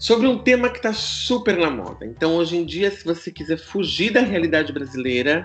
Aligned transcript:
sobre 0.00 0.26
um 0.26 0.38
tema 0.38 0.70
que 0.70 0.78
está 0.78 0.94
super 0.94 1.58
na 1.58 1.70
moda. 1.70 2.06
Então, 2.06 2.36
hoje 2.36 2.56
em 2.56 2.64
dia, 2.64 2.90
se 2.90 3.04
você 3.04 3.30
quiser 3.30 3.58
fugir 3.58 4.10
da 4.10 4.22
realidade 4.22 4.72
brasileira 4.72 5.44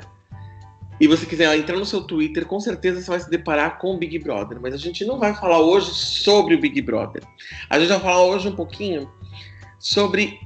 e 0.97 1.09
você 1.09 1.25
quiser 1.25 1.53
entrar 1.57 1.75
no 1.75 1.85
seu 1.85 2.01
Twitter, 2.01 2.45
com 2.45 2.57
certeza 2.61 3.01
você 3.01 3.09
vai 3.11 3.19
se 3.19 3.29
deparar 3.29 3.77
com 3.79 3.93
o 3.93 3.97
Big 3.97 4.17
Brother. 4.17 4.57
Mas 4.61 4.73
a 4.73 4.77
gente 4.77 5.03
não 5.03 5.19
vai 5.19 5.35
falar 5.35 5.59
hoje 5.59 5.93
sobre 5.93 6.55
o 6.55 6.59
Big 6.59 6.81
Brother. 6.81 7.21
A 7.69 7.77
gente 7.77 7.89
vai 7.89 7.99
falar 7.99 8.23
hoje 8.23 8.47
um 8.47 8.55
pouquinho 8.55 9.11
sobre 9.77 10.39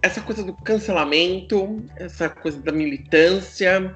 essa 0.00 0.22
coisa 0.22 0.42
do 0.42 0.54
cancelamento, 0.54 1.84
essa 1.96 2.30
coisa 2.30 2.58
da 2.58 2.72
militância, 2.72 3.94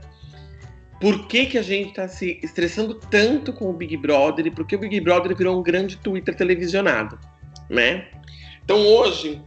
por 1.00 1.26
que, 1.28 1.46
que 1.46 1.56
a 1.56 1.62
gente 1.62 1.88
está 1.88 2.06
se 2.06 2.38
estressando 2.42 2.94
tanto 2.94 3.54
com 3.54 3.70
o 3.70 3.72
Big 3.72 3.96
Brother 3.96 4.46
e 4.46 4.50
por 4.50 4.66
que 4.66 4.76
o 4.76 4.78
Big 4.78 5.00
Brother 5.00 5.34
virou 5.34 5.58
um 5.58 5.62
grande 5.62 5.96
Twitter 5.96 6.34
televisionado, 6.34 7.18
né? 7.70 8.06
Então 8.66 8.84
hoje 8.84 9.40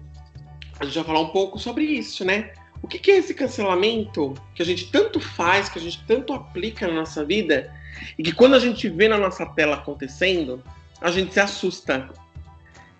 a 0.79 0.85
gente 0.85 0.95
vai 0.95 1.03
falar 1.03 1.19
um 1.19 1.29
pouco 1.29 1.59
sobre 1.59 1.83
isso, 1.83 2.23
né? 2.23 2.53
O 2.81 2.87
que, 2.87 2.97
que 2.97 3.11
é 3.11 3.17
esse 3.17 3.33
cancelamento 3.33 4.33
que 4.55 4.61
a 4.61 4.65
gente 4.65 4.89
tanto 4.89 5.19
faz, 5.19 5.67
que 5.67 5.77
a 5.77 5.81
gente 5.81 6.01
tanto 6.07 6.31
aplica 6.31 6.87
na 6.87 6.93
nossa 6.93 7.25
vida 7.25 7.69
e 8.17 8.23
que 8.23 8.31
quando 8.31 8.55
a 8.55 8.59
gente 8.59 8.87
vê 8.87 9.09
na 9.09 9.17
nossa 9.17 9.45
tela 9.45 9.75
acontecendo, 9.75 10.63
a 11.01 11.11
gente 11.11 11.33
se 11.33 11.39
assusta. 11.41 12.09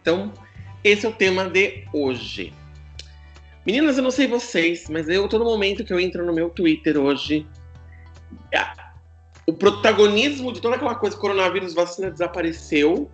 Então, 0.02 0.34
esse 0.84 1.06
é 1.06 1.10
o 1.10 1.14
tema 1.14 1.50
de 1.50 1.86
hoje. 1.94 2.52
Meninas, 3.66 3.96
eu 3.96 4.04
não 4.04 4.12
sei 4.12 4.28
vocês, 4.28 4.90
mas 4.90 5.08
eu, 5.08 5.30
todo 5.30 5.46
momento 5.46 5.86
que 5.86 5.94
eu 5.94 6.00
entro 6.02 6.26
no 6.26 6.34
meu 6.34 6.50
Twitter 6.50 6.98
hoje, 6.98 7.48
o 9.50 9.54
protagonismo 9.54 10.52
de 10.52 10.62
toda 10.62 10.76
aquela 10.76 10.96
coisa, 10.96 11.18
coronavírus, 11.18 11.74
vacina 11.74 12.12
desapareceu. 12.12 13.10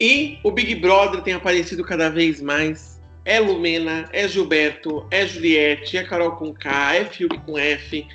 E 0.00 0.38
o 0.42 0.50
Big 0.50 0.74
Brother 0.76 1.20
tem 1.20 1.34
aparecido 1.34 1.84
cada 1.84 2.08
vez 2.08 2.40
mais. 2.40 2.98
É 3.24 3.38
Lumena, 3.38 4.08
é 4.12 4.26
Gilberto, 4.26 5.06
é 5.10 5.26
Juliette, 5.26 5.98
é 5.98 6.04
Carol 6.04 6.32
com 6.32 6.54
K, 6.54 6.94
é 6.94 7.04
Fiuk 7.04 7.38
com 7.40 7.58
F. 7.58 8.06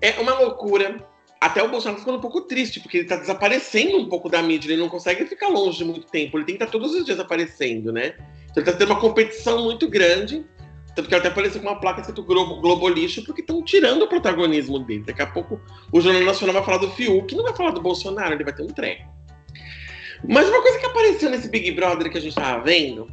É 0.00 0.18
uma 0.20 0.34
loucura. 0.34 0.96
Até 1.40 1.62
o 1.62 1.68
Bolsonaro 1.68 1.96
tá 1.96 2.00
ficando 2.00 2.18
um 2.18 2.20
pouco 2.20 2.40
triste, 2.42 2.80
porque 2.80 2.98
ele 2.98 3.08
tá 3.08 3.16
desaparecendo 3.16 3.98
um 3.98 4.08
pouco 4.08 4.28
da 4.28 4.42
mídia. 4.42 4.72
Ele 4.72 4.82
não 4.82 4.88
consegue 4.88 5.24
ficar 5.26 5.48
longe 5.48 5.84
muito 5.84 6.06
tempo. 6.08 6.36
Ele 6.36 6.44
tem 6.44 6.56
que 6.56 6.62
estar 6.64 6.72
todos 6.72 6.92
os 6.92 7.04
dias 7.04 7.20
aparecendo, 7.20 7.92
né? 7.92 8.14
Então 8.50 8.62
ele 8.62 8.64
tá 8.64 8.72
tendo 8.72 8.90
uma 8.90 9.00
competição 9.00 9.62
muito 9.62 9.88
grande. 9.88 10.44
Tanto 10.94 11.08
que 11.08 11.14
até 11.14 11.28
apareceu 11.28 11.60
com 11.60 11.68
uma 11.68 11.80
placa 11.80 12.00
escrito 12.00 12.22
Globo, 12.22 12.60
Globo 12.60 12.88
Lixo, 12.88 13.24
porque 13.24 13.40
estão 13.40 13.62
tirando 13.64 14.02
o 14.02 14.08
protagonismo 14.08 14.80
dele. 14.80 15.04
Daqui 15.06 15.22
a 15.22 15.26
pouco 15.26 15.60
o 15.90 16.00
Jornal 16.00 16.24
Nacional 16.24 16.54
vai 16.54 16.64
falar 16.64 16.78
do 16.78 16.90
Fiuk, 16.90 17.34
não 17.34 17.44
vai 17.44 17.56
falar 17.56 17.70
do 17.70 17.80
Bolsonaro, 17.80 18.34
ele 18.34 18.44
vai 18.44 18.52
ter 18.52 18.62
um 18.62 18.66
treco. 18.66 19.11
Mas 20.28 20.48
uma 20.48 20.62
coisa 20.62 20.78
que 20.78 20.86
apareceu 20.86 21.30
nesse 21.30 21.48
Big 21.48 21.70
Brother 21.72 22.10
que 22.10 22.18
a 22.18 22.20
gente 22.20 22.30
estava 22.30 22.62
vendo 22.62 23.10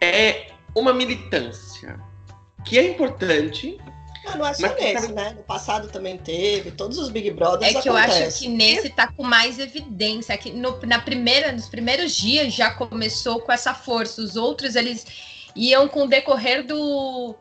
é 0.00 0.46
uma 0.74 0.92
militância, 0.92 1.98
que 2.64 2.78
é 2.78 2.90
importante. 2.90 3.78
Não, 4.24 4.38
não 4.38 4.46
é 4.46 4.54
só 4.54 4.72
nesse, 4.74 5.08
tá... 5.08 5.12
né? 5.12 5.34
No 5.36 5.42
passado 5.42 5.88
também 5.88 6.16
teve, 6.16 6.70
todos 6.70 6.98
os 6.98 7.08
Big 7.08 7.30
Brothers 7.32 7.74
É 7.74 7.82
que 7.82 7.88
acontece. 7.88 8.20
eu 8.20 8.26
acho 8.28 8.38
que 8.38 8.48
nesse 8.48 8.90
tá 8.90 9.08
com 9.08 9.24
mais 9.24 9.58
evidência, 9.58 10.36
que 10.38 10.52
no, 10.52 10.78
na 10.86 11.00
primeira, 11.00 11.50
nos 11.50 11.68
primeiros 11.68 12.14
dias 12.14 12.52
já 12.52 12.70
começou 12.70 13.40
com 13.40 13.50
essa 13.50 13.74
força, 13.74 14.22
os 14.22 14.36
outros 14.36 14.76
eles 14.76 15.04
iam 15.56 15.88
com 15.88 16.04
o 16.04 16.08
decorrer 16.08 16.64
do. 16.64 17.34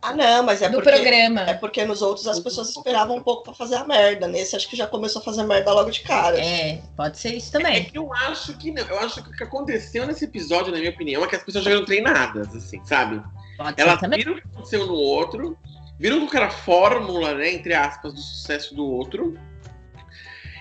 Ah, 0.00 0.14
não, 0.14 0.44
mas 0.44 0.62
é 0.62 0.68
do 0.68 0.76
porque, 0.76 0.90
programa. 0.90 1.40
É 1.42 1.54
porque 1.54 1.84
nos 1.84 2.02
outros 2.02 2.26
as 2.28 2.38
pessoas 2.38 2.68
esperavam 2.68 3.16
um 3.16 3.22
pouco 3.22 3.42
para 3.42 3.54
fazer 3.54 3.74
a 3.74 3.84
merda. 3.84 4.28
Nesse 4.28 4.54
acho 4.54 4.68
que 4.68 4.76
já 4.76 4.86
começou 4.86 5.20
a 5.20 5.24
fazer 5.24 5.42
merda 5.42 5.72
logo 5.72 5.90
de 5.90 6.00
cara. 6.00 6.38
É, 6.38 6.80
pode 6.96 7.18
ser 7.18 7.34
isso 7.34 7.50
também. 7.50 7.78
É 7.78 7.84
que 7.84 7.98
eu 7.98 8.12
acho 8.14 8.56
que 8.56 8.70
não. 8.70 8.86
Eu 8.86 8.98
acho 9.00 9.22
que 9.22 9.30
o 9.30 9.32
que 9.32 9.42
aconteceu 9.42 10.06
nesse 10.06 10.24
episódio, 10.24 10.70
na 10.70 10.78
minha 10.78 10.90
opinião, 10.90 11.24
é 11.24 11.26
que 11.26 11.34
as 11.34 11.42
pessoas 11.42 11.64
já 11.64 11.72
eram 11.72 11.84
treinadas, 11.84 12.54
assim, 12.54 12.80
sabe? 12.84 13.20
Pode 13.56 13.80
Elas 13.80 13.94
ser 13.94 14.00
também. 14.02 14.20
viram 14.20 14.34
o 14.34 14.36
que 14.36 14.48
aconteceu 14.48 14.86
no 14.86 14.94
outro, 14.94 15.58
viram 15.98 16.26
que 16.28 16.36
era 16.36 16.46
a 16.46 16.50
fórmula, 16.50 17.34
né, 17.34 17.52
entre 17.52 17.74
aspas, 17.74 18.14
do 18.14 18.20
sucesso 18.20 18.76
do 18.76 18.86
outro. 18.86 19.36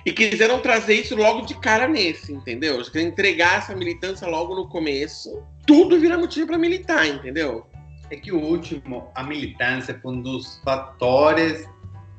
E 0.04 0.12
quiseram 0.12 0.62
trazer 0.62 0.96
isso 0.96 1.16
logo 1.16 1.42
de 1.46 1.54
cara 1.60 1.88
nesse, 1.88 2.34
entendeu? 2.34 2.82
Entregar 2.96 3.58
essa 3.58 3.76
militância 3.76 4.26
logo 4.26 4.56
no 4.56 4.68
começo. 4.68 5.44
Tudo 5.66 6.00
vira 6.00 6.18
motivo 6.18 6.48
para 6.48 6.58
militar, 6.58 7.06
entendeu? 7.06 7.68
É 8.10 8.16
que 8.16 8.32
o 8.32 8.40
último, 8.40 9.12
a 9.14 9.24
militância 9.24 10.00
foi 10.02 10.14
um 10.14 10.22
dos 10.22 10.62
fatores 10.64 11.68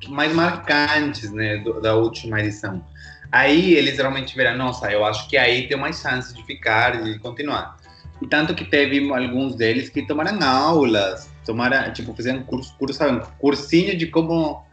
mais 0.08 0.32
marcantes 0.32 1.32
né, 1.32 1.58
do, 1.58 1.80
da 1.80 1.94
última 1.94 2.40
edição. 2.40 2.84
Aí 3.32 3.74
eles 3.74 3.98
realmente 3.98 4.36
viram, 4.36 4.56
nossa, 4.56 4.90
eu 4.90 5.04
acho 5.04 5.28
que 5.28 5.36
aí 5.36 5.66
tem 5.68 5.76
mais 5.76 6.00
chance 6.00 6.34
de 6.34 6.42
ficar 6.44 7.00
e 7.00 7.12
de 7.12 7.18
continuar. 7.18 7.76
E 8.20 8.26
tanto 8.26 8.54
que 8.54 8.64
teve 8.64 9.10
alguns 9.12 9.54
deles 9.54 9.88
que 9.88 10.06
tomaram 10.06 10.38
aulas, 10.42 11.30
tomaram, 11.44 11.92
tipo, 11.92 12.14
fizeram 12.14 12.42
curso, 12.42 12.74
curso 12.78 12.98
sabe, 12.98 13.24
cursinho 13.38 13.96
de 13.96 14.06
como, 14.06 14.64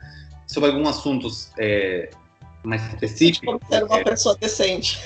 sobre 0.48 0.70
alguns 0.70 0.90
assuntos 0.90 1.52
é, 1.58 2.10
mais 2.64 2.86
específicos. 2.88 3.60
Como 3.60 3.60
ser 3.70 3.84
uma 3.84 4.04
pessoa 4.04 4.38
decente. 4.38 5.00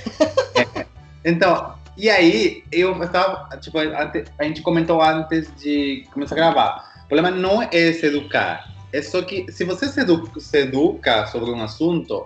É. 0.56 0.86
Então, 1.26 1.76
e 2.00 2.10
aí, 2.10 2.64
eu 2.72 3.04
estava, 3.04 3.58
tipo, 3.58 3.78
a, 3.78 4.44
gente 4.46 4.62
comentou 4.62 5.02
antes 5.02 5.54
de 5.58 6.06
começar 6.14 6.36
a 6.36 6.38
gravar. 6.38 6.94
O 7.04 7.08
problema 7.10 7.30
não 7.30 7.62
é 7.62 7.92
se 7.92 8.06
educar. 8.06 8.74
É 8.94 9.02
só 9.02 9.22
que 9.22 9.52
se 9.52 9.66
você 9.66 9.90
se 9.90 10.00
educa, 10.00 10.40
se 10.40 10.60
educa 10.60 11.28
sobre 11.28 11.52
um 11.52 11.62
assunto, 11.62 12.26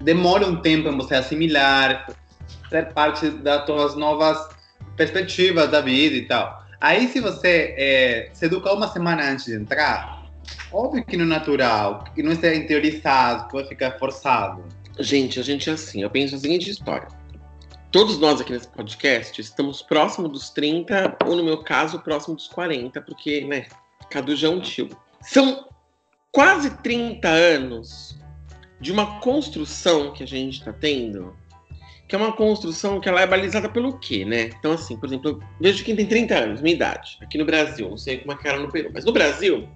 demora 0.00 0.46
um 0.46 0.56
tempo 0.56 0.88
em 0.88 0.96
você 0.96 1.16
assimilar, 1.16 2.10
ser 2.70 2.94
parte 2.94 3.28
das 3.28 3.66
suas 3.66 3.94
novas 3.94 4.38
perspectivas 4.96 5.70
da 5.70 5.82
vida 5.82 6.16
e 6.16 6.22
tal. 6.26 6.64
Aí, 6.80 7.06
se 7.06 7.20
você 7.20 7.74
é, 7.76 8.30
se 8.32 8.46
educar 8.46 8.72
uma 8.72 8.88
semana 8.88 9.30
antes 9.30 9.44
de 9.44 9.54
entrar, 9.54 10.24
óbvio 10.72 11.04
que 11.04 11.18
não 11.18 11.26
é 11.26 11.28
natural, 11.28 12.04
que 12.14 12.22
não 12.22 12.32
é 12.32 12.56
interiorizado, 12.56 13.48
que 13.48 13.54
vai 13.54 13.66
ficar 13.66 13.98
forçado. 13.98 14.64
Gente, 14.98 15.38
a 15.38 15.42
gente 15.42 15.68
é 15.68 15.74
assim, 15.74 16.00
eu 16.00 16.08
penso 16.08 16.36
a 16.36 16.38
seguinte 16.38 16.70
história. 16.70 17.08
Todos 17.94 18.18
nós 18.18 18.40
aqui 18.40 18.52
nesse 18.52 18.66
podcast 18.66 19.40
estamos 19.40 19.80
próximo 19.80 20.28
dos 20.28 20.50
30, 20.50 21.16
ou 21.26 21.36
no 21.36 21.44
meu 21.44 21.62
caso, 21.62 22.00
próximo 22.00 22.34
dos 22.34 22.48
40, 22.48 23.00
porque, 23.02 23.44
né, 23.44 23.66
Cadu 24.10 24.34
já 24.34 24.48
é 24.48 24.50
um 24.50 24.58
tio. 24.58 24.88
São 25.20 25.68
quase 26.32 26.70
30 26.78 27.28
anos 27.28 28.18
de 28.80 28.90
uma 28.90 29.20
construção 29.20 30.12
que 30.12 30.24
a 30.24 30.26
gente 30.26 30.58
está 30.58 30.72
tendo, 30.72 31.36
que 32.08 32.16
é 32.16 32.18
uma 32.18 32.32
construção 32.32 33.00
que 33.00 33.08
ela 33.08 33.20
é 33.20 33.28
balizada 33.28 33.68
pelo 33.68 33.96
quê, 34.00 34.24
né? 34.24 34.50
Então, 34.58 34.72
assim, 34.72 34.96
por 34.96 35.06
exemplo, 35.06 35.30
eu 35.30 35.40
vejo 35.60 35.84
quem 35.84 35.94
tem 35.94 36.06
30 36.06 36.34
anos, 36.34 36.62
minha 36.62 36.74
idade, 36.74 37.16
aqui 37.22 37.38
no 37.38 37.44
Brasil, 37.44 37.88
não 37.88 37.96
sei 37.96 38.18
como 38.18 38.32
é 38.32 38.36
que 38.36 38.48
era 38.48 38.58
no 38.58 38.72
Peru, 38.72 38.90
mas 38.92 39.04
no 39.04 39.12
Brasil, 39.12 39.68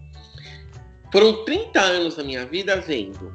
foram 1.12 1.44
30 1.44 1.80
anos 1.80 2.16
da 2.16 2.24
minha 2.24 2.44
vida 2.44 2.80
vendo 2.80 3.32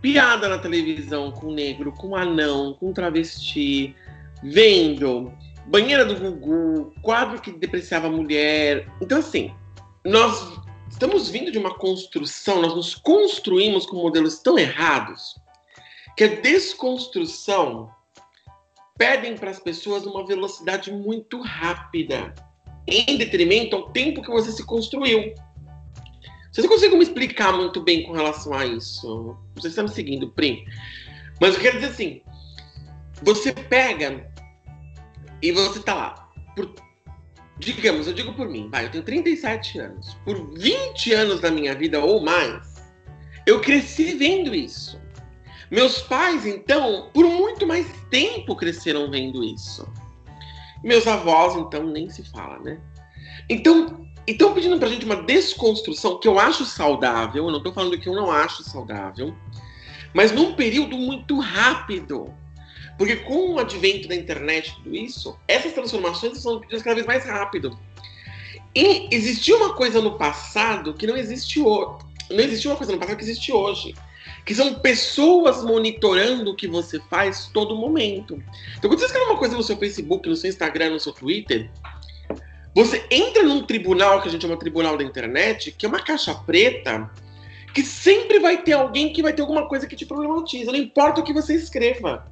piada 0.00 0.48
na 0.48 0.58
televisão 0.58 1.30
com 1.30 1.52
negro, 1.52 1.92
com 1.92 2.16
anão, 2.16 2.74
com 2.74 2.92
travesti, 2.92 3.94
vendo 4.42 5.32
banheira 5.66 6.04
do 6.04 6.16
Gugu, 6.16 6.92
quadro 7.02 7.40
que 7.40 7.52
depreciava 7.52 8.08
a 8.08 8.10
mulher. 8.10 8.88
Então, 9.00 9.18
assim, 9.18 9.54
nós 10.04 10.58
estamos 10.90 11.28
vindo 11.28 11.52
de 11.52 11.58
uma 11.58 11.74
construção, 11.74 12.62
nós 12.62 12.74
nos 12.74 12.94
construímos 12.94 13.86
com 13.86 13.96
modelos 13.96 14.38
tão 14.38 14.58
errados 14.58 15.36
que 16.16 16.24
a 16.24 16.40
desconstrução 16.40 17.90
pedem 18.98 19.36
para 19.36 19.50
as 19.50 19.60
pessoas 19.60 20.04
uma 20.04 20.26
velocidade 20.26 20.92
muito 20.92 21.40
rápida, 21.40 22.34
em 22.86 23.16
detrimento 23.16 23.76
ao 23.76 23.90
tempo 23.90 24.20
que 24.20 24.30
você 24.30 24.52
se 24.52 24.64
construiu. 24.64 25.32
Vocês 26.50 26.66
não 26.66 26.74
conseguem 26.74 26.98
me 26.98 27.04
explicar 27.04 27.52
muito 27.52 27.80
bem 27.80 28.02
com 28.02 28.12
relação 28.12 28.52
a 28.54 28.66
isso. 28.66 29.36
Vocês 29.54 29.72
estão 29.72 29.84
me 29.84 29.90
seguindo, 29.90 30.30
Prim. 30.30 30.64
Mas 31.40 31.54
eu 31.54 31.60
quero 31.60 31.78
dizer 31.78 31.92
assim: 31.92 32.20
você 33.22 33.52
pega 33.52 34.28
e 35.40 35.52
você 35.52 35.80
tá 35.80 35.94
lá. 35.94 36.30
Por, 36.56 36.74
digamos, 37.58 38.06
eu 38.06 38.12
digo 38.12 38.32
por 38.32 38.48
mim, 38.48 38.68
vai, 38.70 38.86
eu 38.86 38.90
tenho 38.90 39.04
37 39.04 39.78
anos. 39.78 40.14
Por 40.24 40.52
20 40.58 41.12
anos 41.12 41.40
da 41.40 41.50
minha 41.50 41.74
vida 41.74 42.00
ou 42.00 42.20
mais, 42.20 42.82
eu 43.46 43.60
cresci 43.60 44.14
vendo 44.14 44.54
isso. 44.54 45.00
Meus 45.70 46.02
pais, 46.02 46.46
então, 46.46 47.10
por 47.14 47.24
muito 47.24 47.66
mais 47.66 47.86
tempo 48.10 48.56
cresceram 48.56 49.08
vendo 49.08 49.44
isso. 49.44 49.86
Meus 50.82 51.06
avós, 51.06 51.54
então, 51.56 51.84
nem 51.84 52.10
se 52.10 52.24
fala, 52.24 52.58
né? 52.58 52.80
Então, 53.48 54.06
E 54.30 54.32
estão 54.32 54.54
pedindo 54.54 54.78
pra 54.78 54.88
gente 54.88 55.04
uma 55.04 55.16
desconstrução 55.16 56.20
que 56.20 56.28
eu 56.28 56.38
acho 56.38 56.64
saudável, 56.64 57.46
eu 57.46 57.50
não 57.50 57.60
tô 57.60 57.72
falando 57.72 57.98
que 57.98 58.08
eu 58.08 58.14
não 58.14 58.30
acho 58.30 58.62
saudável, 58.62 59.34
mas 60.14 60.30
num 60.30 60.54
período 60.54 60.96
muito 60.96 61.40
rápido. 61.40 62.32
Porque 62.96 63.16
com 63.16 63.54
o 63.54 63.58
advento 63.58 64.06
da 64.06 64.14
internet 64.14 64.68
e 64.68 64.74
tudo 64.76 64.94
isso, 64.94 65.36
essas 65.48 65.72
transformações 65.72 66.36
estão 66.36 66.60
pedidas 66.60 66.80
cada 66.80 66.94
vez 66.94 67.08
mais 67.08 67.24
rápido. 67.24 67.76
E 68.72 69.08
existia 69.10 69.56
uma 69.56 69.74
coisa 69.74 70.00
no 70.00 70.16
passado 70.16 70.94
que 70.94 71.08
não 71.08 71.16
existe 71.16 71.58
hoje. 71.58 71.98
Não 72.30 72.38
existia 72.38 72.70
uma 72.70 72.76
coisa 72.76 72.92
no 72.92 73.00
passado 73.00 73.16
que 73.16 73.24
existe 73.24 73.50
hoje. 73.50 73.96
Que 74.46 74.54
são 74.54 74.74
pessoas 74.74 75.64
monitorando 75.64 76.52
o 76.52 76.54
que 76.54 76.68
você 76.68 77.00
faz 77.10 77.50
todo 77.52 77.74
momento. 77.74 78.40
Então, 78.78 78.88
quando 78.88 79.00
você 79.00 79.06
escreve 79.06 79.26
uma 79.26 79.38
coisa 79.38 79.56
no 79.56 79.62
seu 79.64 79.76
Facebook, 79.76 80.28
no 80.28 80.36
seu 80.36 80.48
Instagram, 80.50 80.90
no 80.90 81.00
seu 81.00 81.12
Twitter, 81.12 81.68
você 82.74 83.04
entra 83.10 83.42
num 83.42 83.64
tribunal 83.64 84.22
que 84.22 84.28
a 84.28 84.30
gente 84.30 84.42
chama 84.42 84.56
tribunal 84.56 84.96
da 84.96 85.04
internet, 85.04 85.72
que 85.72 85.84
é 85.84 85.88
uma 85.88 86.00
caixa 86.00 86.34
preta, 86.34 87.10
que 87.74 87.82
sempre 87.82 88.38
vai 88.38 88.62
ter 88.62 88.72
alguém 88.72 89.12
que 89.12 89.22
vai 89.22 89.32
ter 89.32 89.42
alguma 89.42 89.66
coisa 89.66 89.86
que 89.86 89.96
te 89.96 90.06
problematiza, 90.06 90.72
não 90.72 90.78
importa 90.78 91.20
o 91.20 91.24
que 91.24 91.32
você 91.32 91.54
escreva. 91.54 92.26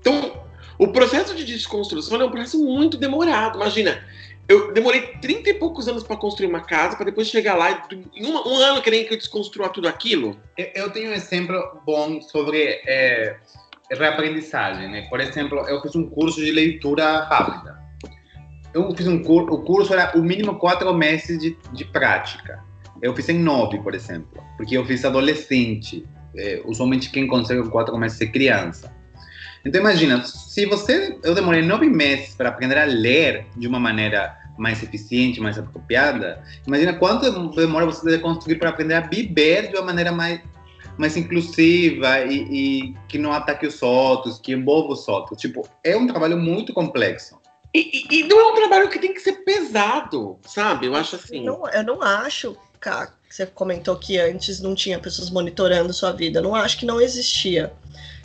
Então, 0.00 0.44
o 0.78 0.88
processo 0.88 1.34
de 1.34 1.44
desconstrução 1.44 2.20
é 2.20 2.24
um 2.24 2.30
processo 2.30 2.62
muito 2.62 2.96
demorado. 2.96 3.56
Imagina, 3.56 4.04
eu 4.48 4.72
demorei 4.72 5.02
30 5.20 5.50
e 5.50 5.54
poucos 5.54 5.88
anos 5.88 6.02
para 6.02 6.16
construir 6.16 6.46
uma 6.46 6.60
casa, 6.60 6.96
para 6.96 7.06
depois 7.06 7.28
chegar 7.28 7.54
lá 7.54 7.86
e 8.14 8.24
um, 8.24 8.48
um 8.48 8.56
ano 8.56 8.80
querendo 8.80 9.08
que 9.08 9.14
eu 9.14 9.18
desconstrua 9.18 9.68
tudo 9.68 9.88
aquilo. 9.88 10.38
Eu, 10.56 10.70
eu 10.74 10.90
tenho 10.90 11.10
um 11.10 11.14
exemplo 11.14 11.82
bom 11.84 12.20
sobre 12.22 12.80
é, 12.86 13.36
reaprendizagem. 13.90 14.88
Né? 14.88 15.06
Por 15.08 15.20
exemplo, 15.20 15.58
eu 15.68 15.82
fiz 15.82 15.94
um 15.96 16.08
curso 16.08 16.40
de 16.40 16.50
leitura 16.50 17.24
rápida. 17.24 17.87
Eu 18.78 18.94
fiz 18.94 19.06
um 19.08 19.22
curso, 19.22 19.52
o 19.52 19.62
curso 19.62 19.92
era 19.92 20.16
o 20.16 20.22
mínimo 20.22 20.54
quatro 20.56 20.92
meses 20.94 21.38
de, 21.38 21.56
de 21.72 21.84
prática. 21.84 22.62
Eu 23.02 23.14
fiz 23.14 23.28
em 23.28 23.38
nove, 23.38 23.78
por 23.80 23.94
exemplo, 23.94 24.42
porque 24.56 24.76
eu 24.76 24.84
fiz 24.84 25.04
adolescente. 25.04 26.06
É, 26.36 26.62
usualmente 26.64 27.10
quem 27.10 27.26
consegue 27.26 27.68
quatro 27.68 27.96
meses 27.98 28.20
é 28.20 28.26
criança. 28.26 28.94
Então 29.64 29.80
imagina, 29.80 30.24
se 30.24 30.66
você, 30.66 31.18
eu 31.22 31.34
demorei 31.34 31.62
nove 31.62 31.88
meses 31.88 32.34
para 32.34 32.48
aprender 32.48 32.78
a 32.78 32.84
ler 32.84 33.46
de 33.56 33.66
uma 33.66 33.80
maneira 33.80 34.36
mais 34.56 34.82
eficiente, 34.82 35.40
mais 35.40 35.58
apropriada, 35.58 36.42
imagina 36.66 36.92
quanto 36.94 37.50
demora 37.50 37.86
você 37.86 38.04
deve 38.04 38.22
conseguir 38.22 38.56
para 38.56 38.70
aprender 38.70 38.94
a 38.94 39.00
viver 39.00 39.68
de 39.68 39.76
uma 39.76 39.86
maneira 39.86 40.12
mais 40.12 40.40
mais 40.96 41.16
inclusiva 41.16 42.24
e, 42.24 42.42
e, 42.50 42.94
que 43.06 43.18
não 43.18 43.32
ataque 43.32 43.64
os 43.64 43.80
outros, 43.80 44.40
que 44.40 44.52
envolva 44.52 44.94
os 44.94 45.06
outros. 45.06 45.40
Tipo, 45.40 45.64
é 45.84 45.96
um 45.96 46.08
trabalho 46.08 46.36
muito 46.36 46.72
complexo. 46.72 47.38
E, 47.74 48.06
e, 48.10 48.24
não 48.24 48.40
é 48.40 48.52
um 48.52 48.54
trabalho 48.54 48.88
que 48.88 48.98
tem 48.98 49.12
que 49.12 49.20
ser 49.20 49.44
pesado, 49.44 50.38
sabe? 50.46 50.86
Eu 50.86 50.94
acho 50.94 51.16
assim. 51.16 51.44
Não, 51.44 51.68
eu 51.68 51.84
não 51.84 52.02
acho, 52.02 52.56
Cá, 52.80 53.12
você 53.28 53.44
comentou 53.44 53.96
que 53.96 54.18
antes 54.18 54.60
não 54.60 54.74
tinha 54.74 54.98
pessoas 54.98 55.30
monitorando 55.30 55.92
sua 55.92 56.12
vida. 56.12 56.40
Não 56.40 56.54
acho 56.54 56.78
que 56.78 56.86
não 56.86 57.00
existia 57.00 57.72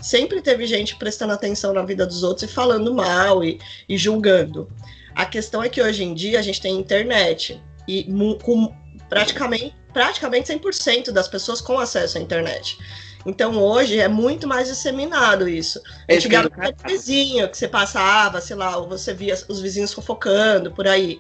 sempre 0.03 0.41
teve 0.41 0.67
gente 0.67 0.97
prestando 0.97 1.31
atenção 1.31 1.73
na 1.73 1.81
vida 1.81 2.05
dos 2.05 2.23
outros 2.23 2.49
e 2.49 2.53
falando 2.53 2.93
mal 2.93 3.43
e, 3.43 3.59
e 3.87 3.97
julgando. 3.97 4.69
A 5.15 5.25
questão 5.25 5.63
é 5.63 5.69
que 5.69 5.81
hoje 5.81 6.03
em 6.03 6.13
dia 6.13 6.39
a 6.39 6.41
gente 6.41 6.61
tem 6.61 6.77
internet 6.77 7.59
e 7.87 8.03
com 8.43 8.75
praticamente, 9.07 9.73
praticamente 9.93 10.51
100% 10.51 11.11
das 11.11 11.27
pessoas 11.27 11.61
com 11.61 11.79
acesso 11.79 12.17
à 12.17 12.21
internet. 12.21 12.77
Então 13.25 13.61
hoje 13.61 13.99
é 13.99 14.07
muito 14.07 14.47
mais 14.47 14.67
disseminado 14.67 15.47
isso. 15.47 15.81
Antigamente 16.09 16.53
era 16.57 16.75
vizinho 16.85 17.49
que 17.49 17.57
você 17.57 17.67
passava, 17.67 18.41
sei 18.41 18.55
lá, 18.55 18.77
ou 18.77 18.87
você 18.87 19.13
via 19.13 19.33
os 19.47 19.61
vizinhos 19.61 19.93
fofocando 19.93 20.71
por 20.71 20.87
aí 20.87 21.19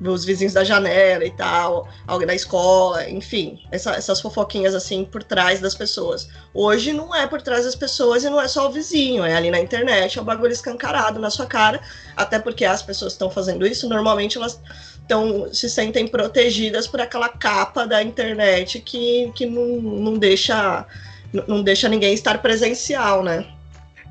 os 0.00 0.24
vizinhos 0.24 0.52
da 0.52 0.62
janela 0.62 1.24
e 1.24 1.30
tal, 1.30 1.88
alguém 2.06 2.26
da 2.26 2.34
escola, 2.34 3.08
enfim, 3.08 3.60
essa, 3.70 3.92
essas 3.92 4.20
fofoquinhas 4.20 4.74
assim 4.74 5.04
por 5.04 5.22
trás 5.22 5.60
das 5.60 5.74
pessoas. 5.74 6.28
Hoje 6.54 6.92
não 6.92 7.14
é 7.14 7.26
por 7.26 7.42
trás 7.42 7.64
das 7.64 7.74
pessoas 7.74 8.22
e 8.22 8.30
não 8.30 8.40
é 8.40 8.46
só 8.46 8.68
o 8.68 8.70
vizinho, 8.70 9.24
é 9.24 9.34
ali 9.34 9.50
na 9.50 9.58
internet, 9.58 10.18
é 10.18 10.22
o 10.22 10.24
bagulho 10.24 10.52
escancarado 10.52 11.18
na 11.18 11.30
sua 11.30 11.46
cara, 11.46 11.80
até 12.16 12.38
porque 12.38 12.64
as 12.64 12.82
pessoas 12.82 13.12
estão 13.14 13.30
fazendo 13.30 13.66
isso, 13.66 13.88
normalmente 13.88 14.38
elas 14.38 14.60
estão 15.00 15.52
se 15.52 15.68
sentem 15.68 16.06
protegidas 16.06 16.86
por 16.86 17.00
aquela 17.00 17.28
capa 17.28 17.86
da 17.86 18.02
internet 18.02 18.80
que, 18.80 19.32
que 19.34 19.46
não, 19.46 19.80
não 19.80 20.14
deixa 20.18 20.86
não 21.32 21.62
deixa 21.62 21.88
ninguém 21.88 22.14
estar 22.14 22.38
presencial, 22.38 23.22
né? 23.22 23.46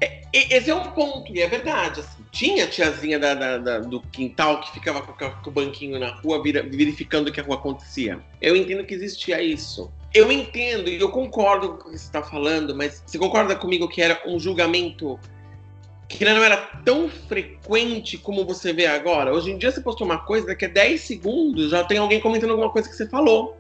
É, 0.02 0.22
esse 0.56 0.70
é 0.70 0.76
um 0.76 0.92
ponto, 0.92 1.34
e 1.34 1.42
é 1.42 1.48
verdade. 1.48 2.02
Assim, 2.02 2.24
tinha 2.32 2.66
a 2.66 2.68
tiazinha 2.68 3.18
da, 3.18 3.34
da, 3.34 3.58
da, 3.58 3.80
do 3.80 4.02
quintal 4.02 4.62
que 4.62 4.72
ficava 4.72 5.02
com, 5.02 5.14
com, 5.14 5.50
o 5.50 5.54
banquinho 5.54 6.00
na 6.00 6.12
rua 6.12 6.42
verificando 6.44 7.30
o 7.30 7.32
que 7.32 7.40
a 7.40 7.44
rua 7.44 7.56
acontecia. 7.56 8.20
Eu 8.42 8.56
entendo 8.56 8.86
que 8.86 8.94
existia 8.94 9.42
isso. 9.42 9.92
Eu 10.14 10.32
entendo 10.32 10.90
e 10.90 11.00
eu 11.00 11.10
concordo 11.10 11.70
com 11.70 11.90
o 11.90 11.92
que 11.92 11.98
você 11.98 12.06
está 12.06 12.22
falando, 12.22 12.76
mas 12.76 13.04
você 13.06 13.18
concorda 13.18 13.56
comigo 13.56 13.88
que 13.88 14.02
era 14.02 14.22
um 14.26 14.40
julgamento 14.40 15.20
que 16.08 16.24
não 16.24 16.42
era 16.42 16.58
tão 16.86 17.10
frequente 17.10 18.18
como 18.18 18.46
você 18.46 18.72
vê 18.72 18.86
agora? 18.86 19.34
Hoje 19.34 19.52
em 19.52 19.58
dia 19.58 19.72
você 19.72 19.82
postou 19.82 20.08
uma 20.08 20.20
coisa, 20.20 20.48
daqui 20.48 20.66
a 20.66 20.70
10 20.70 21.02
segundos 21.02 21.72
já 21.72 21.84
tem 21.84 21.98
alguém 21.98 22.22
comentando 22.22 22.52
alguma 22.52 22.72
coisa 22.72 22.88
que 22.88 22.96
você 22.96 23.08
falou. 23.08 23.58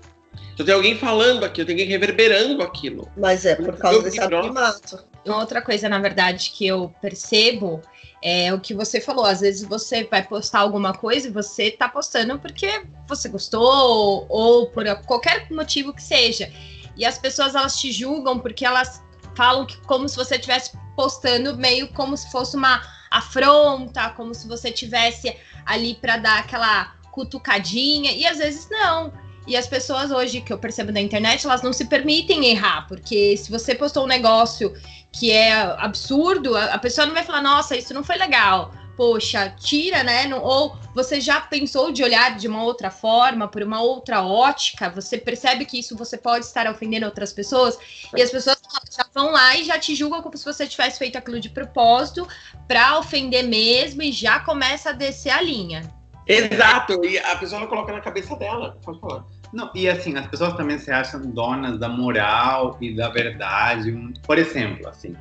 Já 0.58 0.66
tem 0.66 0.74
alguém 0.74 0.98
falando 0.98 1.44
aquilo, 1.44 1.68
tem 1.68 1.76
alguém 1.76 1.88
reverberando 1.88 2.64
aquilo. 2.64 3.10
Mas 3.16 3.46
é 3.46 3.56
por 3.56 3.78
causa 3.78 4.02
desse 4.02 4.20
anonimato. 4.20 5.04
Outra 5.26 5.62
coisa, 5.62 5.90
na 5.90 6.00
verdade, 6.00 6.52
que 6.52 6.66
eu 6.66 6.94
percebo 7.02 7.82
é 8.24 8.54
o 8.54 8.60
que 8.60 8.74
você 8.74 9.00
falou. 9.00 9.26
Às 9.26 9.42
vezes 9.42 9.68
você 9.68 10.04
vai 10.06 10.24
postar 10.24 10.60
alguma 10.60 10.94
coisa 10.94 11.28
e 11.28 11.32
você 11.32 11.72
tá 11.72 11.88
postando 11.88 12.40
porque 12.40 12.84
você 13.08 13.30
gostou 13.30 14.26
ou 14.30 14.68
por 14.68 14.84
qualquer 15.06 15.48
motivo 15.52 15.94
que 15.94 16.02
seja. 16.02 16.52
E 16.96 17.06
as 17.06 17.18
pessoas 17.18 17.56
elas 17.56 17.80
te 17.80 17.92
julgam 17.92 18.40
porque 18.40 18.66
elas 18.66 19.04
falam 19.36 19.66
que 19.66 19.78
como 19.82 20.10
se 20.10 20.16
você 20.16 20.36
estivesse 20.36 20.72
postando 20.96 21.56
meio 21.56 21.88
como 21.94 22.18
se 22.18 22.32
fosse 22.32 22.58
uma 22.58 22.82
afronta, 23.12 24.10
como 24.10 24.34
se 24.34 24.48
você 24.48 24.72
tivesse 24.72 25.36
ali 25.66 25.96
para 25.96 26.18
dar 26.18 26.40
aquela 26.40 26.96
cutucadinha 27.12 28.12
e 28.12 28.26
às 28.26 28.40
vezes 28.40 28.68
não. 28.70 29.14
E 29.48 29.56
as 29.56 29.66
pessoas 29.66 30.12
hoje 30.12 30.42
que 30.42 30.52
eu 30.52 30.58
percebo 30.58 30.92
na 30.92 31.00
internet, 31.00 31.46
elas 31.46 31.62
não 31.62 31.72
se 31.72 31.86
permitem 31.86 32.48
errar, 32.48 32.86
porque 32.86 33.38
se 33.38 33.50
você 33.50 33.74
postou 33.74 34.04
um 34.04 34.08
negócio 34.08 34.74
que 35.12 35.32
é 35.32 35.54
absurdo, 35.54 36.56
a 36.58 36.78
pessoa 36.78 37.08
não 37.08 37.14
vai 37.14 37.24
falar, 37.24 37.42
nossa, 37.42 37.76
isso 37.76 37.94
não 37.94 38.04
foi 38.04 38.18
legal. 38.18 38.74
Poxa, 38.98 39.50
tira, 39.58 40.04
né? 40.04 40.28
Ou 40.36 40.76
você 40.94 41.22
já 41.22 41.40
pensou 41.40 41.92
de 41.92 42.04
olhar 42.04 42.36
de 42.36 42.48
uma 42.48 42.64
outra 42.64 42.92
forma, 42.92 43.48
por 43.48 43.64
uma 43.64 43.80
outra 43.80 44.22
ótica, 44.22 44.90
você 44.90 45.18
percebe 45.18 45.66
que 45.66 45.80
isso 45.80 45.96
você 45.96 46.18
pode 46.18 46.46
estar 46.46 46.70
ofendendo 46.70 47.06
outras 47.06 47.32
pessoas, 47.32 47.78
e 48.16 48.22
as 48.22 48.32
pessoas 48.32 48.58
já 48.92 49.06
vão 49.14 49.32
lá 49.32 49.56
e 49.56 49.64
já 49.64 49.80
te 49.80 49.96
julgam 49.96 50.22
como 50.22 50.36
se 50.36 50.44
você 50.44 50.68
tivesse 50.68 50.98
feito 50.98 51.18
aquilo 51.18 51.40
de 51.40 51.50
propósito 51.50 52.28
para 52.68 52.98
ofender 52.98 53.44
mesmo 53.44 54.02
e 54.02 54.12
já 54.12 54.40
começa 54.40 54.90
a 54.90 54.94
descer 54.94 55.30
a 55.30 55.42
linha. 55.42 55.88
Exato, 56.26 57.06
e 57.06 57.18
a 57.20 57.36
pessoa 57.38 57.62
não 57.62 57.68
coloca 57.68 57.94
na 57.94 58.02
cabeça 58.02 58.36
dela, 58.36 58.78
pode 58.84 59.00
falar. 59.00 59.24
Não, 59.54 59.72
e 59.74 59.88
assim, 59.88 60.16
as 60.18 60.28
pessoas 60.28 60.54
também 60.54 60.78
se 60.78 60.92
acham 60.92 61.22
donas 61.22 61.80
da 61.80 61.88
moral 61.88 62.78
e 62.82 62.94
da 62.94 63.10
verdade. 63.10 63.92
Por 64.24 64.38
exemplo, 64.38 64.88
assim, 64.88 65.16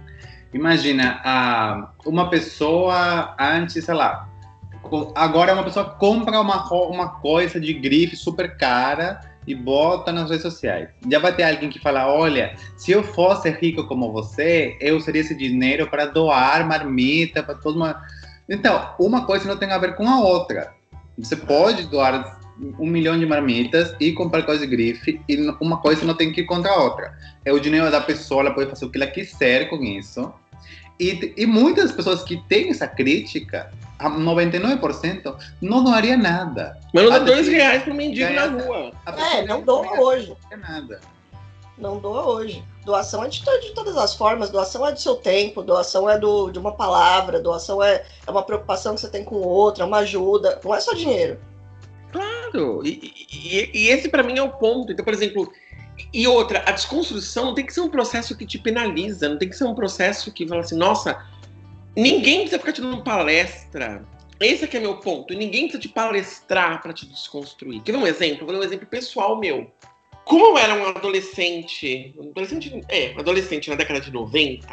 imagina 0.52 1.20
ah, 1.24 1.90
uma 2.04 2.28
pessoa 2.28 3.34
antes, 3.38 3.84
sei 3.84 3.94
lá, 3.94 4.28
agora 5.14 5.54
uma 5.54 5.64
pessoa 5.64 5.90
compra 5.90 6.40
uma, 6.40 6.68
uma 6.72 7.08
coisa 7.20 7.60
de 7.60 7.72
grife 7.72 8.16
super 8.16 8.56
cara 8.56 9.20
e 9.46 9.54
bota 9.54 10.12
nas 10.12 10.28
redes 10.28 10.42
sociais. 10.42 10.88
Já 11.08 11.18
vai 11.18 11.34
ter 11.34 11.44
alguém 11.44 11.70
que 11.70 11.78
fala: 11.78 12.12
olha, 12.12 12.56
se 12.76 12.92
eu 12.92 13.02
fosse 13.02 13.48
rico 13.50 13.86
como 13.86 14.12
você, 14.12 14.76
eu 14.80 14.96
usaria 14.96 15.20
esse 15.20 15.34
dinheiro 15.34 15.88
para 15.88 16.06
doar 16.06 16.66
marmita 16.66 17.42
para 17.42 17.54
todo 17.54 17.78
mundo. 17.78 17.96
Então, 18.48 18.94
uma 18.98 19.24
coisa 19.24 19.48
não 19.48 19.56
tem 19.56 19.70
a 19.70 19.78
ver 19.78 19.94
com 19.96 20.08
a 20.08 20.20
outra. 20.20 20.74
Você 21.18 21.36
pode 21.36 21.84
doar 21.88 22.38
um 22.78 22.86
milhão 22.86 23.18
de 23.18 23.26
marmitas 23.26 23.94
e 24.00 24.12
comprar 24.12 24.42
coisa 24.42 24.66
de 24.66 24.70
grife 24.74 25.20
e 25.28 25.36
uma 25.60 25.78
coisa 25.78 26.04
não 26.04 26.14
tem 26.14 26.32
que 26.32 26.40
ir 26.40 26.44
contra 26.44 26.72
a 26.72 26.82
outra. 26.82 27.16
É 27.44 27.52
o 27.52 27.60
dinheiro 27.60 27.90
da 27.90 28.00
pessoa, 28.00 28.42
ela 28.42 28.54
pode 28.54 28.70
fazer 28.70 28.86
o 28.86 28.90
que 28.90 28.98
ela 28.98 29.06
quiser 29.06 29.68
com 29.68 29.76
isso. 29.82 30.32
E, 30.98 31.34
e 31.36 31.46
muitas 31.46 31.92
pessoas 31.92 32.22
que 32.22 32.38
têm 32.48 32.70
essa 32.70 32.88
crítica, 32.88 33.70
99% 34.00 35.36
não 35.60 35.84
doaria 35.84 36.16
nada. 36.16 36.78
Mas 36.92 37.04
não 37.04 37.10
dá 37.10 37.18
dois 37.18 37.46
reais 37.46 37.82
para 37.82 37.92
um 37.92 37.96
mendigo 37.96 38.32
na 38.32 38.46
rua. 38.46 38.92
É, 39.06 39.44
não 39.46 39.60
doa 39.60 40.00
hoje. 40.00 40.34
Não 40.50 40.58
nada. 40.58 41.00
Não 41.76 41.98
doa 41.98 42.26
hoje. 42.26 42.64
Doação 42.86 43.22
é 43.22 43.28
de, 43.28 43.40
de, 43.40 43.72
todas 43.72 43.96
as 43.98 44.14
formas. 44.14 44.48
Doação 44.48 44.86
é 44.86 44.92
do 44.92 45.00
seu 45.00 45.16
tempo, 45.16 45.62
doação 45.62 46.08
é 46.08 46.18
do, 46.18 46.50
de 46.50 46.58
uma 46.58 46.72
palavra, 46.72 47.38
doação 47.38 47.82
é, 47.82 48.02
é 48.26 48.30
uma 48.30 48.42
preocupação 48.42 48.94
que 48.94 49.02
você 49.02 49.10
tem 49.10 49.22
com 49.22 49.34
o 49.34 49.46
outro, 49.46 49.82
é 49.82 49.86
uma 49.86 49.98
ajuda. 49.98 50.58
Não 50.64 50.74
é 50.74 50.80
só 50.80 50.94
dinheiro. 50.94 51.38
Claro! 52.16 52.82
E, 52.84 53.26
e, 53.32 53.70
e 53.74 53.88
esse 53.88 54.08
para 54.08 54.22
mim 54.22 54.38
é 54.38 54.42
o 54.42 54.50
ponto. 54.50 54.92
Então, 54.92 55.04
por 55.04 55.14
exemplo, 55.14 55.52
e 56.12 56.26
outra, 56.26 56.62
a 56.66 56.72
desconstrução 56.72 57.54
tem 57.54 57.64
que 57.64 57.72
ser 57.72 57.80
um 57.80 57.90
processo 57.90 58.36
que 58.36 58.46
te 58.46 58.58
penaliza, 58.58 59.28
não 59.28 59.38
tem 59.38 59.48
que 59.48 59.56
ser 59.56 59.64
um 59.64 59.74
processo 59.74 60.32
que 60.32 60.46
fala 60.46 60.60
assim, 60.60 60.76
nossa, 60.76 61.22
ninguém 61.96 62.40
precisa 62.40 62.58
ficar 62.58 62.72
te 62.72 62.80
dando 62.80 63.02
palestra 63.02 64.04
esse 64.40 64.64
aqui 64.64 64.76
é 64.76 64.80
meu 64.80 64.96
ponto. 64.98 65.32
Ninguém 65.32 65.62
precisa 65.62 65.80
te 65.80 65.88
palestrar 65.88 66.82
para 66.82 66.92
te 66.92 67.06
desconstruir. 67.06 67.82
Quer 67.82 67.92
ver 67.92 67.98
um 67.98 68.06
exemplo? 68.06 68.44
Vou 68.44 68.54
dar 68.54 68.60
um 68.60 68.64
exemplo 68.64 68.86
pessoal 68.86 69.38
meu. 69.38 69.70
Como 70.24 70.44
eu 70.44 70.58
era 70.58 70.74
um 70.74 70.86
adolescente, 70.88 72.14
adolescente, 72.18 72.82
é, 72.88 73.14
adolescente 73.18 73.70
na 73.70 73.76
década 73.76 74.00
de 74.00 74.10
90, 74.10 74.66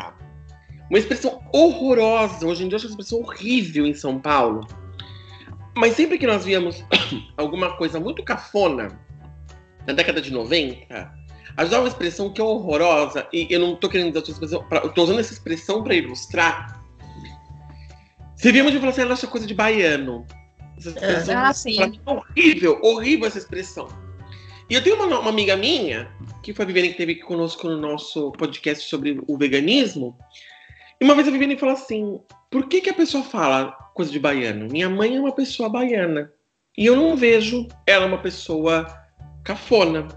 uma 0.90 1.00
expressão 1.00 1.42
horrorosa, 1.54 2.46
hoje 2.46 2.66
em 2.66 2.68
dia 2.68 2.76
eu 2.76 2.78
acho 2.78 2.88
uma 2.88 2.92
expressão 2.92 3.20
horrível 3.20 3.86
em 3.86 3.94
São 3.94 4.20
Paulo. 4.20 4.68
Mas 5.76 5.96
sempre 5.96 6.18
que 6.18 6.28
nós 6.28 6.46
víamos 6.46 6.84
alguma 7.38 7.76
coisa 7.78 8.00
muito 8.00 8.24
cafona, 8.24 9.00
na 9.88 9.94
década 9.94 10.22
de 10.22 10.32
90, 10.32 11.12
a 11.56 11.64
gente 11.66 11.76
uma 11.76 11.88
expressão 11.88 12.32
que 12.32 12.42
é 12.42 12.44
horrorosa, 12.44 13.28
e 13.32 13.48
eu 13.50 13.60
não 13.60 13.76
tô 13.76 13.90
querendo 13.90 14.12
usar 14.12 14.22
essa 14.22 14.32
expressão, 14.32 14.64
pra, 14.68 14.80
eu 14.80 14.90
tô 14.90 15.04
usando 15.04 15.20
essa 15.20 15.34
expressão 15.34 15.84
para 15.84 15.96
ilustrar. 15.96 16.82
Você 18.36 18.52
via 18.52 18.64
muito 18.64 18.80
falar 18.80 18.92
assim, 18.92 19.02
essa 19.04 19.28
coisa 19.28 19.46
de 19.46 19.54
baiano. 19.54 20.26
Essa 20.78 20.90
expressão, 20.90 21.38
Ah, 21.38 21.54
sim. 21.54 21.80
mim 21.88 22.02
é 22.06 22.12
horrível, 22.12 22.80
horrível 22.84 23.28
essa 23.28 23.38
expressão. 23.38 23.88
E 24.70 24.74
eu 24.74 24.84
tenho 24.84 24.96
uma, 24.96 25.20
uma 25.20 25.30
amiga 25.30 25.56
minha, 25.56 26.12
que 26.42 26.54
foi 26.54 26.64
a 26.64 26.68
Viviane 26.68 26.90
que 26.90 26.94
esteve 26.96 27.14
aqui 27.14 27.22
conosco 27.22 27.68
no 27.68 27.78
nosso 27.78 28.32
podcast 28.32 28.88
sobre 28.88 29.22
o 29.28 29.38
veganismo. 29.38 30.18
E 31.00 31.06
uma 31.06 31.16
vez 31.16 31.28
a 31.28 31.32
Viviane 31.32 31.58
falou 31.58 31.76
assim: 31.76 32.20
por 32.50 32.68
que, 32.68 32.82
que 32.82 32.90
a 32.90 32.94
pessoa 32.94 33.24
fala 33.24 33.78
coisa 33.94 34.12
de 34.12 34.20
baiano? 34.20 34.68
Minha 34.70 34.90
mãe 34.90 35.16
é 35.16 35.20
uma 35.20 35.32
pessoa 35.32 35.70
baiana. 35.70 36.32
E 36.78 36.86
eu 36.86 36.96
não 36.96 37.16
vejo 37.16 37.68
ela 37.86 38.06
uma 38.06 38.18
pessoa 38.18 38.88
cafona. 39.44 40.08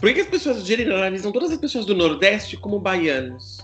Por 0.00 0.12
que, 0.12 0.20
as 0.20 0.26
pessoas 0.26 0.64
generalizam 0.64 1.30
todas 1.32 1.52
as 1.52 1.58
pessoas 1.58 1.86
do 1.86 1.94
Nordeste 1.94 2.56
como 2.56 2.78
baianos? 2.78 3.58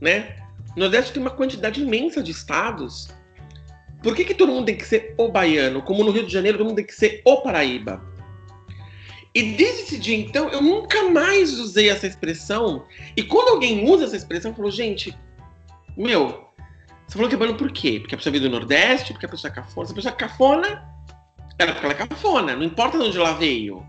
Né? 0.00 0.36
O 0.76 0.80
Nordeste 0.80 1.12
tem 1.12 1.22
uma 1.22 1.30
quantidade 1.30 1.82
imensa 1.82 2.22
de 2.22 2.30
estados. 2.30 3.08
Por 4.02 4.16
que, 4.16 4.24
que 4.24 4.34
todo 4.34 4.52
mundo 4.52 4.66
tem 4.66 4.76
que 4.76 4.86
ser 4.86 5.14
o 5.18 5.28
baiano? 5.28 5.82
Como 5.82 6.02
no 6.02 6.10
Rio 6.10 6.26
de 6.26 6.32
Janeiro, 6.32 6.58
todo 6.58 6.66
mundo 6.66 6.76
tem 6.76 6.86
que 6.86 6.94
ser 6.94 7.22
o 7.24 7.42
Paraíba. 7.42 8.02
E 9.34 9.42
desde 9.42 9.82
esse 9.82 9.98
dia, 9.98 10.16
então, 10.16 10.50
eu 10.50 10.60
nunca 10.60 11.08
mais 11.10 11.58
usei 11.58 11.88
essa 11.88 12.06
expressão. 12.06 12.84
E 13.16 13.22
quando 13.22 13.50
alguém 13.50 13.88
usa 13.88 14.04
essa 14.04 14.16
expressão, 14.16 14.50
eu 14.50 14.56
falo, 14.56 14.70
gente, 14.70 15.16
meu, 15.96 16.48
você 17.12 17.18
falou 17.18 17.28
que 17.28 17.34
é 17.34 17.38
baiano 17.38 17.58
por 17.58 17.70
quê? 17.70 17.98
Porque 18.00 18.14
a 18.14 18.18
pessoa 18.18 18.30
veio 18.30 18.44
do 18.44 18.50
Nordeste, 18.50 19.12
porque 19.12 19.26
a 19.26 19.28
pessoa 19.28 19.50
é 19.50 19.54
cafona. 19.54 19.86
Se 19.86 19.92
a 19.92 19.94
pessoa 19.94 20.14
é 20.14 20.16
cafona, 20.16 20.82
ela, 21.58 21.72
porque 21.72 21.84
ela 21.84 21.94
é 21.94 22.06
cafona, 22.06 22.56
não 22.56 22.62
importa 22.62 22.98
de 22.98 23.04
onde 23.04 23.18
ela 23.18 23.34
veio, 23.34 23.86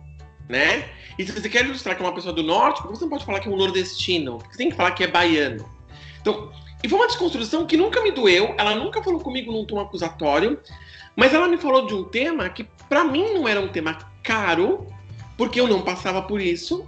né? 0.49 0.89
E 1.17 1.25
se 1.25 1.31
você 1.31 1.47
quer 1.47 1.63
ilustrar 1.63 1.95
que 1.95 2.03
é 2.03 2.05
uma 2.05 2.13
pessoa 2.13 2.33
do 2.33 2.43
Norte, 2.43 2.81
por 2.81 2.91
que 2.91 2.97
você 2.97 3.05
não 3.05 3.09
pode 3.09 3.23
falar 3.23 3.39
que 3.39 3.47
é 3.47 3.51
um 3.51 3.55
nordestino? 3.55 4.39
Porque 4.39 4.51
você 4.51 4.57
tem 4.57 4.69
que 4.69 4.75
falar 4.75 4.91
que 4.91 5.05
é 5.05 5.07
baiano. 5.07 5.65
Então, 6.19 6.51
e 6.83 6.89
foi 6.89 6.99
uma 6.99 7.07
desconstrução 7.07 7.65
que 7.65 7.77
nunca 7.77 8.01
me 8.01 8.11
doeu, 8.11 8.55
ela 8.57 8.75
nunca 8.75 9.01
falou 9.01 9.21
comigo 9.21 9.53
num 9.53 9.63
tom 9.65 9.79
acusatório, 9.79 10.59
mas 11.15 11.33
ela 11.33 11.47
me 11.47 11.57
falou 11.57 11.85
de 11.85 11.93
um 11.93 12.03
tema 12.03 12.49
que 12.49 12.65
para 12.89 13.05
mim 13.05 13.33
não 13.33 13.47
era 13.47 13.61
um 13.61 13.69
tema 13.69 13.99
caro, 14.21 14.85
porque 15.37 15.61
eu 15.61 15.67
não 15.67 15.81
passava 15.81 16.21
por 16.21 16.41
isso, 16.41 16.85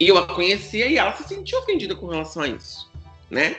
e 0.00 0.08
eu 0.08 0.18
a 0.18 0.26
conhecia 0.26 0.86
e 0.86 0.96
ela 0.96 1.12
se 1.12 1.22
sentiu 1.28 1.60
ofendida 1.60 1.94
com 1.94 2.08
relação 2.08 2.42
a 2.42 2.48
isso, 2.48 2.90
né? 3.30 3.56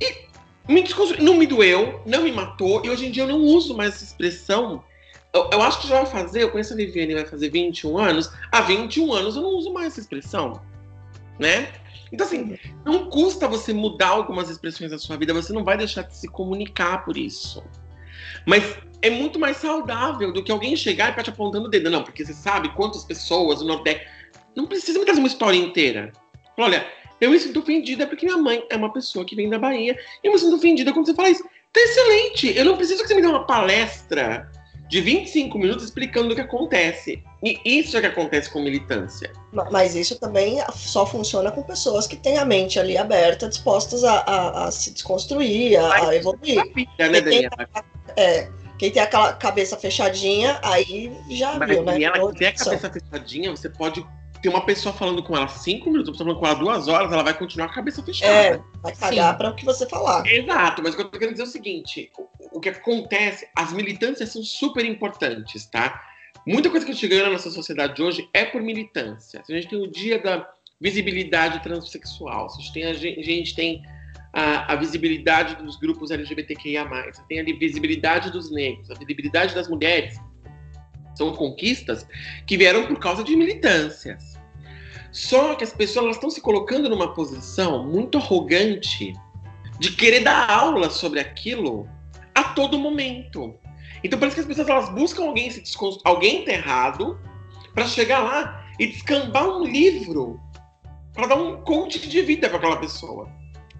E 0.00 0.27
me 0.68 0.82
desconstru... 0.82 1.22
não 1.22 1.34
me 1.34 1.46
doeu, 1.46 2.00
não 2.04 2.22
me 2.22 2.32
matou, 2.32 2.84
e 2.84 2.90
hoje 2.90 3.06
em 3.06 3.10
dia 3.10 3.24
eu 3.24 3.28
não 3.28 3.40
uso 3.40 3.76
mais 3.76 3.94
essa 3.94 4.04
expressão. 4.04 4.84
Eu, 5.32 5.50
eu 5.52 5.62
acho 5.62 5.80
que 5.80 5.88
já 5.88 6.02
vai 6.02 6.06
fazer, 6.06 6.42
eu 6.42 6.50
conheço 6.50 6.72
a 6.72 6.76
Viviane, 6.76 7.14
vai 7.14 7.26
fazer 7.26 7.50
21 7.50 7.98
anos, 7.98 8.30
há 8.52 8.60
21 8.60 9.12
anos 9.12 9.36
eu 9.36 9.42
não 9.42 9.50
uso 9.50 9.72
mais 9.72 9.88
essa 9.88 10.00
expressão, 10.00 10.60
né? 11.38 11.72
Então, 12.12 12.26
assim, 12.26 12.58
não 12.84 13.10
custa 13.10 13.46
você 13.46 13.72
mudar 13.72 14.08
algumas 14.08 14.48
expressões 14.48 14.90
da 14.90 14.98
sua 14.98 15.16
vida, 15.16 15.34
você 15.34 15.52
não 15.52 15.64
vai 15.64 15.76
deixar 15.76 16.02
de 16.02 16.16
se 16.16 16.26
comunicar 16.28 17.04
por 17.04 17.16
isso. 17.16 17.62
Mas 18.46 18.76
é 19.02 19.10
muito 19.10 19.38
mais 19.38 19.58
saudável 19.58 20.32
do 20.32 20.42
que 20.42 20.50
alguém 20.50 20.74
chegar 20.74 21.08
e 21.08 21.10
ficar 21.10 21.22
te 21.22 21.30
apontando 21.30 21.66
o 21.66 21.70
dedo. 21.70 21.90
Não, 21.90 22.02
porque 22.02 22.24
você 22.24 22.32
sabe 22.32 22.70
quantas 22.70 23.04
pessoas 23.04 23.60
no 23.60 23.66
Nordeste. 23.66 24.06
Não 24.56 24.66
precisa 24.66 24.98
me 24.98 25.04
trazer 25.04 25.20
uma 25.20 25.28
história 25.28 25.56
inteira. 25.56 26.12
Olha, 26.56 26.86
eu 27.20 27.30
me 27.30 27.38
sinto 27.38 27.60
ofendida 27.60 28.06
porque 28.06 28.26
minha 28.26 28.38
mãe 28.38 28.64
é 28.70 28.76
uma 28.76 28.92
pessoa 28.92 29.24
que 29.24 29.34
vem 29.36 29.48
da 29.50 29.58
Bahia. 29.58 29.96
E 30.22 30.26
eu 30.26 30.32
me 30.32 30.38
sinto 30.38 30.56
ofendida 30.56 30.92
quando 30.92 31.06
você 31.06 31.14
fala 31.14 31.30
isso. 31.30 31.42
Tá 31.72 31.80
excelente. 31.80 32.56
Eu 32.56 32.64
não 32.64 32.76
preciso 32.76 33.02
que 33.02 33.08
você 33.08 33.14
me 33.14 33.20
dê 33.20 33.26
uma 33.28 33.46
palestra 33.46 34.50
de 34.88 35.02
25 35.02 35.58
minutos 35.58 35.84
explicando 35.84 36.32
o 36.32 36.34
que 36.34 36.40
acontece. 36.40 37.22
E 37.44 37.60
isso 37.64 37.96
é 37.96 38.00
que 38.00 38.06
acontece 38.06 38.50
com 38.50 38.60
militância. 38.62 39.30
Ma- 39.52 39.68
Mas 39.70 39.94
isso 39.94 40.18
também 40.18 40.58
só 40.74 41.04
funciona 41.04 41.50
com 41.50 41.62
pessoas 41.62 42.06
que 42.06 42.16
têm 42.16 42.38
a 42.38 42.44
mente 42.44 42.78
ali 42.80 42.96
aberta, 42.96 43.48
dispostas 43.48 44.02
a, 44.02 44.14
a- 44.20 44.64
a 44.66 44.70
se 44.70 44.90
desconstruir, 44.92 45.76
a, 45.76 46.08
a 46.08 46.16
evoluir. 46.16 46.62
Filha, 46.72 47.08
né, 47.10 47.20
Daniela? 47.20 47.68
É, 48.16 48.48
quem 48.78 48.90
tem 48.90 49.02
aquela 49.02 49.34
cabeça 49.34 49.76
fechadinha, 49.76 50.58
aí 50.62 51.12
já 51.30 51.58
Mas 51.58 51.68
viu, 51.68 51.82
né? 51.84 51.92
Daniela, 51.92 52.18
Outra 52.20 52.32
que 52.32 52.38
tem 52.38 52.48
a 52.48 52.52
cabeça 52.52 52.90
fechadinha, 52.90 53.50
você 53.50 53.68
pode 53.68 54.04
ter 54.40 54.48
uma 54.48 54.64
pessoa 54.64 54.92
falando 54.92 55.22
com 55.22 55.36
ela 55.36 55.48
cinco 55.48 55.90
minutos, 55.90 56.08
uma 56.08 56.12
pessoa 56.12 56.26
falando 56.28 56.40
com 56.40 56.46
ela 56.46 56.54
duas 56.54 56.88
horas, 56.88 57.12
ela 57.12 57.22
vai 57.22 57.34
continuar 57.34 57.66
com 57.66 57.72
a 57.72 57.76
cabeça 57.76 58.02
fechada. 58.02 58.32
É, 58.32 58.60
vai 58.82 58.94
cagar 58.94 59.36
para 59.36 59.50
o 59.50 59.54
que 59.54 59.64
você 59.64 59.88
falar. 59.88 60.26
Exato, 60.26 60.82
mas 60.82 60.94
o 60.94 60.96
que 60.96 61.02
eu 61.02 61.08
tô 61.08 61.18
querendo 61.18 61.34
dizer 61.34 61.44
é 61.44 61.48
o 61.48 61.50
seguinte: 61.50 62.10
o, 62.16 62.58
o 62.58 62.60
que 62.60 62.68
acontece, 62.68 63.48
as 63.56 63.72
militâncias 63.72 64.30
são 64.30 64.42
super 64.42 64.84
importantes, 64.84 65.66
tá? 65.66 66.00
Muita 66.46 66.70
coisa 66.70 66.86
que 66.86 66.92
a 66.92 66.94
gente 66.94 67.08
ganha 67.08 67.24
na 67.24 67.30
nossa 67.30 67.50
sociedade 67.50 68.02
hoje 68.02 68.28
é 68.32 68.44
por 68.44 68.62
militância. 68.62 69.42
A 69.48 69.52
gente 69.52 69.68
tem 69.68 69.82
o 69.82 69.90
dia 69.90 70.18
da 70.18 70.48
visibilidade 70.80 71.62
transexual, 71.62 72.46
a 72.46 72.60
gente 72.60 72.72
tem 72.72 72.84
a 72.84 72.94
gente, 72.94 73.20
a 73.20 73.22
gente 73.22 73.54
tem 73.54 73.82
a, 74.32 74.72
a 74.72 74.76
visibilidade 74.76 75.56
dos 75.56 75.76
grupos 75.76 76.10
LGBTQIA+, 76.10 76.86
tem 77.28 77.40
a 77.40 77.44
visibilidade 77.44 78.30
dos 78.30 78.50
negros, 78.50 78.90
a 78.90 78.94
visibilidade 78.94 79.54
das 79.54 79.68
mulheres. 79.68 80.18
São 81.18 81.34
conquistas 81.34 82.06
que 82.46 82.56
vieram 82.56 82.86
por 82.86 82.96
causa 83.00 83.24
de 83.24 83.34
militâncias. 83.34 84.38
Só 85.10 85.56
que 85.56 85.64
as 85.64 85.72
pessoas 85.72 86.14
estão 86.14 86.30
se 86.30 86.40
colocando 86.40 86.88
numa 86.88 87.12
posição 87.12 87.84
muito 87.84 88.18
arrogante 88.18 89.12
de 89.80 89.90
querer 89.96 90.20
dar 90.20 90.48
aula 90.48 90.88
sobre 90.88 91.18
aquilo 91.18 91.88
a 92.36 92.44
todo 92.44 92.78
momento. 92.78 93.52
Então 94.04 94.16
parece 94.16 94.36
que 94.36 94.40
as 94.42 94.46
pessoas 94.46 94.68
elas 94.68 94.88
buscam 94.90 95.24
alguém 95.24 95.50
se 95.50 95.62
alguém 96.04 96.42
enterrado 96.42 97.18
para 97.74 97.84
chegar 97.84 98.20
lá 98.20 98.64
e 98.78 98.86
descambar 98.86 99.48
um 99.48 99.64
livro 99.64 100.40
para 101.14 101.26
dar 101.26 101.34
um 101.34 101.62
coach 101.62 101.98
de 102.08 102.22
vida 102.22 102.48
para 102.48 102.58
aquela 102.58 102.76
pessoa. 102.76 103.28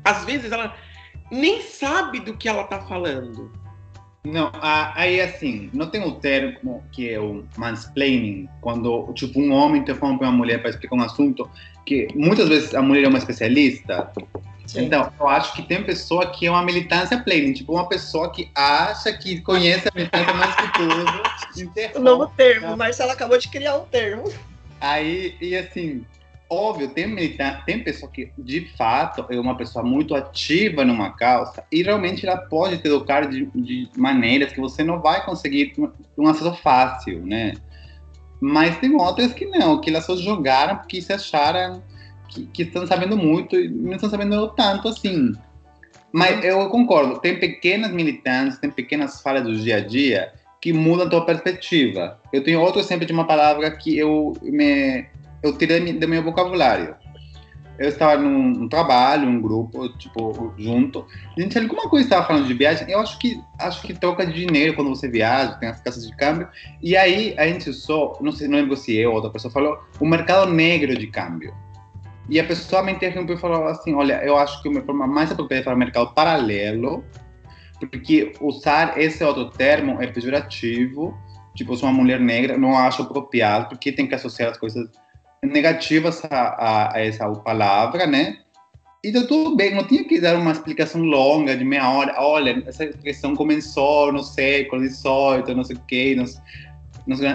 Às 0.05 0.25
vezes 0.25 0.51
ela 0.51 0.77
nem 1.31 1.63
sabe 1.63 2.19
do 2.19 2.37
que 2.37 2.49
ela 2.49 2.65
tá 2.65 2.81
falando. 2.81 3.53
Não, 4.25 4.51
aí 4.61 5.21
assim, 5.21 5.71
não 5.73 5.87
tem 5.87 6.03
o 6.03 6.13
termo 6.13 6.83
que 6.93 7.09
é 7.09 7.21
o 7.21 7.45
mansplaining, 7.57 8.49
quando 8.61 9.13
tipo 9.15 9.41
um 9.41 9.53
homem 9.53 9.83
para 9.83 9.95
uma 10.05 10.33
mulher 10.33 10.61
para 10.61 10.71
explicar 10.71 10.97
um 10.97 11.03
assunto 11.03 11.49
que 11.87 12.09
muitas 12.15 12.49
vezes 12.49 12.75
a 12.75 12.83
mulher 12.83 13.05
é 13.05 13.09
uma 13.09 13.19
especialista. 13.19 14.13
Sim. 14.67 14.85
Então, 14.85 15.11
eu 15.19 15.29
acho 15.29 15.55
que 15.55 15.63
tem 15.63 15.83
pessoa 15.83 16.31
que 16.31 16.47
é 16.47 16.51
uma 16.51 16.63
militância 16.63 17.19
planning, 17.19 17.55
tipo 17.55 17.73
uma 17.73 17.89
pessoa 17.89 18.31
que 18.31 18.51
acha 18.55 19.11
que 19.15 19.41
conhece 19.41 19.89
a 19.89 19.93
militância 19.95 20.35
mais 20.35 20.55
que 20.55 20.73
tudo. 20.75 21.05
O 21.57 21.61
interrompe. 21.63 21.99
novo 22.01 22.33
termo, 22.37 22.77
Marcela 22.77 23.15
acabou 23.15 23.39
de 23.39 23.49
criar 23.49 23.79
um 23.79 23.87
termo. 23.87 24.31
Aí, 24.79 25.35
e 25.41 25.57
assim, 25.57 26.05
óbvio, 26.51 26.89
tem 26.89 27.07
militante, 27.07 27.65
tem 27.67 27.83
pessoa 27.83 28.11
que 28.11 28.33
de 28.39 28.67
fato 28.77 29.27
é 29.29 29.39
uma 29.39 29.57
pessoa 29.57 29.85
muito 29.85 30.15
ativa 30.15 30.85
numa 30.85 31.11
causa 31.11 31.63
e 31.71 31.83
realmente 31.83 32.27
ela 32.27 32.39
pode 32.39 32.79
te 32.79 32.87
educar 32.87 33.27
de, 33.29 33.47
de 33.55 33.89
maneiras 33.97 34.53
que 34.53 34.61
você 34.61 34.83
não 34.83 35.01
vai 35.01 35.25
conseguir 35.25 35.75
um- 36.17 36.29
acesso 36.29 36.55
fácil, 36.55 37.25
né? 37.25 37.55
Mas 38.41 38.79
tem 38.79 38.95
outras 38.95 39.33
que 39.33 39.45
não, 39.45 39.81
que 39.81 39.91
elas 39.91 40.07
só 40.07 40.17
jogaram 40.17 40.77
porque 40.77 41.03
se 41.03 41.13
acharam 41.13 41.83
que, 42.29 42.47
que 42.47 42.63
estão 42.63 42.87
sabendo 42.87 43.17
muito 43.17 43.57
e 43.57 43.69
não 43.69 43.95
estão 43.95 44.09
sabendo 44.09 44.49
tanto 44.49 44.89
assim. 44.89 45.33
Mas 46.13 46.43
eu 46.45 46.69
concordo, 46.71 47.21
tem 47.21 47.39
pequenas 47.39 47.93
militantes, 47.93 48.59
tem 48.59 48.71
pequenas 48.71 49.21
falhas 49.21 49.43
do 49.45 49.55
dia 49.55 49.77
a 49.77 49.81
dia 49.81 50.33
que 50.61 50.73
mudam 50.73 51.07
a 51.07 51.11
tua 51.11 51.25
perspectiva. 51.25 52.19
Eu 52.33 52.43
tenho 52.43 52.61
outro 52.61 52.81
exemplo 52.81 53.07
de 53.07 53.13
uma 53.13 53.27
palavra 53.27 53.71
que 53.71 53.97
eu 53.97 54.33
me 54.43 55.07
eu 55.43 55.57
tirei 55.57 55.93
do 55.93 56.09
meu 56.09 56.23
vocabulário. 56.23 56.97
Eu 57.79 57.91
estava 57.91 58.21
num, 58.21 58.69
trabalho, 58.69 59.29
um 59.29 59.41
grupo, 59.41 59.89
tipo, 59.99 60.53
junto. 60.59 61.07
A 61.37 61.41
gente 61.41 61.57
alguma 61.57 61.89
coisa 61.89 62.07
estava 62.07 62.27
falando 62.27 62.49
de 62.49 62.55
viagem. 62.55 62.91
Eu 62.91 62.99
acho 62.99 63.17
que 63.21 63.41
acho 63.57 63.83
que 63.83 63.95
troca 63.95 64.27
de 64.27 64.47
dinheiro 64.47 64.75
quando 64.75 64.89
você 64.89 65.09
viaja, 65.09 65.53
tem 65.55 65.69
as 65.69 65.81
casas 65.81 66.05
de 66.05 66.17
câmbio. 66.17 66.49
E 66.83 66.97
aí 66.97 67.37
a 67.39 67.47
gente 67.47 67.73
só, 67.73 68.19
não 68.21 68.33
sei, 68.33 68.49
não 68.49 68.59
lembro 68.59 68.77
se 68.77 68.97
eu 68.97 69.11
ou 69.11 69.17
outra 69.17 69.31
pessoa 69.31 69.53
falou, 69.53 69.79
o 70.01 70.07
mercado 70.07 70.53
negro 70.53 70.99
de 70.99 71.07
câmbio. 71.07 71.55
E 72.29 72.39
a 72.41 72.45
pessoa 72.45 72.83
me 72.83 72.93
interrompeu 72.93 73.37
e 73.37 73.39
falou 73.39 73.67
assim: 73.69 73.95
Olha, 73.95 74.23
eu 74.25 74.37
acho 74.37 74.61
que 74.61 74.69
uma 74.69 74.83
forma 74.83 75.07
mais 75.07 75.31
apropriada 75.31 75.65
para 75.65 75.75
o 75.75 75.79
mercado 75.79 76.13
paralelo, 76.15 77.05
porque 77.79 78.33
usar 78.41 78.99
esse 78.99 79.23
outro 79.23 79.51
termo 79.51 80.03
é 80.03 80.09
pejorativo. 80.09 81.17
Tipo, 81.55 81.73
eu 81.73 81.77
sou 81.77 81.89
uma 81.89 81.97
mulher 81.97 82.21
negra, 82.21 82.59
não 82.59 82.77
acho 82.77 83.03
apropriado, 83.03 83.69
porque 83.69 83.91
tem 83.91 84.07
que 84.07 84.15
associar 84.15 84.51
as 84.51 84.59
coisas 84.59 84.89
negativas 85.43 86.23
a, 86.31 86.95
a, 86.95 87.01
essa 87.01 87.29
palavra, 87.31 88.07
né? 88.07 88.39
então 89.03 89.27
tudo 89.27 89.55
bem, 89.55 89.75
não 89.75 89.85
tinha 89.85 90.05
que 90.05 90.21
dar 90.21 90.37
uma 90.37 90.51
explicação 90.51 91.03
longa 91.03 91.57
de 91.57 91.65
meia 91.65 91.89
hora. 91.89 92.15
Olha, 92.19 92.63
essa 92.67 92.87
questão 92.87 93.35
começou 93.35 94.13
no 94.13 94.23
século 94.23 94.83
XVIII, 94.87 95.55
não 95.55 95.65
sei 95.65 95.77
o 95.77 95.81
quê, 95.87 96.17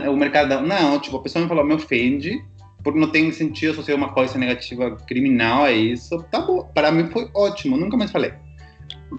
o 0.10 0.15
mercado. 0.15 0.62
Não, 0.62 1.00
tipo, 1.00 1.17
a 1.17 1.22
pessoa 1.22 1.41
me 1.41 1.48
falou, 1.48 1.65
me 1.65 1.74
ofende, 1.74 2.43
porque 2.83 3.00
não 3.00 3.10
tem 3.10 3.31
sentido 3.31 3.72
associar 3.72 3.98
uma 3.98 4.13
coisa 4.13 4.38
negativa 4.38 4.98
criminal 5.07 5.63
a 5.63 5.72
isso. 5.72 6.22
Tá 6.29 6.41
bom, 6.41 6.69
para 6.74 6.91
mim 6.91 7.10
foi 7.10 7.29
ótimo, 7.33 7.77
nunca 7.77 7.95
mais 7.95 8.12
falei. 8.12 8.33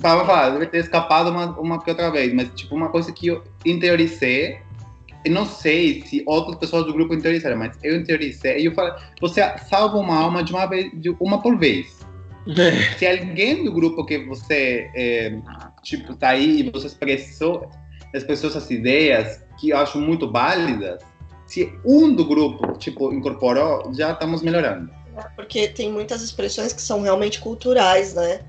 Tava 0.01 0.25
falar, 0.27 0.51
deve 0.51 0.67
ter 0.67 0.79
escapado 0.79 1.31
uma, 1.31 1.59
uma 1.59 1.83
que 1.83 1.89
outra 1.89 2.11
vez, 2.11 2.33
mas 2.35 2.49
tipo, 2.55 2.75
uma 2.75 2.89
coisa 2.89 3.13
que 3.13 3.29
eu 3.29 3.43
interiorizei 3.65 4.59
não 5.31 5.47
sei 5.47 6.03
se 6.03 6.23
outras 6.27 6.57
pessoas 6.57 6.87
do 6.87 6.93
grupo 6.93 7.15
interiorizaram, 7.15 7.57
mas 7.57 7.77
eu 7.83 7.97
interiorizei 7.97 8.61
e 8.61 8.67
eu 8.67 8.75
falei, 8.75 8.93
você 9.21 9.41
salva 9.69 9.97
uma 9.97 10.17
alma 10.17 10.43
de 10.43 10.53
uma 10.53 10.67
vez, 10.67 10.91
de 10.95 11.11
uma 11.21 11.41
por 11.41 11.59
vez. 11.59 12.05
É. 12.47 12.99
Se 12.99 13.07
alguém 13.07 13.65
do 13.65 13.73
grupo 13.73 14.05
que 14.05 14.19
você 14.27 14.91
é, 14.95 15.39
tipo 15.83 16.15
tá 16.15 16.31
aí 16.31 16.61
e 16.61 16.71
você 16.71 16.89
expressou 16.89 17.71
expressou 18.13 18.51
essas 18.51 18.71
ideias 18.71 19.43
que 19.59 19.71
eu 19.71 19.79
acho 19.79 19.99
muito 19.99 20.31
válidas, 20.31 21.03
se 21.47 21.73
um 21.85 22.15
do 22.15 22.25
grupo 22.25 22.79
tipo 22.79 23.13
incorporou, 23.13 23.93
já 23.95 24.13
estamos 24.13 24.43
melhorando. 24.43 24.91
Porque 25.37 25.69
tem 25.69 25.91
muitas 25.91 26.23
expressões 26.23 26.73
que 26.73 26.83
são 26.83 27.03
realmente 27.03 27.41
culturais, 27.41 28.15
né? 28.15 28.41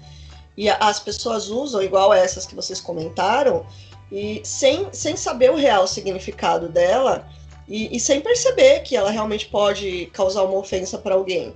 E 0.57 0.69
as 0.69 0.99
pessoas 0.99 1.49
usam 1.49 1.81
igual 1.81 2.13
essas 2.13 2.45
que 2.45 2.55
vocês 2.55 2.79
comentaram 2.79 3.65
e 4.11 4.41
sem, 4.43 4.87
sem 4.91 5.15
saber 5.15 5.51
o 5.51 5.55
real 5.55 5.87
significado 5.87 6.69
dela 6.69 7.27
e, 7.67 7.95
e 7.95 7.99
sem 7.99 8.21
perceber 8.21 8.81
que 8.81 8.95
ela 8.95 9.11
realmente 9.11 9.47
pode 9.47 10.07
causar 10.07 10.43
uma 10.43 10.57
ofensa 10.57 10.97
para 10.97 11.15
alguém. 11.15 11.53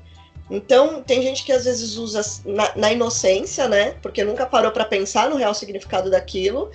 Então, 0.49 1.03
tem 1.03 1.21
gente 1.21 1.43
que 1.43 1.51
às 1.51 1.65
vezes 1.65 1.95
usa 1.95 2.21
na, 2.43 2.75
na 2.75 2.91
inocência, 2.91 3.67
né? 3.67 3.95
Porque 4.01 4.23
nunca 4.23 4.47
parou 4.47 4.71
para 4.71 4.83
pensar 4.83 5.29
no 5.29 5.35
real 5.35 5.53
significado 5.53 6.09
daquilo, 6.09 6.71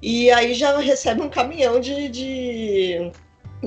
e 0.00 0.30
aí 0.30 0.54
já 0.54 0.78
recebe 0.78 1.20
um 1.20 1.28
caminhão 1.28 1.78
de, 1.78 2.08
de, 2.08 3.12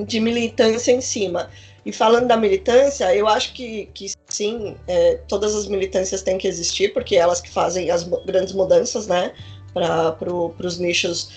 de 0.04 0.18
militância 0.18 0.90
em 0.90 1.00
cima. 1.00 1.48
E 1.84 1.92
falando 1.92 2.26
da 2.26 2.36
militância, 2.36 3.14
eu 3.14 3.28
acho 3.28 3.52
que, 3.54 3.86
que 3.92 4.12
sim, 4.28 4.76
é, 4.86 5.20
todas 5.28 5.54
as 5.54 5.66
militâncias 5.66 6.22
têm 6.22 6.38
que 6.38 6.48
existir, 6.48 6.92
porque 6.92 7.16
elas 7.16 7.40
que 7.40 7.50
fazem 7.50 7.90
as 7.90 8.04
grandes 8.24 8.52
mudanças, 8.52 9.06
né? 9.06 9.32
Para 9.72 10.12
pro, 10.12 10.54
os 10.58 10.78
nichos 10.78 11.30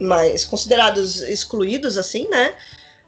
mais 0.00 0.44
considerados 0.44 1.20
excluídos, 1.20 1.98
assim, 1.98 2.28
né? 2.28 2.54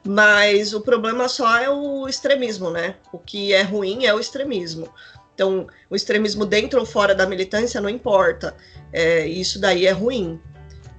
Mas 0.07 0.75
o 0.75 0.81
problema 0.81 1.29
só 1.29 1.59
é 1.59 1.71
o 1.71 2.09
extremismo, 2.09 2.71
né? 2.71 2.97
O 3.13 3.19
que 3.19 3.53
é 3.53 3.63
ruim 3.63 4.05
é 4.05 4.15
o 4.15 4.21
extremismo. 4.21 4.89
Então, 5.35 5.67
o 5.89 5.95
extremismo 5.95 6.45
dentro 6.45 6.81
ou 6.81 6.87
fora 6.87 7.15
da 7.15 7.27
militância 7.27 7.81
não 7.81 7.89
importa. 7.89 8.57
É, 8.93 9.27
isso 9.27 9.61
daí 9.61 9.87
é 9.87 9.93
ruim. 9.93 10.41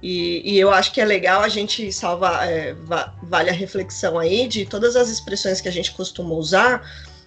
E, 0.02 0.54
e, 0.54 0.58
eu 0.58 0.70
acho 0.70 0.92
que 0.92 1.00
é 1.00 1.04
legal 1.04 1.42
a 1.42 1.48
gente 1.48 1.92
salvar, 1.92 2.48
é, 2.48 2.74
vale 3.22 3.50
a 3.50 3.52
reflexão 3.52 4.18
aí 4.18 4.48
de 4.48 4.64
todas 4.64 4.96
as 4.96 5.10
expressões 5.10 5.60
que 5.60 5.68
a 5.68 5.72
gente 5.72 5.92
costuma 5.92 6.34
usar, 6.34 6.82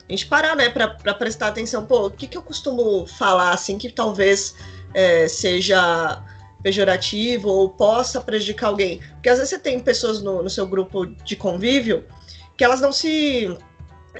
a 0.09 0.11
gente 0.11 0.25
parar, 0.25 0.55
né, 0.55 0.69
para 0.69 1.13
prestar 1.13 1.49
atenção, 1.49 1.85
pô, 1.85 2.07
o 2.07 2.11
que, 2.11 2.25
que 2.25 2.35
eu 2.35 2.41
costumo 2.41 3.05
falar 3.05 3.51
assim 3.51 3.77
que 3.77 3.91
talvez 3.91 4.55
é, 4.93 5.27
seja 5.27 6.19
pejorativo 6.63 7.49
ou 7.49 7.69
possa 7.69 8.21
prejudicar 8.21 8.69
alguém. 8.69 8.99
Porque 9.13 9.29
às 9.29 9.37
vezes 9.37 9.49
você 9.49 9.59
tem 9.59 9.79
pessoas 9.79 10.21
no, 10.21 10.41
no 10.41 10.49
seu 10.49 10.65
grupo 10.65 11.05
de 11.05 11.35
convívio 11.35 12.05
que 12.57 12.63
elas 12.63 12.81
não 12.81 12.91
se. 12.91 13.55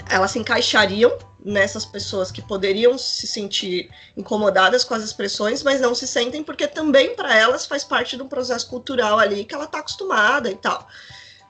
Elas 0.10 0.32
se 0.32 0.40
encaixariam 0.40 1.18
nessas 1.46 1.86
pessoas 1.86 2.32
que 2.32 2.42
poderiam 2.42 2.98
se 2.98 3.28
sentir 3.28 3.90
incomodadas 4.18 4.84
com 4.84 4.94
as 4.96 5.04
expressões, 5.04 5.62
mas 5.62 5.80
não 5.80 5.94
se 5.94 6.08
sentem 6.08 6.44
porque 6.44 6.68
também 6.68 7.16
para 7.16 7.38
elas 7.38 7.66
faz 7.66 7.84
parte 7.84 8.16
de 8.16 8.24
um 8.24 8.28
processo 8.28 8.68
cultural 8.68 9.20
ali 9.20 9.46
que 9.46 9.54
ela 9.54 9.66
está 9.66 9.80
acostumada 9.80 10.50
e 10.50 10.56
tal. 10.56 10.88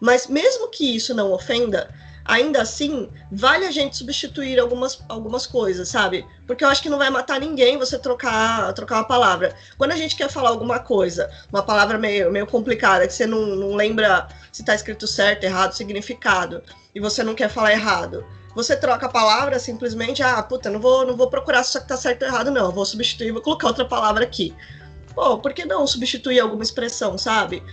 Mas 0.02 0.28
mesmo 0.28 0.68
que 0.68 0.96
isso 0.96 1.13
não 1.13 1.32
ofenda, 1.32 1.94
ainda 2.26 2.62
assim, 2.62 3.10
vale 3.32 3.66
a 3.66 3.72
gente 3.72 3.98
substituir 3.98 4.60
algumas, 4.60 5.04
algumas 5.10 5.46
coisas, 5.46 5.90
sabe? 5.90 6.26
Porque 6.48 6.64
eu 6.64 6.70
acho 6.70 6.82
que 6.82 6.90
não 6.90 6.98
vai 6.98 7.10
matar 7.10 7.40
ninguém 7.40 7.78
você 7.78 8.00
trocar, 8.00 8.74
trocar 8.74 8.96
uma 8.96 9.08
palavra. 9.08 9.56
Quando 9.78 9.92
a 9.92 9.98
gente 9.98 10.16
quer 10.16 10.30
falar 10.30 10.50
alguma 10.50 10.80
coisa, 10.80 11.30
uma 11.52 11.64
palavra 11.64 11.98
meio, 11.98 12.32
meio 12.32 12.48
complicada, 12.48 13.06
que 13.08 13.14
você 13.14 13.26
não, 13.26 13.46
não 13.46 13.76
lembra 13.76 14.28
se 14.52 14.62
está 14.62 14.74
escrito 14.74 15.06
certo, 15.06 15.44
errado, 15.44 15.74
significado, 15.74 16.64
e 16.96 17.00
você 17.00 17.24
não 17.24 17.36
quer 17.36 17.50
falar 17.50 17.74
errado, 17.74 18.26
você 18.56 18.78
troca 18.78 19.08
a 19.08 19.10
palavra 19.10 19.60
simplesmente, 19.60 20.22
ah, 20.22 20.42
puta, 20.44 20.70
não 20.70 20.80
vou, 20.80 21.06
não 21.06 21.18
vou 21.18 21.30
procurar 21.30 21.64
se 21.64 21.78
está 21.78 21.98
certo 21.98 22.22
ou 22.22 22.28
errado, 22.28 22.52
não. 22.52 22.72
Vou 22.72 22.86
substituir, 22.86 23.32
vou 23.32 23.42
colocar 23.42 23.68
outra 23.68 23.86
palavra 23.86 24.24
aqui. 24.24 24.54
Pô, 25.16 25.38
por 25.40 25.54
que 25.54 25.66
não 25.66 25.86
substituir 25.88 26.40
alguma 26.40 26.64
expressão, 26.64 27.18
sabe? 27.18 27.64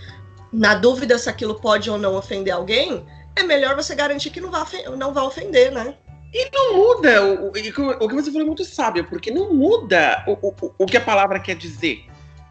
Na 0.51 0.75
dúvida 0.75 1.17
se 1.17 1.29
aquilo 1.29 1.55
pode 1.55 1.89
ou 1.89 1.97
não 1.97 2.15
ofender 2.15 2.53
alguém, 2.53 3.05
é 3.35 3.43
melhor 3.43 3.75
você 3.75 3.95
garantir 3.95 4.29
que 4.29 4.41
não 4.41 4.51
vai, 4.51 4.65
não 4.97 5.13
vai 5.13 5.23
ofender, 5.23 5.71
né? 5.71 5.95
E 6.33 6.49
não 6.53 6.77
muda, 6.77 7.25
o, 7.25 7.47
o, 7.47 7.51
que 7.51 8.15
você 8.15 8.31
falou 8.31 8.43
é 8.43 8.45
muito 8.45 8.63
sábio, 8.63 9.03
porque 9.05 9.29
não 9.29 9.53
muda 9.53 10.23
o, 10.25 10.31
o, 10.47 10.73
o 10.77 10.85
que 10.85 10.95
a 10.95 11.01
palavra 11.01 11.39
quer 11.39 11.55
dizer. 11.55 12.05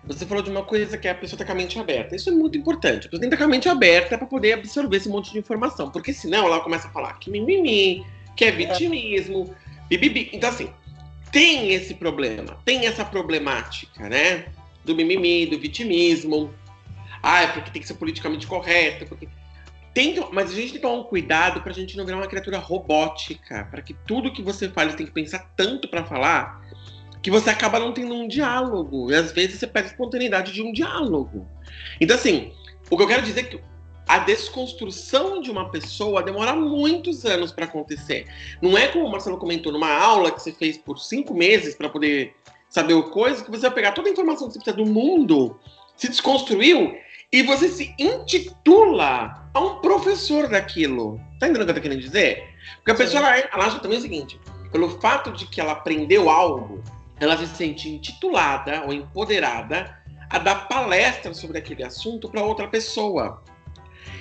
Você 0.05 0.27
falou 0.27 0.43
de 0.43 0.51
uma 0.51 0.62
coisa 0.62 0.99
que 0.99 1.09
é 1.09 1.12
a 1.12 1.14
pessoa 1.14 1.37
está 1.37 1.45
com 1.45 1.53
a 1.53 1.55
mente 1.55 1.79
aberta. 1.79 2.14
Isso 2.16 2.29
é 2.29 2.33
muito 2.33 2.59
importante. 2.59 3.07
A 3.07 3.11
pessoa 3.11 3.21
tem 3.21 3.29
que 3.29 3.35
estar 3.35 3.38
com 3.38 3.45
a 3.45 3.49
mente 3.49 3.69
aberta 3.69 4.19
para 4.19 4.27
poder 4.27 4.55
absorver 4.55 4.97
esse 4.97 5.09
monte 5.09 5.33
de 5.33 5.38
informação. 5.38 5.90
Porque 5.90 6.12
senão 6.12 6.47
ela 6.47 6.61
começa 6.61 6.88
a 6.88 6.90
falar 6.90 7.14
que 7.14 7.31
mimimi, 7.31 8.05
que 8.37 8.45
é 8.45 8.51
vitimismo, 8.51 9.55
bibibi. 9.88 10.31
Então, 10.33 10.51
assim, 10.51 10.71
tem 11.31 11.73
esse 11.73 11.95
problema, 11.95 12.59
tem 12.64 12.87
essa 12.87 13.05
problemática, 13.05 14.09
né? 14.09 14.47
Do 14.85 14.95
mimimi, 14.95 15.47
do 15.47 15.59
vitimismo. 15.59 16.53
Ah, 17.23 17.43
é 17.43 17.47
porque 17.49 17.71
tem 17.71 17.81
que 17.81 17.88
ser 17.88 17.95
politicamente 17.95 18.47
correto, 18.47 19.07
porque 19.07 19.29
tem 19.92 20.14
que, 20.14 20.20
mas 20.33 20.50
a 20.50 20.55
gente 20.55 20.72
tem 20.72 20.72
que 20.74 20.79
tomar 20.81 21.00
um 21.00 21.05
cuidado 21.05 21.61
para 21.61 21.72
a 21.72 21.74
gente 21.74 21.96
não 21.96 22.05
virar 22.05 22.18
uma 22.18 22.26
criatura 22.26 22.59
robótica, 22.59 23.66
para 23.70 23.83
que 23.83 23.94
tudo 24.07 24.33
que 24.33 24.42
você 24.42 24.68
fale 24.68 24.92
tem 24.94 25.07
que 25.07 25.12
pensar 25.12 25.50
tanto 25.57 25.88
para 25.88 26.05
falar 26.05 26.61
que 27.22 27.31
você 27.31 27.50
acaba 27.50 27.79
não 27.79 27.92
tendo 27.92 28.14
um 28.14 28.29
diálogo. 28.29 29.11
E 29.11 29.14
às 29.14 29.33
vezes 29.33 29.59
você 29.59 29.66
perde 29.66 29.88
a 29.88 29.92
espontaneidade 29.92 30.53
de 30.53 30.62
um 30.62 30.72
diálogo. 30.72 31.46
Então, 32.00 32.16
assim, 32.16 32.53
o 32.90 32.96
que 32.96 33.03
eu 33.03 33.09
quero 33.09 33.22
dizer 33.22 33.40
é 33.40 33.44
que 33.44 33.61
a 34.09 34.18
desconstrução 34.18 35.40
de 35.40 35.50
uma 35.50 35.70
pessoa 35.70 36.22
demora 36.22 36.55
muitos 36.55 37.24
anos 37.24 37.53
para 37.53 37.64
acontecer. 37.64 38.26
Não 38.61 38.76
é 38.76 38.88
como 38.88 39.07
o 39.07 39.11
Marcelo 39.11 39.38
comentou 39.38 39.72
numa 39.72 39.92
aula 39.92 40.33
que 40.33 40.42
você 40.42 40.53
fez 40.53 40.76
por 40.79 40.98
cinco 40.98 41.35
meses 41.35 41.74
para 41.74 41.88
poder 41.88 42.35
saber 42.68 42.94
o 42.94 43.11
coisa, 43.11 43.44
que 43.44 43.50
você 43.50 43.62
vai 43.62 43.72
pegar 43.72 43.92
toda 43.92 44.09
a 44.09 44.12
informação 44.12 44.48
que 44.48 44.55
você 44.55 44.61
precisa 44.61 44.76
do 44.76 44.90
mundo, 44.90 45.59
se 45.96 46.09
desconstruiu 46.09 46.96
e 47.33 47.43
você 47.43 47.69
se 47.69 47.95
intitula 47.99 49.49
a 49.55 49.61
um 49.61 49.81
professor 49.81 50.49
daquilo. 50.49 51.21
Tá 51.38 51.47
entendendo 51.47 51.62
o 51.62 51.64
que 51.66 51.71
eu 51.71 51.75
tô 51.75 51.81
querendo 51.81 52.01
dizer? 52.01 52.49
Porque 52.77 52.90
a 52.90 52.97
Sim. 52.97 53.03
pessoa 53.03 53.27
ela, 53.27 53.49
ela 53.53 53.66
acha 53.66 53.79
também 53.79 53.99
o 53.99 54.03
seguinte: 54.03 54.40
pelo 54.73 55.01
fato 55.01 55.33
de 55.33 55.47
que 55.47 55.61
ela 55.61 55.73
aprendeu 55.73 56.29
algo, 56.29 56.83
ela 57.19 57.37
se 57.37 57.47
sente 57.47 57.88
intitulada 57.88 58.83
ou 58.85 58.93
empoderada 58.93 59.97
a 60.29 60.38
dar 60.38 60.69
palestra 60.69 61.35
sobre 61.35 61.59
aquele 61.59 61.85
assunto 61.85 62.29
para 62.29 62.43
outra 62.43 62.69
pessoa. 62.69 63.43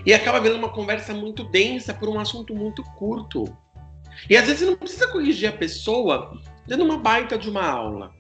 E 0.06 0.14
acaba 0.14 0.40
vendo 0.40 0.56
uma 0.56 0.70
conversa 0.70 1.14
muito 1.14 1.44
densa 1.46 1.94
por 1.94 2.10
um 2.10 2.20
assunto 2.20 2.56
muito 2.56 2.84
curto. 2.96 3.46
E 4.30 4.36
às 4.36 4.46
vezes 4.46 4.60
você 4.60 4.66
não 4.66 4.76
precisa 4.76 5.08
corrigir 5.08 5.50
a 5.50 5.54
pessoa 5.54 6.38
dando 6.68 6.84
uma 6.84 6.98
baita 6.98 7.38
de 7.38 7.50
uma 7.50 7.66
aula, 7.66 8.12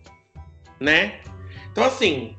né? 0.79 1.21
Então, 1.71 1.83
assim, 1.83 2.35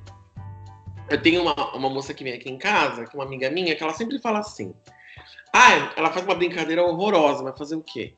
eu 1.10 1.20
tenho 1.20 1.42
uma, 1.42 1.76
uma 1.76 1.90
moça 1.90 2.14
que 2.14 2.24
vem 2.24 2.32
aqui 2.32 2.48
em 2.48 2.56
casa, 2.56 3.04
que 3.04 3.16
é 3.16 3.18
uma 3.18 3.24
amiga 3.24 3.50
minha, 3.50 3.74
que 3.74 3.82
ela 3.82 3.92
sempre 3.92 4.18
fala 4.18 4.38
assim. 4.38 4.72
Ah, 5.52 5.92
ela 5.96 6.12
faz 6.12 6.24
uma 6.24 6.34
brincadeira 6.34 6.84
horrorosa, 6.84 7.42
vai 7.42 7.56
fazer 7.56 7.74
o 7.74 7.82
quê? 7.82 8.14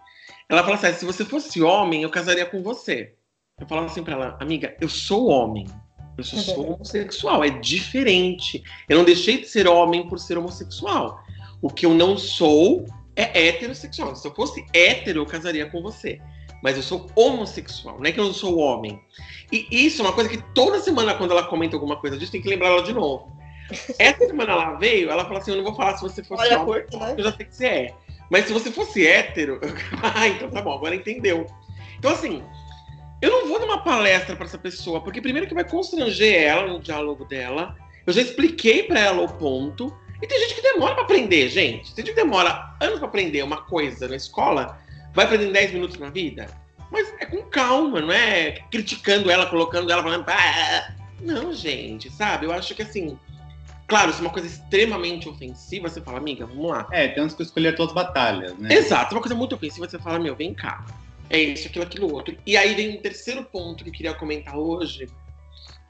Ela 0.49 0.63
fala 0.63 0.75
assim: 0.75 0.87
ah, 0.87 0.95
se 0.95 1.05
você 1.05 1.25
fosse 1.25 1.63
homem, 1.63 2.03
eu 2.03 2.11
casaria 2.11 2.45
com 2.45 2.63
você. 2.63 3.15
Eu 3.59 3.67
falo 3.67 3.87
assim 3.87 4.03
pra 4.03 4.15
ela, 4.15 4.39
amiga, 4.41 4.77
eu 4.81 4.89
sou 4.89 5.29
homem. 5.29 5.67
Eu 6.19 6.25
sou, 6.25 6.39
sou 6.41 6.75
homossexual, 6.75 7.43
é 7.43 7.49
diferente. 7.49 8.63
Eu 8.89 8.99
não 8.99 9.05
deixei 9.05 9.41
de 9.41 9.49
ser 9.49 9.67
homem 9.67 10.07
por 10.09 10.19
ser 10.19 10.37
homossexual. 10.37 11.19
O 11.63 11.71
que 11.71 11.87
eu 11.87 11.95
não 11.95 12.19
sou 12.19 12.85
é 13.17 13.49
heterossexual. 13.49 14.15
Se 14.15 14.29
eu 14.29 14.35
fosse 14.35 14.67
hétero, 14.75 15.21
eu 15.21 15.27
casaria 15.27 15.71
com 15.71 15.81
você. 15.81 16.21
Mas 16.63 16.77
eu 16.77 16.83
sou 16.83 17.11
homossexual, 17.17 17.99
não 17.99 18.07
é 18.07 18.13
que 18.13 18.21
eu 18.21 18.25
não 18.25 18.33
sou 18.33 18.59
homem. 18.59 19.01
E 19.53 19.69
isso 19.71 20.01
é 20.01 20.05
uma 20.07 20.15
coisa 20.15 20.31
que 20.31 20.39
toda 20.55 20.81
semana, 20.81 21.15
quando 21.15 21.33
ela 21.33 21.45
comenta 21.45 21.77
alguma 21.77 21.97
coisa 21.97 22.17
disso, 22.17 22.33
tem 22.33 22.41
que 22.41 22.49
lembrar 22.49 22.69
ela 22.69 22.83
de 22.83 22.95
novo. 22.95 23.31
Essa 23.99 24.27
semana 24.27 24.53
ela 24.53 24.75
veio, 24.77 25.11
ela 25.11 25.25
falou 25.25 25.39
assim: 25.39 25.51
Eu 25.51 25.59
não 25.59 25.65
vou 25.65 25.75
falar 25.75 25.97
se 25.97 26.03
você 26.03 26.25
fosse 26.25 26.43
Olha 26.43 26.63
homem, 26.63 26.85
né? 26.93 27.15
eu 27.19 27.25
já 27.25 27.33
sei 27.33 27.47
que 27.47 27.55
você 27.55 27.67
é. 27.67 27.95
Mas 28.31 28.47
se 28.47 28.53
você 28.53 28.73
fosse 28.73 29.07
hétero, 29.07 29.61
ah, 30.03 30.27
então 30.27 30.51
tá 30.51 30.63
bom, 30.63 30.73
agora 30.73 30.95
entendeu. 30.95 31.47
Então, 31.99 32.11
assim, 32.11 32.43
eu 33.21 33.31
não 33.31 33.47
vou 33.47 33.61
numa 33.61 33.85
palestra 33.85 34.35
para 34.35 34.47
essa 34.47 34.57
pessoa, 34.57 35.03
porque 35.03 35.21
primeiro 35.21 35.47
que 35.47 35.55
vai 35.55 35.69
constranger 35.69 36.43
ela 36.43 36.67
no 36.67 36.81
diálogo 36.81 37.27
dela. 37.27 37.77
Eu 38.07 38.13
já 38.13 38.23
expliquei 38.23 38.85
para 38.85 38.99
ela 38.99 39.23
o 39.23 39.29
ponto. 39.29 39.95
E 40.21 40.27
tem 40.27 40.41
gente 40.41 40.55
que 40.55 40.63
demora 40.63 40.95
para 40.95 41.05
aprender, 41.05 41.49
gente. 41.49 41.95
Tem 41.95 42.05
gente 42.05 42.15
que 42.15 42.23
demora 42.23 42.75
anos 42.81 42.99
para 42.99 43.09
aprender 43.09 43.43
uma 43.43 43.59
coisa 43.65 44.09
na 44.09 44.17
escola, 44.17 44.79
vai 45.13 45.25
aprender 45.25 45.49
em 45.49 45.53
10 45.53 45.73
minutos 45.73 45.99
na 45.99 46.11
vida. 46.11 46.49
Mas 46.93 47.13
é 47.19 47.25
com 47.25 47.43
calma, 47.45 48.01
não 48.01 48.13
é 48.13 48.53
criticando 48.71 49.31
ela, 49.31 49.47
colocando 49.47 49.91
ela, 49.91 50.03
falando. 50.03 50.25
"Ah". 50.29 50.95
Não, 51.21 51.53
gente, 51.55 52.11
sabe? 52.11 52.47
Eu 52.47 52.53
acho 52.53 52.75
que 52.75 52.83
assim. 52.83 53.19
Claro, 53.89 54.13
se 54.13 54.19
é 54.19 54.23
uma 54.23 54.31
coisa 54.31 54.49
extremamente 54.49 55.29
ofensiva, 55.29 55.89
você 55.89 56.01
fala, 56.01 56.19
amiga, 56.19 56.47
vamos 56.47 56.71
lá. 56.71 56.87
É, 56.91 57.09
temos 57.09 57.35
que 57.35 57.43
escolher 57.43 57.75
todas 57.75 57.95
as 57.95 57.95
batalhas, 57.95 58.57
né? 58.59 58.73
Exato, 58.73 59.15
uma 59.15 59.21
coisa 59.21 59.35
muito 59.35 59.55
ofensiva, 59.55 59.89
você 59.89 59.99
fala, 59.99 60.19
meu, 60.19 60.35
vem 60.35 60.55
cá. 60.55 60.87
É 61.29 61.39
isso, 61.39 61.67
aquilo, 61.67 61.85
aquilo 61.85 62.13
outro. 62.13 62.37
E 62.47 62.57
aí 62.57 62.75
vem 62.75 62.97
um 62.97 63.03
terceiro 63.03 63.45
ponto 63.45 63.85
que 63.85 63.91
eu 63.91 63.95
queria 63.95 64.15
comentar 64.15 64.57
hoje, 64.57 65.09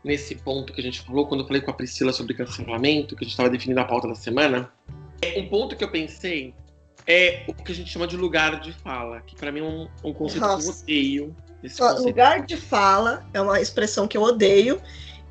nesse 0.02 0.34
ponto 0.34 0.72
que 0.72 0.80
a 0.80 0.84
gente 0.84 1.00
falou, 1.00 1.26
quando 1.26 1.42
eu 1.42 1.46
falei 1.46 1.62
com 1.62 1.70
a 1.70 1.74
Priscila 1.74 2.12
sobre 2.12 2.34
cancelamento, 2.34 3.14
que 3.14 3.22
a 3.22 3.24
gente 3.24 3.32
estava 3.32 3.50
definindo 3.50 3.80
a 3.80 3.84
pauta 3.84 4.08
da 4.08 4.14
semana. 4.16 4.72
É, 5.20 5.38
Um 5.38 5.48
ponto 5.48 5.76
que 5.76 5.84
eu 5.84 5.90
pensei 5.90 6.54
é 7.06 7.44
o 7.48 7.54
que 7.54 7.72
a 7.72 7.74
gente 7.74 7.90
chama 7.90 8.06
de 8.06 8.16
lugar 8.16 8.60
de 8.60 8.72
fala, 8.72 9.20
que 9.20 9.34
pra 9.36 9.50
mim 9.52 9.60
é 9.60 9.64
um, 9.64 9.88
um 10.04 10.12
conceito 10.12 10.40
que 10.44 10.44
eu 10.52 10.56
Nossa. 10.56 10.82
odeio. 10.82 11.36
Conceito. 11.62 12.02
Lugar 12.02 12.44
de 12.44 12.56
fala 12.56 13.24
é 13.32 13.40
uma 13.40 13.60
expressão 13.60 14.06
que 14.08 14.16
eu 14.16 14.22
odeio. 14.22 14.80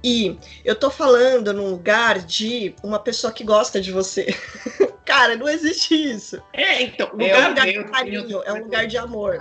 E 0.03 0.35
eu 0.65 0.75
tô 0.75 0.89
falando 0.89 1.53
num 1.53 1.69
lugar 1.71 2.19
de 2.19 2.73
uma 2.81 2.97
pessoa 2.97 3.31
que 3.31 3.43
gosta 3.43 3.79
de 3.79 3.91
você. 3.91 4.33
Cara, 5.05 5.35
não 5.35 5.47
existe 5.47 5.93
isso. 5.93 6.41
É, 6.53 6.81
então, 6.81 7.07
É 7.07 7.11
lugar 7.11 7.45
um 7.45 7.49
lugar 7.49 7.65
de 7.67 7.83
carinho, 7.85 8.27
tenho- 8.27 8.43
é 8.43 8.53
um 8.53 8.63
lugar 8.63 8.87
de 8.87 8.97
amor. 8.97 9.37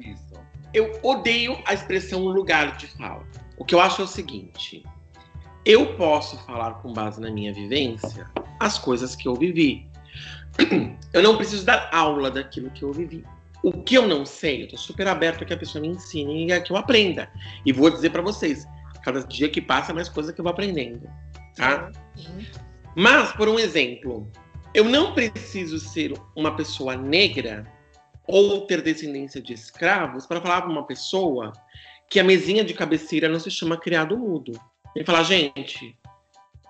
Isso. 0.00 0.32
eu 0.72 0.98
odeio 1.02 1.58
a 1.66 1.74
expressão 1.74 2.20
lugar 2.20 2.76
de 2.76 2.86
fala. 2.86 3.26
O 3.58 3.64
que 3.64 3.74
eu 3.74 3.80
acho 3.80 4.00
é 4.00 4.04
o 4.04 4.08
seguinte: 4.08 4.82
eu 5.64 5.94
posso 5.96 6.38
falar 6.46 6.74
com 6.74 6.92
base 6.92 7.20
na 7.20 7.30
minha 7.30 7.52
vivência 7.52 8.30
as 8.60 8.78
coisas 8.78 9.14
que 9.16 9.26
eu 9.28 9.34
vivi. 9.34 9.87
Eu 11.12 11.22
não 11.22 11.36
preciso 11.36 11.64
dar 11.64 11.88
aula 11.92 12.30
daquilo 12.30 12.70
que 12.70 12.82
eu 12.82 12.92
vivi. 12.92 13.24
O 13.62 13.72
que 13.72 13.96
eu 13.96 14.06
não 14.06 14.24
sei, 14.24 14.62
eu 14.62 14.68
tô 14.68 14.76
super 14.76 15.08
aberto 15.08 15.42
a 15.42 15.46
que 15.46 15.54
a 15.54 15.56
pessoa 15.56 15.80
me 15.80 15.88
ensine 15.88 16.46
e 16.46 16.52
a 16.52 16.60
que 16.60 16.70
eu 16.70 16.76
aprenda. 16.76 17.28
E 17.64 17.72
vou 17.72 17.90
dizer 17.90 18.10
pra 18.10 18.22
vocês, 18.22 18.66
cada 19.02 19.20
dia 19.20 19.48
que 19.48 19.60
passa, 19.60 19.92
mais 19.92 20.08
coisa 20.08 20.32
que 20.32 20.40
eu 20.40 20.44
vou 20.44 20.52
aprendendo, 20.52 21.08
tá? 21.56 21.90
Mas, 22.94 23.32
por 23.32 23.48
um 23.48 23.58
exemplo, 23.58 24.30
eu 24.74 24.84
não 24.84 25.14
preciso 25.14 25.78
ser 25.80 26.12
uma 26.36 26.54
pessoa 26.54 26.94
negra 26.96 27.66
ou 28.26 28.66
ter 28.66 28.82
descendência 28.82 29.40
de 29.40 29.54
escravos 29.54 30.26
para 30.26 30.40
falar 30.40 30.62
para 30.62 30.70
uma 30.70 30.86
pessoa 30.86 31.52
que 32.08 32.20
a 32.20 32.24
mesinha 32.24 32.62
de 32.62 32.74
cabeceira 32.74 33.28
não 33.28 33.40
se 33.40 33.50
chama 33.50 33.76
criado 33.76 34.16
mudo. 34.16 34.52
Ele 34.94 35.04
fala, 35.04 35.22
gente, 35.22 35.96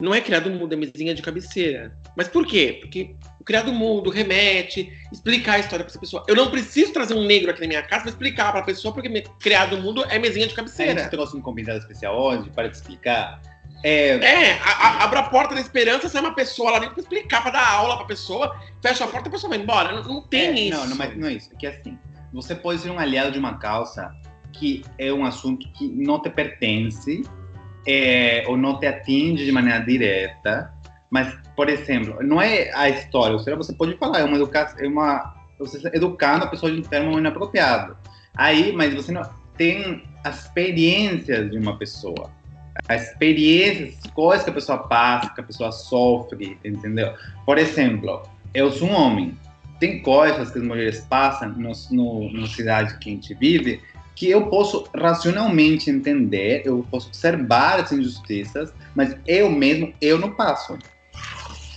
não 0.01 0.15
é 0.15 0.21
criado 0.21 0.49
mudo, 0.51 0.73
é 0.75 0.77
mesinha 0.77 1.15
de 1.15 1.23
cabeceira. 1.23 1.93
Mas 2.17 2.29
por 2.29 2.47
quê? 2.47 2.79
Porque 2.81 3.15
o 3.41 3.45
criado 3.45 3.73
mudo 3.73 4.11
remete, 4.11 4.93
explicar 5.13 5.55
a 5.55 5.59
história 5.59 5.85
para 5.85 5.91
essa 5.91 5.99
pessoa. 5.99 6.25
Eu 6.29 6.37
não 6.37 6.51
preciso 6.51 6.93
trazer 6.93 7.15
um 7.15 7.25
negro 7.25 7.51
aqui 7.51 7.61
na 7.63 7.67
minha 7.69 7.83
casa 7.83 8.03
para 8.03 8.11
explicar 8.11 8.53
para 8.53 8.61
a 8.61 8.65
pessoa 8.65 8.93
porque 8.95 9.23
criado 9.41 9.77
mudo 9.79 10.05
é 10.09 10.19
mesinha 10.19 10.47
de 10.47 10.53
A 10.53 10.57
cabeceira. 10.57 11.01
gente 11.03 11.11
trouxe 11.11 11.37
um 11.37 11.41
convidado 11.41 11.79
especial 11.81 12.17
hoje 12.21 12.51
para 12.51 12.69
te 12.69 12.75
explicar. 12.75 13.41
É, 13.85 14.09
É, 14.17 14.53
a- 14.55 14.89
a- 14.89 15.05
abre 15.05 15.19
a 15.21 15.23
porta 15.25 15.55
da 15.55 15.61
esperança, 15.61 16.09
sai 16.09 16.21
uma 16.21 16.35
pessoa 16.35 16.73
lá 16.73 16.79
dentro 16.81 16.95
pra 16.95 17.03
explicar, 17.03 17.43
pra 17.43 17.51
dar 17.53 17.69
aula 17.71 17.97
pra 17.97 18.07
pessoa, 18.07 18.57
fecha 18.83 19.05
a 19.05 19.07
porta 19.09 19.29
e 19.29 19.31
a 19.31 19.33
pessoa 19.33 19.51
vai 19.51 19.59
embora. 19.61 19.93
Não, 19.93 20.03
não 20.03 20.23
tem 20.23 20.41
é, 20.47 20.53
isso. 20.69 20.79
Não, 20.79 20.87
não, 20.89 20.97
mas 20.97 21.17
não 21.17 21.29
é 21.29 21.35
isso. 21.35 21.49
É 21.53 21.57
que 21.57 21.67
assim, 21.67 21.97
você 22.33 22.55
pode 22.57 22.81
ser 22.81 22.91
um 22.91 22.99
aliado 22.99 23.31
de 23.31 23.39
uma 23.39 23.57
causa 23.59 24.11
que 24.53 24.85
é 24.99 25.13
um 25.13 25.25
assunto 25.25 25.69
que 25.75 25.87
não 25.89 26.21
te 26.21 26.29
pertence 26.29 27.23
é, 27.87 28.45
ou 28.47 28.57
não 28.57 28.79
te 28.79 28.87
atinge 28.87 29.45
de 29.45 29.53
maneira 29.53 29.81
direta. 29.85 30.73
Mas, 31.11 31.35
por 31.57 31.69
exemplo, 31.69 32.19
não 32.23 32.41
é 32.41 32.71
a 32.75 32.89
história. 32.89 33.33
Ou 33.33 33.39
seja, 33.39 33.57
você 33.57 33.73
pode 33.73 33.97
falar, 33.97 34.21
é 34.21 34.25
uma 34.25 34.37
educação, 34.37 34.79
é 34.79 34.87
uma 34.87 35.35
você 35.59 35.91
educando 35.93 36.45
a 36.45 36.47
pessoa 36.47 36.71
de 36.71 36.79
um 36.79 36.83
termo 36.83 37.19
inapropriado. 37.19 37.97
Aí, 38.37 38.73
mas 38.73 38.95
você 38.95 39.11
não 39.11 39.29
tem 39.57 40.05
as 40.23 40.45
experiências 40.45 41.51
de 41.51 41.59
uma 41.59 41.77
pessoa. 41.77 42.31
As 42.89 43.09
experiências, 43.09 43.97
as 44.05 44.11
coisas 44.13 44.45
que 44.45 44.51
a 44.51 44.53
pessoa 44.53 44.79
passa, 44.79 45.35
que 45.35 45.41
a 45.41 45.45
pessoa 45.45 45.73
sofre, 45.73 46.57
entendeu? 46.65 47.13
Por 47.45 47.59
exemplo, 47.59 48.23
eu 48.55 48.71
sou 48.71 48.89
um 48.89 48.95
homem. 48.95 49.37
Tem 49.81 50.01
coisas 50.01 50.51
que 50.51 50.59
as 50.59 50.65
mulheres 50.65 51.01
passam 51.09 51.51
no, 51.51 52.33
na 52.33 52.47
cidade 52.47 52.99
que 52.99 53.11
a 53.11 53.13
gente 53.13 53.35
vive 53.35 53.81
que 54.19 54.29
eu 54.29 54.49
posso 54.49 54.85
racionalmente 54.93 55.89
entender, 55.89 56.63
eu 56.65 56.85
posso 56.91 57.07
observar 57.07 57.79
as 57.79 57.93
injustiças, 57.93 58.75
mas 58.93 59.17
eu 59.25 59.49
mesmo, 59.49 59.95
eu 60.01 60.19
não 60.19 60.33
passo. 60.33 60.77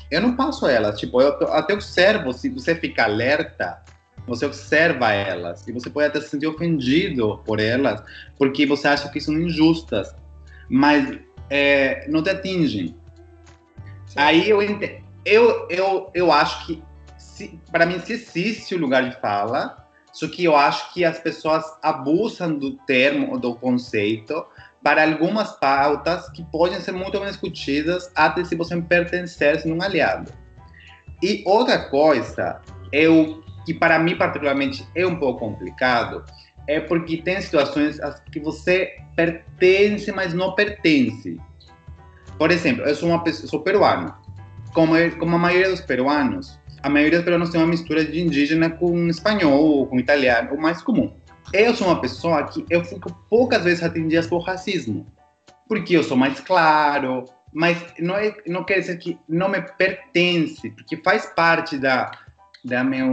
Eu 0.10 0.22
não 0.22 0.36
passo 0.36 0.66
elas. 0.66 1.00
Tipo, 1.00 1.22
eu 1.22 1.54
até 1.54 1.76
observo, 1.76 2.34
se 2.34 2.50
você 2.50 2.74
fica 2.74 3.04
alerta, 3.04 3.84
você 4.26 4.48
observa 4.48 5.12
elas 5.12 5.68
e 5.68 5.72
você 5.72 5.88
pode 5.88 6.08
até 6.08 6.20
se 6.20 6.30
sentir 6.30 6.48
ofendido 6.48 7.40
por 7.46 7.60
elas, 7.60 8.02
porque 8.40 8.66
você 8.66 8.88
acha 8.88 9.08
que 9.10 9.22
são 9.22 9.36
injustas, 9.36 10.12
mas 10.68 11.20
é, 11.48 12.08
não 12.10 12.24
te 12.24 12.32
atingem. 12.32 12.96
Aí 14.16 14.50
eu, 14.50 14.64
eu, 15.24 15.68
eu, 15.70 16.12
eu 16.12 16.32
acho 16.32 16.66
que, 16.66 16.84
para 17.72 17.86
mim, 17.86 18.00
se 18.00 18.14
existe 18.14 18.74
o 18.74 18.80
lugar 18.80 19.08
de 19.08 19.16
fala, 19.22 19.81
só 20.12 20.28
que 20.28 20.44
eu 20.44 20.56
acho 20.56 20.94
que 20.94 21.06
as 21.06 21.20
pessoas 21.20 21.64
abusam 21.82 22.58
do 22.58 22.74
termo, 22.78 23.40
do 23.40 23.56
conceito, 23.56 24.46
para 24.84 25.04
algumas 25.04 25.52
pautas 25.54 26.30
que 26.32 26.44
podem 26.46 26.80
ser 26.82 26.92
muito 26.92 27.20
bem 27.20 27.30
discutidas, 27.30 28.12
até 28.16 28.44
se 28.44 28.56
você 28.56 28.80
pertencer 28.82 29.62
a 29.64 29.68
um 29.70 29.82
aliado. 29.82 30.32
E 31.22 31.44
outra 31.46 31.78
coisa, 31.90 32.60
é 32.92 33.08
o 33.08 33.42
que 33.66 33.74
para 33.74 34.00
mim 34.00 34.16
particularmente 34.16 34.86
é 34.96 35.06
um 35.06 35.16
pouco 35.16 35.40
complicado, 35.40 36.26
é 36.68 36.80
porque 36.80 37.18
tem 37.18 37.40
situações 37.42 38.00
que 38.32 38.40
você 38.40 38.96
pertence, 39.16 40.12
mas 40.12 40.34
não 40.34 40.54
pertence. 40.54 41.40
Por 42.38 42.52
exemplo, 42.52 42.84
eu 42.86 42.96
sou 42.96 43.10
uma 43.10 43.24
pessoa, 43.24 43.48
sou 43.48 43.62
peruano. 43.62 44.16
Como, 44.74 44.96
eu- 44.98 45.16
como 45.18 45.36
a 45.36 45.40
maioria 45.40 45.70
dos 45.70 45.82
peruanos, 45.82 46.60
a 46.84 46.90
maioria 46.90 47.20
dos 47.20 47.26
peruanos 47.26 47.50
tem 47.50 47.62
uma 47.62 47.68
mistura 47.68 48.04
de 48.04 48.20
indígena 48.20 48.70
com 48.70 49.08
espanhol 49.08 49.64
ou 49.64 49.88
com 49.88 50.00
italiano, 50.00 50.54
o 50.54 50.62
mais 50.62 50.82
comum. 50.82 51.12
Eu 51.54 51.76
sou 51.76 51.88
uma 51.88 52.00
pessoa 52.00 52.44
que 52.46 52.66
eu 52.70 52.84
fico 52.84 53.12
poucas 53.30 53.64
vezes 53.64 53.84
atendidas 53.84 54.28
por 54.28 54.40
racismo, 54.40 55.06
porque 55.68 55.96
eu 55.96 56.04
sou 56.04 56.18
mais 56.18 56.40
claro, 56.40 57.26
mas 57.54 57.78
não, 58.00 58.16
é, 58.16 58.34
não 58.48 58.64
quer 58.64 58.80
dizer 58.80 58.98
que 58.98 59.20
não 59.28 59.50
me 59.50 59.62
pertence, 59.62 60.70
porque 60.72 60.98
faz 60.98 61.26
parte 61.36 61.78
da, 61.78 62.12
da 62.64 62.84
minha 62.84 63.06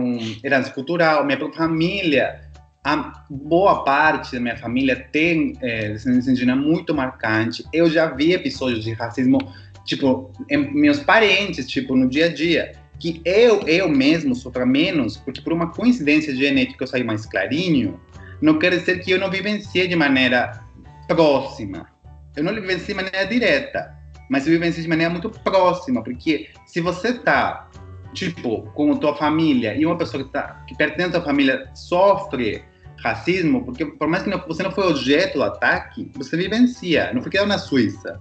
herança 0.44 0.70
cultural, 0.70 1.24
minha 1.24 1.38
própria 1.38 1.58
família. 1.58 2.48
A 2.84 3.24
boa 3.28 3.84
parte 3.84 4.32
da 4.32 4.40
minha 4.40 4.56
família 4.56 4.96
tem 5.12 5.58
é, 5.60 5.90
descendência 5.90 6.30
indígena 6.30 6.56
muito 6.56 6.94
marcante. 6.94 7.64
Eu 7.72 7.90
já 7.90 8.06
vi 8.06 8.32
episódios 8.32 8.84
de 8.84 8.92
racismo, 8.92 9.38
tipo, 9.84 10.32
em 10.48 10.72
meus 10.72 11.00
parentes, 11.00 11.68
tipo, 11.68 11.96
no 11.96 12.08
dia 12.08 12.26
a 12.26 12.32
dia 12.32 12.72
que 12.98 13.22
eu, 13.24 13.60
eu 13.62 13.88
mesmo 13.88 14.34
sofra 14.34 14.66
menos, 14.66 15.16
porque 15.16 15.40
por 15.40 15.52
uma 15.52 15.70
coincidência 15.70 16.34
genética 16.34 16.82
eu 16.82 16.88
saí 16.88 17.04
mais 17.04 17.26
clarinho, 17.26 18.00
não 18.40 18.58
quer 18.58 18.70
dizer 18.70 19.00
que 19.00 19.10
eu 19.10 19.18
não 19.18 19.30
vivenciei 19.30 19.86
de 19.86 19.96
maneira 19.96 20.60
próxima. 21.06 21.86
Eu 22.36 22.44
não 22.44 22.54
vivenciei 22.54 22.88
de 22.88 22.94
maneira 22.94 23.24
direta, 23.26 23.94
mas 24.28 24.46
eu 24.46 24.52
vivenciei 24.52 24.82
de 24.82 24.88
maneira 24.88 25.10
muito 25.10 25.30
próxima, 25.30 26.02
porque 26.02 26.48
se 26.66 26.80
você 26.80 27.14
tá, 27.14 27.68
tipo, 28.12 28.62
com 28.74 28.92
a 28.92 28.96
tua 28.96 29.14
família 29.16 29.74
e 29.74 29.86
uma 29.86 29.96
pessoa 29.96 30.24
que, 30.24 30.30
tá, 30.30 30.62
que 30.66 30.76
pertence 30.76 31.08
à 31.08 31.12
tua 31.12 31.24
família 31.24 31.70
sofre 31.74 32.62
racismo, 33.02 33.64
porque 33.64 33.86
por 33.86 34.08
mais 34.08 34.24
que 34.24 34.30
não, 34.30 34.42
você 34.46 34.62
não 34.62 34.72
foi 34.72 34.88
objeto 34.88 35.38
do 35.38 35.44
ataque, 35.44 36.10
você 36.14 36.36
vivencia, 36.36 37.12
não 37.12 37.22
foi 37.22 37.30
criado 37.30 37.46
na 37.48 37.58
Suíça. 37.58 38.20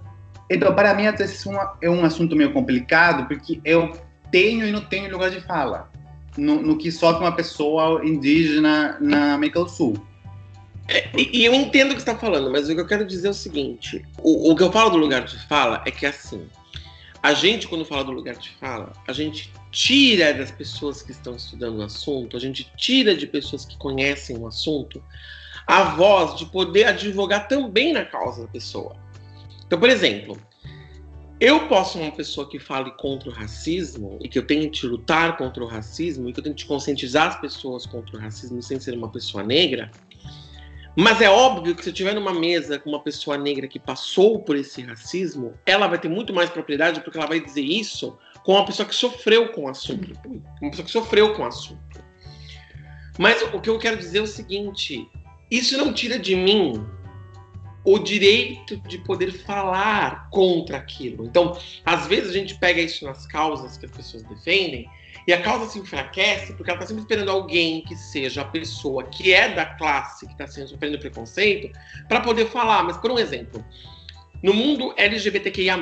Então, 0.50 0.74
para 0.74 0.94
mim, 0.94 1.06
até 1.06 1.24
um- 1.24 1.58
é 1.82 1.90
um 1.90 2.04
assunto 2.04 2.34
meio 2.34 2.52
complicado, 2.52 3.26
porque 3.26 3.60
eu 3.64 3.92
tenho 4.30 4.66
e 4.66 4.72
não 4.72 4.80
tenho 4.80 5.10
lugar 5.10 5.30
de 5.30 5.40
fala 5.40 5.90
no, 6.36 6.62
no 6.62 6.78
que 6.78 6.90
sofre 6.90 7.24
uma 7.24 7.34
pessoa 7.34 8.04
indígena 8.06 8.96
na 9.00 9.34
América 9.34 9.60
do 9.60 9.68
Sul. 9.68 9.94
E, 11.14 11.40
e 11.40 11.44
eu 11.44 11.52
entendo 11.52 11.90
o 11.90 11.94
que 11.94 12.02
você 12.02 12.10
está 12.10 12.16
falando, 12.16 12.50
mas 12.50 12.68
o 12.68 12.74
que 12.74 12.80
eu 12.80 12.86
quero 12.86 13.06
dizer 13.06 13.28
é 13.28 13.30
o 13.30 13.34
seguinte: 13.34 14.04
o, 14.18 14.52
o 14.52 14.56
que 14.56 14.62
eu 14.62 14.72
falo 14.72 14.90
do 14.90 14.96
lugar 14.96 15.24
de 15.24 15.38
fala 15.46 15.82
é 15.84 15.90
que 15.90 16.06
assim, 16.06 16.46
a 17.22 17.34
gente, 17.34 17.68
quando 17.68 17.84
fala 17.84 18.04
do 18.04 18.12
lugar 18.12 18.36
de 18.36 18.50
fala, 18.50 18.92
a 19.06 19.12
gente 19.12 19.52
tira 19.70 20.32
das 20.32 20.50
pessoas 20.50 21.02
que 21.02 21.10
estão 21.10 21.36
estudando 21.36 21.78
o 21.78 21.82
assunto, 21.82 22.36
a 22.36 22.40
gente 22.40 22.72
tira 22.76 23.14
de 23.14 23.26
pessoas 23.26 23.64
que 23.64 23.76
conhecem 23.76 24.38
o 24.38 24.46
assunto 24.46 25.02
a 25.66 25.82
voz 25.94 26.38
de 26.38 26.46
poder 26.46 26.84
advogar 26.84 27.46
também 27.46 27.92
na 27.92 28.02
causa 28.02 28.42
da 28.42 28.48
pessoa. 28.48 28.96
Então, 29.66 29.78
por 29.78 29.90
exemplo, 29.90 30.38
eu 31.40 31.68
posso 31.68 31.92
ser 31.92 32.00
uma 32.00 32.10
pessoa 32.10 32.48
que 32.48 32.58
fale 32.58 32.90
contra 32.92 33.28
o 33.28 33.32
racismo 33.32 34.18
e 34.20 34.28
que 34.28 34.38
eu 34.38 34.46
tente 34.46 34.86
lutar 34.86 35.36
contra 35.36 35.62
o 35.62 35.66
racismo 35.66 36.28
e 36.28 36.32
que 36.32 36.40
eu 36.40 36.44
tente 36.44 36.66
conscientizar 36.66 37.28
as 37.28 37.40
pessoas 37.40 37.86
contra 37.86 38.16
o 38.16 38.20
racismo 38.20 38.60
sem 38.60 38.80
ser 38.80 38.94
uma 38.94 39.08
pessoa 39.08 39.44
negra. 39.44 39.90
Mas 40.96 41.20
é 41.20 41.30
óbvio 41.30 41.76
que 41.76 41.82
se 41.82 41.90
eu 41.90 41.92
estiver 41.92 42.12
numa 42.12 42.34
mesa 42.34 42.76
com 42.76 42.90
uma 42.90 43.00
pessoa 43.00 43.38
negra 43.38 43.68
que 43.68 43.78
passou 43.78 44.40
por 44.40 44.56
esse 44.56 44.82
racismo, 44.82 45.54
ela 45.64 45.86
vai 45.86 45.96
ter 45.96 46.08
muito 46.08 46.34
mais 46.34 46.50
propriedade 46.50 47.00
porque 47.02 47.16
ela 47.16 47.28
vai 47.28 47.38
dizer 47.38 47.62
isso 47.62 48.18
com 48.42 48.54
uma 48.54 48.64
pessoa 48.64 48.88
que 48.88 48.94
sofreu 48.94 49.52
com 49.52 49.66
o 49.66 49.68
assunto. 49.68 50.18
Uma 50.60 50.70
pessoa 50.70 50.84
que 50.84 50.90
sofreu 50.90 51.34
com 51.34 51.42
o 51.42 51.46
assunto. 51.46 52.02
Mas 53.16 53.40
o 53.42 53.60
que 53.60 53.70
eu 53.70 53.78
quero 53.78 53.96
dizer 53.96 54.18
é 54.18 54.22
o 54.22 54.26
seguinte: 54.26 55.08
isso 55.48 55.76
não 55.76 55.92
tira 55.92 56.18
de 56.18 56.34
mim 56.34 56.84
o 57.90 57.98
direito 57.98 58.76
de 58.76 58.98
poder 58.98 59.32
falar 59.32 60.28
contra 60.28 60.76
aquilo. 60.76 61.24
Então, 61.24 61.58
às 61.86 62.06
vezes 62.06 62.28
a 62.28 62.32
gente 62.34 62.54
pega 62.58 62.82
isso 62.82 63.06
nas 63.06 63.26
causas 63.26 63.78
que 63.78 63.86
as 63.86 63.92
pessoas 63.92 64.22
defendem 64.24 64.86
e 65.26 65.32
a 65.32 65.40
causa 65.40 65.70
se 65.70 65.78
enfraquece 65.78 66.52
porque 66.52 66.70
ela 66.70 66.78
está 66.78 66.86
sempre 66.86 67.02
esperando 67.02 67.30
alguém 67.30 67.82
que 67.82 67.96
seja 67.96 68.42
a 68.42 68.44
pessoa 68.44 69.04
que 69.04 69.32
é 69.32 69.54
da 69.54 69.64
classe 69.64 70.26
que 70.26 70.32
está 70.32 70.46
sofrendo 70.46 70.98
preconceito 70.98 71.74
para 72.06 72.20
poder 72.20 72.50
falar. 72.50 72.82
Mas, 72.82 72.98
por 72.98 73.10
um 73.10 73.18
exemplo, 73.18 73.64
no 74.42 74.52
mundo 74.52 74.92
LGBTQIA, 74.98 75.78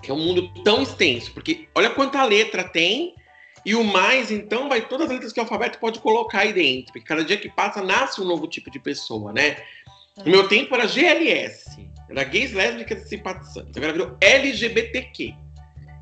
que 0.00 0.08
é 0.08 0.14
um 0.14 0.24
mundo 0.24 0.54
tão 0.62 0.82
extenso, 0.82 1.32
porque 1.32 1.68
olha 1.74 1.90
quanta 1.90 2.22
letra 2.22 2.62
tem 2.62 3.16
e 3.64 3.74
o 3.74 3.84
mais, 3.84 4.30
então, 4.30 4.68
vai 4.68 4.80
todas 4.80 5.06
as 5.06 5.12
letras 5.12 5.32
que 5.32 5.40
o 5.40 5.42
alfabeto 5.42 5.78
pode 5.78 6.00
colocar 6.00 6.40
aí 6.40 6.52
dentro. 6.52 6.92
Porque 6.92 7.06
cada 7.06 7.24
dia 7.24 7.36
que 7.36 7.48
passa, 7.48 7.82
nasce 7.82 8.20
um 8.20 8.24
novo 8.24 8.46
tipo 8.46 8.70
de 8.70 8.78
pessoa, 8.78 9.32
né? 9.32 9.56
No 10.24 10.30
meu 10.30 10.48
tempo 10.48 10.74
era 10.74 10.86
GLS, 10.86 11.88
era 12.08 12.24
gays, 12.24 12.52
lésbicas 12.52 13.04
e 13.04 13.08
simpatizantes. 13.08 13.76
Agora 13.76 13.92
virou 13.92 14.16
LGBTQ, 14.20 15.34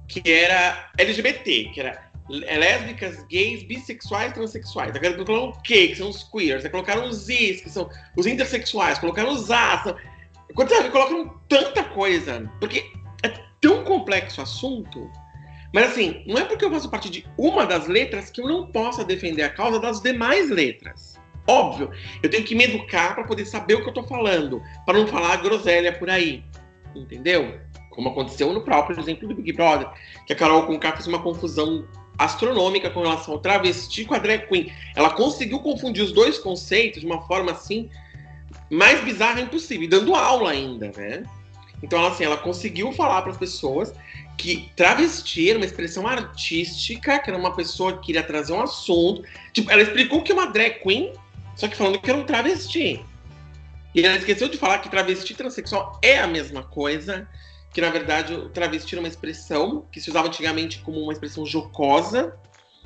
que 0.09 0.31
era 0.31 0.91
LGBT, 0.99 1.71
que 1.73 1.81
era 1.81 2.09
lésbicas, 2.29 3.25
gays, 3.29 3.63
bissexuais, 3.63 4.33
transexuais. 4.33 4.95
Agora 4.95 5.15
colocaram 5.15 5.49
o 5.49 5.63
Q, 5.63 5.89
que 5.89 5.97
são 5.97 6.11
os 6.11 6.25
queers. 6.25 6.65
Aí 6.65 6.71
colocaram 6.71 7.09
os 7.09 7.29
Is, 7.29 7.61
que 7.61 7.71
são 7.71 7.89
os 8.17 8.27
intersexuais. 8.27 8.99
Colocaram 8.99 9.33
os 9.33 9.51
A. 9.51 9.83
São... 9.83 9.97
Quando 10.55 10.69
sabe, 10.69 10.91
colocam 10.91 11.41
tanta 11.49 11.85
coisa. 11.85 12.51
Porque 12.61 12.91
é 13.23 13.29
tão 13.61 13.85
complexo 13.85 14.41
o 14.41 14.45
assunto 14.45 15.11
mas 15.73 15.91
assim, 15.91 16.23
não 16.27 16.39
é 16.39 16.45
porque 16.45 16.65
eu 16.65 16.71
faço 16.71 16.89
parte 16.89 17.11
de 17.11 17.27
uma 17.37 17.67
das 17.67 17.87
letras 17.87 18.31
que 18.31 18.41
eu 18.41 18.49
não 18.49 18.67
possa 18.67 19.05
defender 19.05 19.43
a 19.43 19.51
causa 19.51 19.79
das 19.79 20.01
demais 20.01 20.49
letras. 20.49 21.18
Óbvio, 21.49 21.91
eu 22.23 22.29
tenho 22.29 22.45
que 22.45 22.55
me 22.55 22.65
educar 22.65 23.15
para 23.15 23.25
poder 23.25 23.47
saber 23.47 23.75
o 23.75 23.79
que 23.79 23.87
eu 23.87 23.89
estou 23.89 24.05
falando, 24.05 24.63
para 24.85 24.99
não 24.99 25.07
falar 25.07 25.37
groselha 25.37 25.93
por 25.99 26.11
aí. 26.11 26.45
Entendeu? 26.95 27.59
Como 27.91 28.11
aconteceu 28.11 28.53
no 28.53 28.61
próprio 28.61 29.01
exemplo 29.01 29.27
do 29.27 29.35
Big 29.35 29.53
Brother, 29.55 29.89
que 30.27 30.33
a 30.33 30.37
Carol 30.37 30.67
Conká 30.67 30.93
fez 30.93 31.07
uma 31.07 31.21
confusão 31.21 31.89
astronômica 32.19 32.91
com 32.91 33.01
relação 33.01 33.35
ao 33.35 33.41
travesti 33.41 34.05
com 34.05 34.15
a 34.15 34.19
drag 34.19 34.47
queen. 34.47 34.73
Ela 34.95 35.11
conseguiu 35.11 35.61
confundir 35.61 36.05
os 36.05 36.13
dois 36.13 36.39
conceitos 36.39 37.01
de 37.01 37.07
uma 37.07 37.23
forma 37.27 37.53
assim 37.53 37.89
mais 38.71 39.03
bizarra 39.03 39.41
impossível, 39.41 39.89
dando 39.89 40.15
aula 40.15 40.51
ainda, 40.51 40.93
né? 40.97 41.23
Então, 41.83 42.05
assim, 42.05 42.25
ela 42.25 42.37
conseguiu 42.37 42.93
falar 42.93 43.23
para 43.23 43.31
as 43.31 43.39
pessoas 43.39 43.95
que 44.37 44.71
travesti 44.77 45.51
era 45.51 45.59
uma 45.59 45.65
expressão 45.65 46.07
artística, 46.07 47.19
que 47.19 47.31
era 47.31 47.39
uma 47.39 47.55
pessoa 47.55 47.95
que 47.95 48.07
queria 48.07 48.23
trazer 48.23 48.53
um 48.53 48.61
assunto. 48.61 49.23
Tipo, 49.53 49.71
ela 49.71 49.83
explicou 49.83 50.23
que 50.23 50.33
uma 50.33 50.47
drag 50.47 50.81
queen, 50.81 51.13
só 51.59 51.67
que 51.67 51.77
falando 51.77 52.01
que 52.01 52.09
era 52.09 52.19
um 52.19 52.25
travesti. 52.25 53.05
E 53.93 54.07
ela 54.07 54.17
esqueceu 54.17 54.49
de 54.49 54.57
falar 54.57 54.79
que 54.79 54.89
travesti 54.89 55.35
transexual 55.35 55.99
é 56.01 56.19
a 56.19 56.27
mesma 56.27 56.63
coisa, 56.63 57.29
que 57.75 57.81
na 57.81 57.91
verdade 57.91 58.33
o 58.33 58.49
travesti 58.49 58.95
era 58.95 59.03
uma 59.03 59.09
expressão 59.09 59.85
que 59.91 60.01
se 60.01 60.09
usava 60.09 60.29
antigamente 60.29 60.79
como 60.79 61.01
uma 61.01 61.13
expressão 61.13 61.45
jocosa 61.45 62.37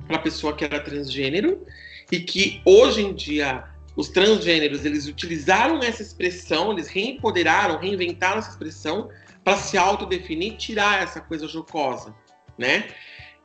para 0.06 0.16
a 0.16 0.20
pessoa 0.20 0.56
que 0.56 0.64
era 0.64 0.80
transgênero, 0.80 1.66
e 2.10 2.18
que 2.20 2.62
hoje 2.64 3.02
em 3.02 3.14
dia 3.14 3.64
os 3.94 4.08
transgêneros 4.08 4.86
eles 4.86 5.06
utilizaram 5.06 5.82
essa 5.82 6.00
expressão, 6.00 6.72
eles 6.72 6.88
reempoderaram, 6.88 7.78
reinventaram 7.78 8.38
essa 8.38 8.50
expressão 8.50 9.10
para 9.44 9.58
se 9.58 9.76
autodefinir, 9.76 10.56
tirar 10.56 11.02
essa 11.02 11.20
coisa 11.20 11.46
jocosa, 11.46 12.14
né? 12.56 12.88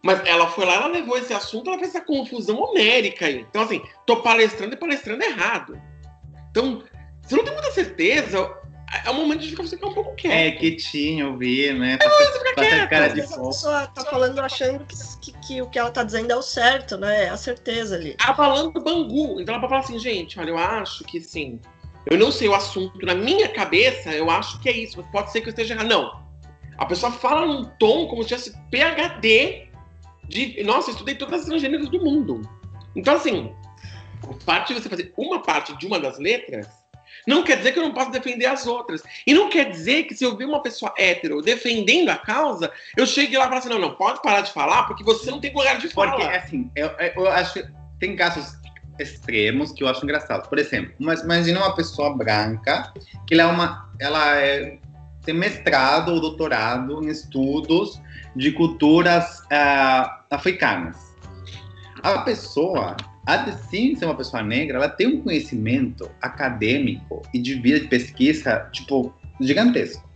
Mas 0.04 0.26
ela 0.26 0.48
foi 0.48 0.66
lá, 0.66 0.76
ela 0.76 0.88
levou 0.88 1.18
esse 1.18 1.34
assunto, 1.34 1.70
ela 1.70 1.80
fez 1.80 1.94
essa 1.94 2.06
confusão 2.06 2.58
homérica 2.60 3.26
aí. 3.26 3.46
Então, 3.50 3.64
assim, 3.64 3.82
tô 4.06 4.18
palestrando 4.18 4.74
e 4.74 4.78
palestrando 4.78 5.24
errado. 5.24 5.80
Então, 6.52 6.84
se 7.24 7.36
não 7.36 7.44
tem 7.44 7.54
muita 7.54 7.72
certeza, 7.72 8.56
é 9.06 9.10
o 9.10 9.14
momento 9.14 9.42
de 9.42 9.50
ficar 9.50 9.88
um 9.88 9.94
pouco 9.94 10.16
quieto. 10.16 10.34
É, 10.34 10.52
quietinho, 10.52 11.32
ouvir, 11.32 11.74
né? 11.74 11.98
É, 12.02 12.10
você 12.10 12.40
fica 12.40 12.54
quieto. 12.56 12.90
cara 12.90 13.08
de 13.10 13.22
a 13.22 13.28
pessoa 13.28 13.88
tá 13.88 14.06
falando 14.06 14.40
achando 14.40 14.86
que, 14.86 14.96
que, 15.20 15.48
que, 15.48 15.62
o 15.62 15.68
que 15.68 15.80
ela 15.80 15.92
tá 15.92 16.04
dizendo 16.04 16.32
é 16.32 16.36
o 16.36 16.42
certo, 16.42 16.98
né? 16.98 17.26
É 17.26 17.30
a 17.30 17.38
certeza 17.38 17.96
ali. 17.96 18.16
Ela 18.24 18.36
falando 18.36 18.72
bangu. 18.80 19.42
Então 19.42 19.56
ela 19.56 19.62
pode 19.62 19.72
falar 19.72 19.82
assim, 19.82 20.00
gente, 20.00 20.40
olha, 20.40 20.52
eu 20.52 20.58
acho 20.58 21.04
que 21.04 21.20
sim 21.20 21.60
eu 22.10 22.18
não 22.18 22.32
sei 22.32 22.48
o 22.48 22.56
assunto, 22.56 23.06
na 23.06 23.14
minha 23.14 23.50
cabeça, 23.50 24.12
eu 24.12 24.30
acho 24.30 24.60
que 24.62 24.70
é 24.70 24.72
isso, 24.72 24.98
mas 24.98 25.08
pode 25.12 25.32
ser 25.32 25.42
que 25.42 25.48
eu 25.48 25.52
esteja 25.52 25.74
errado. 25.74 25.88
Não. 25.88 26.22
A 26.78 26.86
pessoa 26.86 27.12
fala 27.12 27.46
num 27.46 27.66
tom 27.78 28.08
como 28.08 28.24
se 28.24 28.30
tivesse 28.30 28.58
PHD 28.72 29.67
de. 30.28 30.64
Nossa, 30.64 30.90
eu 30.90 30.94
estudei 30.94 31.16
todas 31.16 31.42
as 31.42 31.46
transgêneros 31.46 31.90
do 31.90 32.04
mundo. 32.04 32.42
Então, 32.96 33.16
assim, 33.16 33.52
fato 34.44 34.70
de 34.70 34.82
você 34.82 34.90
fazer 34.90 35.14
uma 35.18 35.42
parte 35.42 35.78
de 35.78 35.86
uma 35.86 36.00
das 36.00 36.18
letras 36.18 36.68
não 37.28 37.44
quer 37.44 37.58
dizer 37.58 37.74
que 37.74 37.80
eu 37.80 37.84
não 37.84 37.94
posso 37.94 38.10
defender 38.10 38.46
as 38.46 38.66
outras. 38.66 39.04
E 39.26 39.34
não 39.34 39.50
quer 39.50 39.70
dizer 39.70 40.04
que 40.04 40.16
se 40.16 40.24
eu 40.24 40.38
ver 40.38 40.46
uma 40.46 40.64
pessoa 40.64 40.94
hétero 40.98 41.42
defendendo 41.42 42.10
a 42.10 42.18
causa, 42.18 42.72
eu 42.96 43.06
chegue 43.06 43.38
lá 43.38 43.46
e 43.46 43.48
falo 43.48 43.60
assim: 43.60 43.70
não, 43.70 43.80
não, 43.80 43.96
pode 43.96 44.22
parar 44.22 44.42
de 44.42 44.52
falar, 44.54 44.84
porque 44.84 45.04
você 45.04 45.30
não 45.30 45.40
tem 45.40 45.54
lugar 45.54 45.78
de 45.78 45.90
falar. 45.90 46.12
Porque, 46.12 46.24
assim, 46.24 46.72
eu, 46.76 46.90
eu 47.16 47.28
acho. 47.28 47.62
Tem 48.00 48.16
casos 48.16 48.56
extremos 49.00 49.72
que 49.72 49.84
eu 49.84 49.88
acho 49.88 50.04
engraçado. 50.04 50.48
Por 50.48 50.58
exemplo, 50.58 50.94
mas 51.00 51.22
imagina 51.22 51.60
uma 51.60 51.76
pessoa 51.76 52.16
branca 52.16 52.94
que 53.28 53.34
ela 53.34 53.44
é 53.44 53.46
uma, 53.46 53.92
ela 54.00 54.38
é, 54.38 54.78
tem 55.24 55.36
mestrado 55.36 56.14
ou 56.14 56.22
doutorado 56.22 57.04
em 57.04 57.10
estudos 57.10 58.02
de 58.36 58.52
culturas 58.52 59.40
uh, 59.42 60.17
africanas. 60.30 60.98
A 62.04 62.20
pessoa, 62.20 62.96
a 63.26 63.38
de 63.38 63.58
sim 63.64 63.96
ser 63.96 64.06
uma 64.06 64.16
pessoa 64.16 64.44
negra, 64.44 64.78
ela 64.78 64.90
tem 64.90 65.08
um 65.08 65.22
conhecimento 65.22 66.10
acadêmico 66.22 67.22
e 67.34 67.40
de 67.40 67.56
vida 67.56 67.80
de 67.80 67.88
pesquisa 67.88 68.70
tipo 68.72 69.14
gigantesco. 69.42 70.08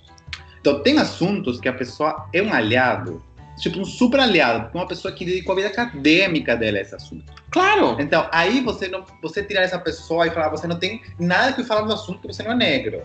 Então 0.59 0.83
tem 0.83 0.97
assuntos 0.99 1.59
que 1.59 1.67
a 1.67 1.73
pessoa 1.73 2.29
é 2.33 2.41
um 2.41 2.53
aliado 2.53 3.23
tipo 3.61 3.79
um 3.79 3.85
super 3.85 4.19
aliado, 4.19 4.71
uma 4.73 4.87
pessoa 4.87 5.13
que 5.13 5.23
dedicou 5.23 5.53
a 5.53 5.55
vida 5.55 5.67
acadêmica 5.67 6.55
dela 6.55 6.79
a 6.79 6.81
esse 6.81 6.95
assunto. 6.95 7.31
Claro! 7.51 7.95
Então, 7.99 8.27
aí 8.31 8.59
você 8.61 8.87
não 8.87 9.05
você 9.21 9.43
tirar 9.43 9.61
essa 9.61 9.77
pessoa 9.77 10.27
e 10.27 10.31
falar, 10.31 10.49
você 10.49 10.67
não 10.67 10.77
tem 10.77 11.01
nada 11.19 11.53
que 11.53 11.63
falar 11.63 11.81
do 11.81 11.93
assunto 11.93 12.19
porque 12.19 12.33
você 12.33 12.43
não 12.43 12.53
é 12.53 12.55
negro. 12.55 13.03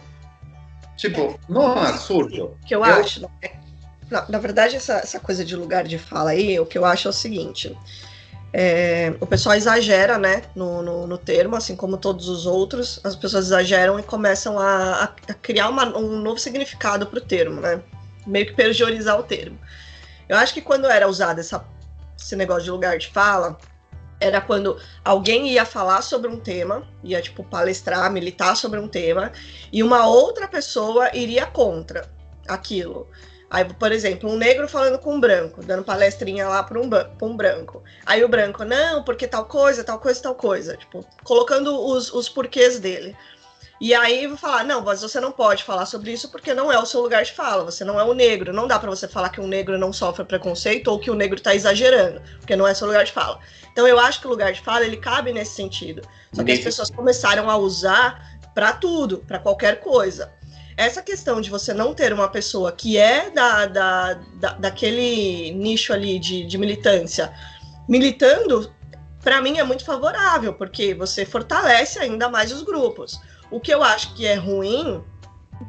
Tipo, 0.97 1.39
não 1.49 1.63
é 1.63 1.67
um 1.67 1.83
absurdo. 1.83 2.57
que 2.65 2.75
eu, 2.75 2.79
eu... 2.79 2.85
acho. 2.85 3.29
É, 3.43 3.53
na, 4.11 4.25
na 4.29 4.39
verdade, 4.39 4.77
essa, 4.77 4.95
essa 4.95 5.21
coisa 5.21 5.45
de 5.45 5.57
lugar 5.57 5.85
de 5.85 5.99
fala 5.99 6.31
aí, 6.31 6.59
o 6.59 6.67
que 6.67 6.79
eu 6.79 6.85
acho 6.85 7.09
é 7.09 7.11
o 7.11 7.15
seguinte. 7.15 7.77
É, 8.53 9.15
o 9.21 9.27
pessoal 9.27 9.55
exagera, 9.55 10.17
né, 10.17 10.43
no, 10.55 10.83
no, 10.83 11.07
no, 11.07 11.19
termo, 11.19 11.57
assim 11.57 11.77
como 11.77 11.99
todos 11.99 12.29
os 12.29 12.47
outros, 12.47 13.01
as 13.05 13.15
pessoas 13.15 13.47
exageram 13.47 13.99
e 13.99 14.03
começam 14.03 14.59
a, 14.59 15.13
a 15.29 15.35
criar 15.35 15.69
uma, 15.69 15.97
um 15.97 16.21
novo 16.21 16.39
significado 16.39 17.07
para 17.07 17.19
o 17.19 17.23
termo, 17.23 17.61
né, 17.61 17.83
meio 18.27 18.47
que 18.47 18.55
pejiorizar 18.55 19.19
o 19.19 19.25
termo. 19.25 19.59
Eu 20.29 20.37
acho 20.39 20.55
que 20.55 20.63
quando 20.63 20.87
era 20.87 21.09
usado 21.09 21.39
essa, 21.39 21.65
esse 22.19 22.35
negócio 22.35 22.65
de 22.65 22.71
lugar 22.71 22.97
de 22.99 23.09
fala, 23.09 23.59
era 24.19 24.41
quando 24.41 24.81
alguém 25.05 25.49
ia 25.49 25.65
falar 25.65 26.01
sobre 26.01 26.31
um 26.31 26.41
tema, 26.41 26.87
ia 27.05 27.21
tipo 27.21 27.45
palestrar, 27.45 28.11
militar 28.11 28.57
sobre 28.57 28.81
um 28.81 28.89
tema, 28.89 29.33
e 29.73 29.83
uma 29.83 30.07
outra 30.07 30.49
pessoa 30.49 31.15
iria 31.15 31.47
contra 31.47 32.09
aquilo. 32.49 33.09
Aí, 33.49 33.65
por 33.65 33.93
exemplo, 33.93 34.29
um 34.29 34.37
negro 34.37 34.69
falando 34.69 34.99
com 34.99 35.15
um 35.15 35.21
branco, 35.21 35.65
dando 35.65 35.85
palestrinha 35.85 36.49
lá 36.49 36.63
para 36.63 36.81
um, 36.81 36.91
um 37.23 37.37
branco. 37.37 37.83
Aí 38.05 38.25
o 38.25 38.29
branco, 38.29 38.65
não, 38.65 39.05
porque 39.05 39.27
tal 39.29 39.45
coisa, 39.45 39.85
tal 39.85 40.01
coisa, 40.01 40.21
tal 40.21 40.35
coisa. 40.35 40.77
Tipo, 40.77 41.07
colocando 41.23 41.79
os, 41.87 42.13
os 42.13 42.29
porquês 42.29 42.81
dele. 42.81 43.17
E 43.81 43.95
aí 43.95 44.27
vou 44.27 44.39
falar, 44.39 44.65
não, 44.65 44.81
mas 44.81 45.03
você 45.03 45.21
não 45.21 45.31
pode 45.31 45.63
falar 45.63 45.85
sobre 45.85 46.11
isso 46.11 46.31
porque 46.31 46.55
não 46.55 46.73
é 46.73 46.79
o 46.79 46.87
seu 46.87 47.03
lugar 47.03 47.23
de 47.23 47.33
fala, 47.33 47.65
você 47.65 47.85
não 47.85 48.01
é 48.01 48.05
o 48.05 48.15
negro. 48.15 48.53
Não 48.53 48.67
dá 48.67 48.79
para 48.79 48.89
você 48.89 49.07
falar 49.07 49.29
que 49.29 49.41
um 49.41 49.47
negro 49.47 49.79
não 49.79 49.93
sofre 49.93 50.25
preconceito 50.25 50.89
ou 50.89 50.99
que 50.99 51.11
o 51.11 51.15
negro 51.15 51.41
tá 51.41 51.55
exagerando, 51.55 52.21
porque 52.39 52.57
não 52.57 52.67
é 52.67 52.73
seu 52.73 52.87
lugar 52.87 53.05
de 53.05 53.13
fala. 53.13 53.39
Então 53.71 53.87
eu 53.87 54.01
acho 54.01 54.21
que 54.21 54.27
o 54.27 54.31
lugar 54.31 54.53
de 54.53 54.63
fala 54.63 54.85
ele 54.85 54.97
cabe 54.97 55.33
nesse 55.33 55.55
sentido. 55.55 56.03
Só 56.33 56.43
que 56.43 56.53
as 56.53 56.61
pessoas 56.61 56.91
começaram 56.91 57.51
a 57.51 57.57
usar 57.57 58.41
para 58.55 58.73
tudo, 58.73 59.19
para 59.19 59.39
qualquer 59.39 59.81
coisa. 59.81 60.33
Essa 60.77 61.03
questão 61.03 61.41
de 61.41 61.49
você 61.49 61.73
não 61.73 61.95
ter 61.95 62.13
uma 62.13 62.29
pessoa 62.29 62.71
que 62.71 62.99
é 62.99 63.31
da, 63.31 63.67
da, 63.67 64.15
da 64.15 64.53
daquele 64.53 65.53
nicho 65.53 65.93
ali 65.93 66.19
de, 66.19 66.45
de 66.45 66.59
militância 66.59 67.33
militando, 67.89 68.73
para 69.23 69.41
mim 69.41 69.59
é 69.59 69.65
muito 69.65 69.85
favorável, 69.85 70.53
porque 70.53 70.95
você 70.95 71.25
fortalece 71.25 71.99
ainda 71.99 72.29
mais 72.29 72.53
os 72.53 72.63
grupos. 72.63 73.21
O 73.51 73.61
que 73.61 73.73
eu 73.73 73.83
acho 73.83 74.15
que 74.15 74.27
é 74.27 74.35
ruim, 74.35 75.03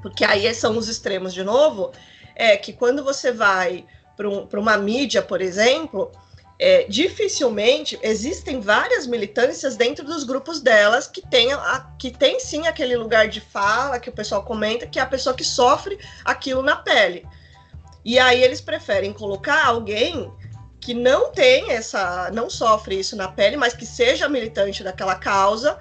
porque 0.02 0.26
aí 0.26 0.54
são 0.54 0.78
os 0.78 0.90
extremos 0.90 1.34
de 1.34 1.44
novo, 1.44 1.92
é 2.36 2.58
que 2.58 2.74
quando 2.74 3.04
você 3.04 3.32
vai 3.32 3.86
para 4.16 4.28
um, 4.28 4.48
uma 4.54 4.78
mídia, 4.78 5.22
por 5.22 5.42
exemplo, 5.42 6.12
é, 6.60 6.86
dificilmente 6.90 8.00
existem 8.02 8.60
várias 8.60 9.06
militâncias 9.06 9.76
dentro 9.76 10.06
dos 10.06 10.24
grupos 10.24 10.60
delas 10.60 11.08
que 11.08 11.22
tem, 11.22 11.54
a, 11.54 11.88
que 12.00 12.10
tem 12.10 12.40
sim 12.40 12.66
aquele 12.68 12.96
lugar 12.96 13.28
de 13.28 13.40
fala 13.40 14.00
que 14.00 14.10
o 14.10 14.14
pessoal 14.14 14.44
comenta, 14.44 14.88
que 14.88 14.98
é 14.98 15.02
a 15.02 15.08
pessoa 15.08 15.36
que 15.36 15.44
sofre 15.44 16.00
aquilo 16.26 16.64
na 16.64 16.76
pele. 16.76 17.26
E 18.04 18.18
aí 18.18 18.44
eles 18.44 18.62
preferem 18.62 19.14
colocar 19.14 19.66
alguém 19.66 20.32
que 20.80 20.94
não 20.94 21.32
tem 21.32 21.72
essa, 21.72 22.32
não 22.32 22.50
sofre 22.50 23.00
isso 23.00 23.16
na 23.16 23.28
pele, 23.28 23.58
mas 23.58 23.74
que 23.74 23.86
seja 23.86 24.30
militante 24.30 24.84
daquela 24.84 25.16
causa, 25.16 25.78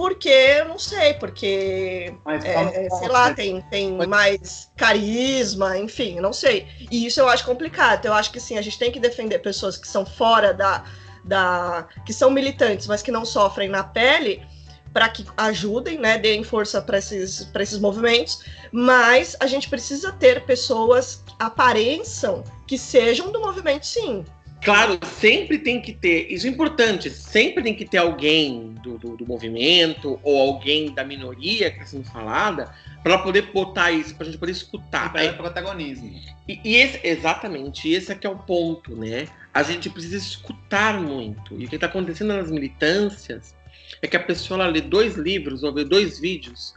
porque, 0.00 0.30
eu 0.30 0.64
não 0.64 0.78
sei, 0.78 1.12
porque, 1.12 2.14
Mas 2.24 2.42
é, 2.42 2.86
é, 2.86 2.88
sei 2.88 3.08
lá, 3.08 3.34
tem, 3.34 3.60
tem 3.70 3.92
mais 4.08 4.70
carisma, 4.74 5.76
enfim, 5.76 6.18
não 6.20 6.32
sei. 6.32 6.66
E 6.90 7.04
isso 7.04 7.20
eu 7.20 7.28
acho 7.28 7.44
complicado. 7.44 7.98
Então, 7.98 8.12
eu 8.12 8.16
acho 8.16 8.32
que 8.32 8.40
sim, 8.40 8.56
a 8.56 8.62
gente 8.62 8.78
tem 8.78 8.90
que 8.90 8.98
defender 8.98 9.40
pessoas 9.40 9.76
que 9.76 9.86
são 9.86 10.06
fora 10.06 10.54
da. 10.54 10.84
da 11.22 11.86
que 12.06 12.14
são 12.14 12.30
militantes, 12.30 12.86
mas 12.86 13.02
que 13.02 13.12
não 13.12 13.26
sofrem 13.26 13.68
na 13.68 13.84
pele, 13.84 14.42
para 14.90 15.06
que 15.10 15.22
ajudem, 15.36 15.98
né, 15.98 16.16
deem 16.16 16.42
força 16.42 16.80
para 16.80 16.96
esses, 16.96 17.44
pra 17.44 17.62
esses 17.62 17.78
movimentos. 17.78 18.42
Mas 18.72 19.36
a 19.38 19.46
gente 19.46 19.68
precisa 19.68 20.12
ter 20.12 20.46
pessoas 20.46 21.22
que 21.26 21.34
apareçam 21.38 22.42
que 22.66 22.78
sejam 22.78 23.30
do 23.30 23.38
movimento, 23.38 23.84
sim. 23.84 24.24
Claro, 24.62 24.98
sempre 25.06 25.58
tem 25.58 25.80
que 25.80 25.92
ter, 25.92 26.30
isso 26.30 26.46
é 26.46 26.50
importante, 26.50 27.08
sempre 27.08 27.62
tem 27.62 27.74
que 27.74 27.86
ter 27.86 27.96
alguém 27.96 28.74
do, 28.82 28.98
do, 28.98 29.16
do 29.16 29.26
movimento 29.26 30.20
ou 30.22 30.38
alguém 30.38 30.92
da 30.92 31.02
minoria 31.02 31.70
que 31.70 31.78
está 31.78 31.86
sendo 31.86 32.04
falada 32.04 32.70
para 33.02 33.16
poder 33.18 33.50
botar 33.52 33.90
isso, 33.90 34.14
para 34.14 34.24
a 34.24 34.26
gente 34.26 34.38
poder 34.38 34.52
escutar. 34.52 35.12
Para 35.12 35.32
protagonismo. 35.32 36.14
E, 36.46 36.60
e 36.62 36.76
esse, 36.76 37.00
exatamente, 37.02 37.88
esse 37.90 38.12
aqui 38.12 38.26
é 38.26 38.30
o 38.30 38.36
ponto, 38.36 38.94
né? 38.94 39.26
A 39.54 39.62
gente 39.62 39.88
precisa 39.88 40.18
escutar 40.18 41.00
muito. 41.00 41.58
E 41.58 41.64
o 41.64 41.68
que 41.68 41.76
está 41.76 41.86
acontecendo 41.86 42.34
nas 42.34 42.50
militâncias 42.50 43.54
é 44.02 44.06
que 44.06 44.16
a 44.16 44.22
pessoa 44.22 44.66
lê 44.66 44.82
dois 44.82 45.16
livros 45.16 45.62
ou 45.62 45.72
vê 45.72 45.84
dois 45.84 46.20
vídeos 46.20 46.74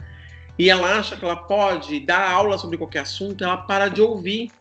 e 0.58 0.69
ela 0.69 1.00
acha 1.00 1.17
que 1.17 1.26
ela 1.26 1.36
pode 1.36 2.00
dar 2.00 2.30
aula 2.30 2.58
sobre 2.58 2.78
qualquer 2.78 3.00
assunto, 3.00 3.43
ela 3.43 3.58
para 3.58 3.89
de 3.89 4.02
ouvir 4.02 4.52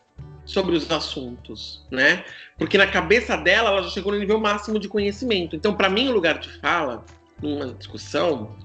sobre 0.45 0.77
os 0.77 0.91
assuntos, 0.91 1.87
né? 1.91 2.25
Porque 2.59 2.77
na 2.77 2.87
cabeça 2.87 3.37
dela 3.37 3.71
ela 3.71 3.83
já 3.83 3.91
chegou 3.91 4.13
no 4.13 4.19
nível 4.19 4.41
máximo 4.41 4.79
de 4.79 4.89
conhecimento. 4.89 5.55
Então, 5.55 5.75
para 5.75 5.89
mim, 5.89 6.09
o 6.09 6.13
lugar 6.13 6.39
de 6.39 6.49
fala 6.59 7.05
numa 7.41 7.73
discussão 7.75 8.57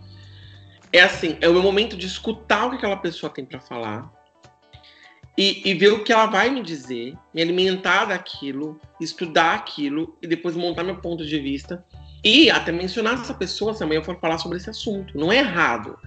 é 0.92 1.02
assim, 1.02 1.38
é 1.42 1.50
o 1.50 1.54
meu 1.54 1.62
momento 1.62 1.98
de 1.98 2.06
escutar 2.06 2.66
o 2.66 2.70
que 2.72 2.78
aquela 2.78 2.98
pessoa 2.98 3.30
tem 3.30 3.46
para 3.46 3.60
falar 3.60 4.12
e, 5.38 5.62
e, 5.70 5.74
ver 5.76 5.94
o 5.94 6.04
que 6.04 6.12
ela 6.12 6.26
vai 6.26 6.50
me 6.50 6.64
dizer, 6.64 7.14
me 7.32 7.42
alimentar 7.42 8.06
daquilo, 8.06 8.80
estudar 9.00 9.54
aquilo 9.54 10.18
e 10.22 10.28
depois 10.28 10.56
montar 10.56 10.84
meu 10.84 10.96
ponto 10.96 11.24
de 11.24 11.40
vista 11.40 11.86
e 12.24 12.50
até 12.50 12.72
mencionar 12.72 13.14
essa 13.14 13.34
pessoa 13.34 13.74
se 13.74 13.84
amanhã 13.84 14.00
eu 14.00 14.04
for 14.04 14.20
falar 14.20 14.40
sobre 14.40 14.58
esse 14.58 14.70
assunto. 14.70 15.16
Não 15.18 15.32
é 15.32 15.38
errado. 15.38 15.98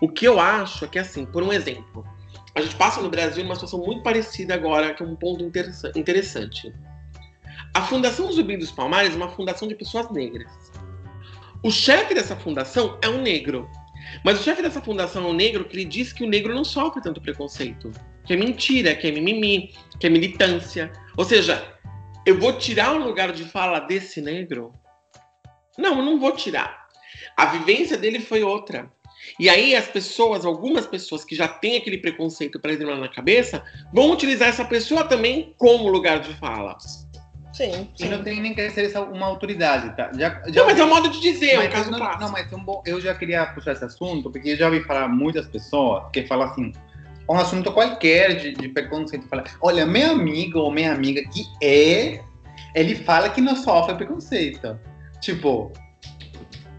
O 0.00 0.08
que 0.08 0.26
eu 0.26 0.40
acho 0.40 0.86
é 0.86 0.88
que, 0.88 0.98
assim, 0.98 1.26
por 1.26 1.42
um 1.42 1.52
exemplo, 1.52 2.06
a 2.54 2.60
gente 2.60 2.76
passa 2.76 3.00
no 3.00 3.10
Brasil 3.10 3.42
numa 3.44 3.54
situação 3.54 3.80
muito 3.80 4.02
parecida 4.02 4.54
agora, 4.54 4.94
que 4.94 5.02
é 5.02 5.06
um 5.06 5.16
ponto 5.16 5.44
interessante. 5.44 6.72
A 7.74 7.82
Fundação 7.82 8.30
Zumbi 8.32 8.56
dos 8.56 8.70
Palmares 8.70 9.12
é 9.12 9.16
uma 9.16 9.28
fundação 9.28 9.68
de 9.68 9.74
pessoas 9.74 10.10
negras. 10.10 10.50
O 11.62 11.70
chefe 11.70 12.14
dessa 12.14 12.36
fundação 12.36 12.98
é 13.02 13.08
um 13.08 13.20
negro. 13.20 13.68
Mas 14.24 14.40
o 14.40 14.42
chefe 14.42 14.62
dessa 14.62 14.80
fundação 14.80 15.24
é 15.24 15.28
um 15.28 15.32
negro 15.32 15.64
que 15.64 15.76
ele 15.76 15.84
diz 15.84 16.12
que 16.12 16.24
o 16.24 16.28
negro 16.28 16.54
não 16.54 16.64
sofre 16.64 17.02
tanto 17.02 17.20
preconceito. 17.20 17.92
Que 18.24 18.32
é 18.34 18.36
mentira, 18.36 18.94
que 18.94 19.06
é 19.06 19.12
mimimi, 19.12 19.74
que 19.98 20.06
é 20.06 20.10
militância. 20.10 20.92
Ou 21.16 21.24
seja, 21.24 21.76
eu 22.24 22.38
vou 22.38 22.54
tirar 22.54 22.94
o 22.94 23.04
lugar 23.04 23.32
de 23.32 23.44
fala 23.44 23.80
desse 23.80 24.20
negro? 24.20 24.72
Não, 25.76 25.98
eu 25.98 26.04
não 26.04 26.18
vou 26.18 26.32
tirar. 26.32 26.88
A 27.36 27.46
vivência 27.46 27.96
dele 27.96 28.20
foi 28.20 28.42
outra. 28.42 28.90
E 29.38 29.48
aí 29.48 29.74
as 29.74 29.86
pessoas, 29.86 30.44
algumas 30.44 30.86
pessoas 30.86 31.24
que 31.24 31.34
já 31.34 31.48
têm 31.48 31.76
aquele 31.76 31.98
preconceito 31.98 32.58
para 32.60 32.72
lá 32.84 32.96
na 32.96 33.08
cabeça, 33.08 33.62
vão 33.92 34.10
utilizar 34.10 34.48
essa 34.48 34.64
pessoa 34.64 35.04
também 35.04 35.54
como 35.56 35.88
lugar 35.88 36.20
de 36.20 36.34
fala. 36.34 36.76
Sim, 37.52 37.88
E 37.98 38.04
sim. 38.04 38.08
não 38.08 38.22
tem 38.22 38.40
nem 38.40 38.54
que 38.54 38.70
ser 38.70 38.84
essa 38.86 39.00
uma 39.00 39.26
autoridade, 39.26 39.96
tá? 39.96 40.12
Já, 40.16 40.40
Não, 40.46 40.66
mas 40.66 40.78
é 40.78 40.84
um 40.84 40.88
modo 40.88 41.08
de 41.08 41.20
dizer, 41.20 41.50
é 41.50 41.58
um 41.58 41.62
Mas 41.64 41.72
caso 41.72 41.90
não, 41.90 41.98
não, 41.98 42.30
mas 42.30 42.52
é 42.52 42.54
um 42.54 42.62
bom, 42.62 42.82
eu 42.86 43.00
já 43.00 43.12
queria 43.14 43.46
puxar 43.46 43.72
esse 43.72 43.84
assunto, 43.84 44.30
porque 44.30 44.50
eu 44.50 44.56
já 44.56 44.66
ouvi 44.66 44.80
falar 44.84 45.08
muitas 45.08 45.48
pessoas 45.48 46.04
que 46.12 46.24
falam 46.26 46.46
assim, 46.46 46.72
um 47.28 47.34
assunto 47.34 47.72
qualquer 47.72 48.36
de, 48.36 48.52
de 48.52 48.68
preconceito, 48.68 49.26
fala, 49.28 49.42
olha, 49.60 49.84
meu 49.84 50.12
amigo 50.12 50.60
ou 50.60 50.70
minha 50.70 50.92
amiga 50.92 51.20
que 51.30 51.44
é, 51.60 52.20
ele 52.74 52.94
fala 52.94 53.28
que 53.28 53.40
não 53.40 53.56
sofre 53.56 53.94
preconceito. 53.96 54.78
Tipo, 55.20 55.72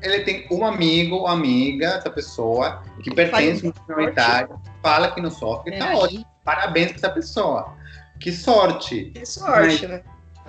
ele 0.02 0.20
tem 0.24 0.48
um 0.52 0.66
amigo 0.66 1.16
ou 1.18 1.28
amiga, 1.28 1.88
essa 1.88 2.10
pessoa, 2.10 2.84
que 3.04 3.14
pertence 3.14 3.66
a 3.66 3.70
um 3.70 3.74
minoritário, 3.88 4.60
fala 4.82 5.12
que 5.12 5.22
não 5.22 5.32
sofre, 5.32 5.72
tá 5.78 5.86
Verdade. 5.88 6.06
ótimo, 6.06 6.26
parabéns 6.46 6.88
pra 6.88 6.96
essa 6.98 7.10
pessoa. 7.10 7.74
Que 8.20 8.32
sorte. 8.32 9.12
Que 9.14 9.26
sorte, 9.26 9.88
né? 9.88 10.02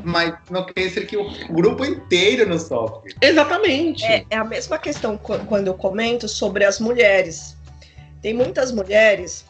Mas 0.02 0.34
não 0.50 0.64
quer 0.64 0.80
dizer 0.88 1.06
que 1.06 1.16
o 1.16 1.28
grupo 1.52 1.84
inteiro 1.84 2.48
não 2.48 2.58
sofre. 2.58 3.14
Exatamente. 3.20 4.04
É, 4.04 4.24
é 4.30 4.36
a 4.36 4.44
mesma 4.44 4.78
questão 4.78 5.16
qu- 5.18 5.38
quando 5.46 5.66
eu 5.66 5.74
comento 5.74 6.26
sobre 6.26 6.64
as 6.64 6.80
mulheres. 6.80 7.56
Tem 8.22 8.32
muitas 8.34 8.72
mulheres, 8.72 9.44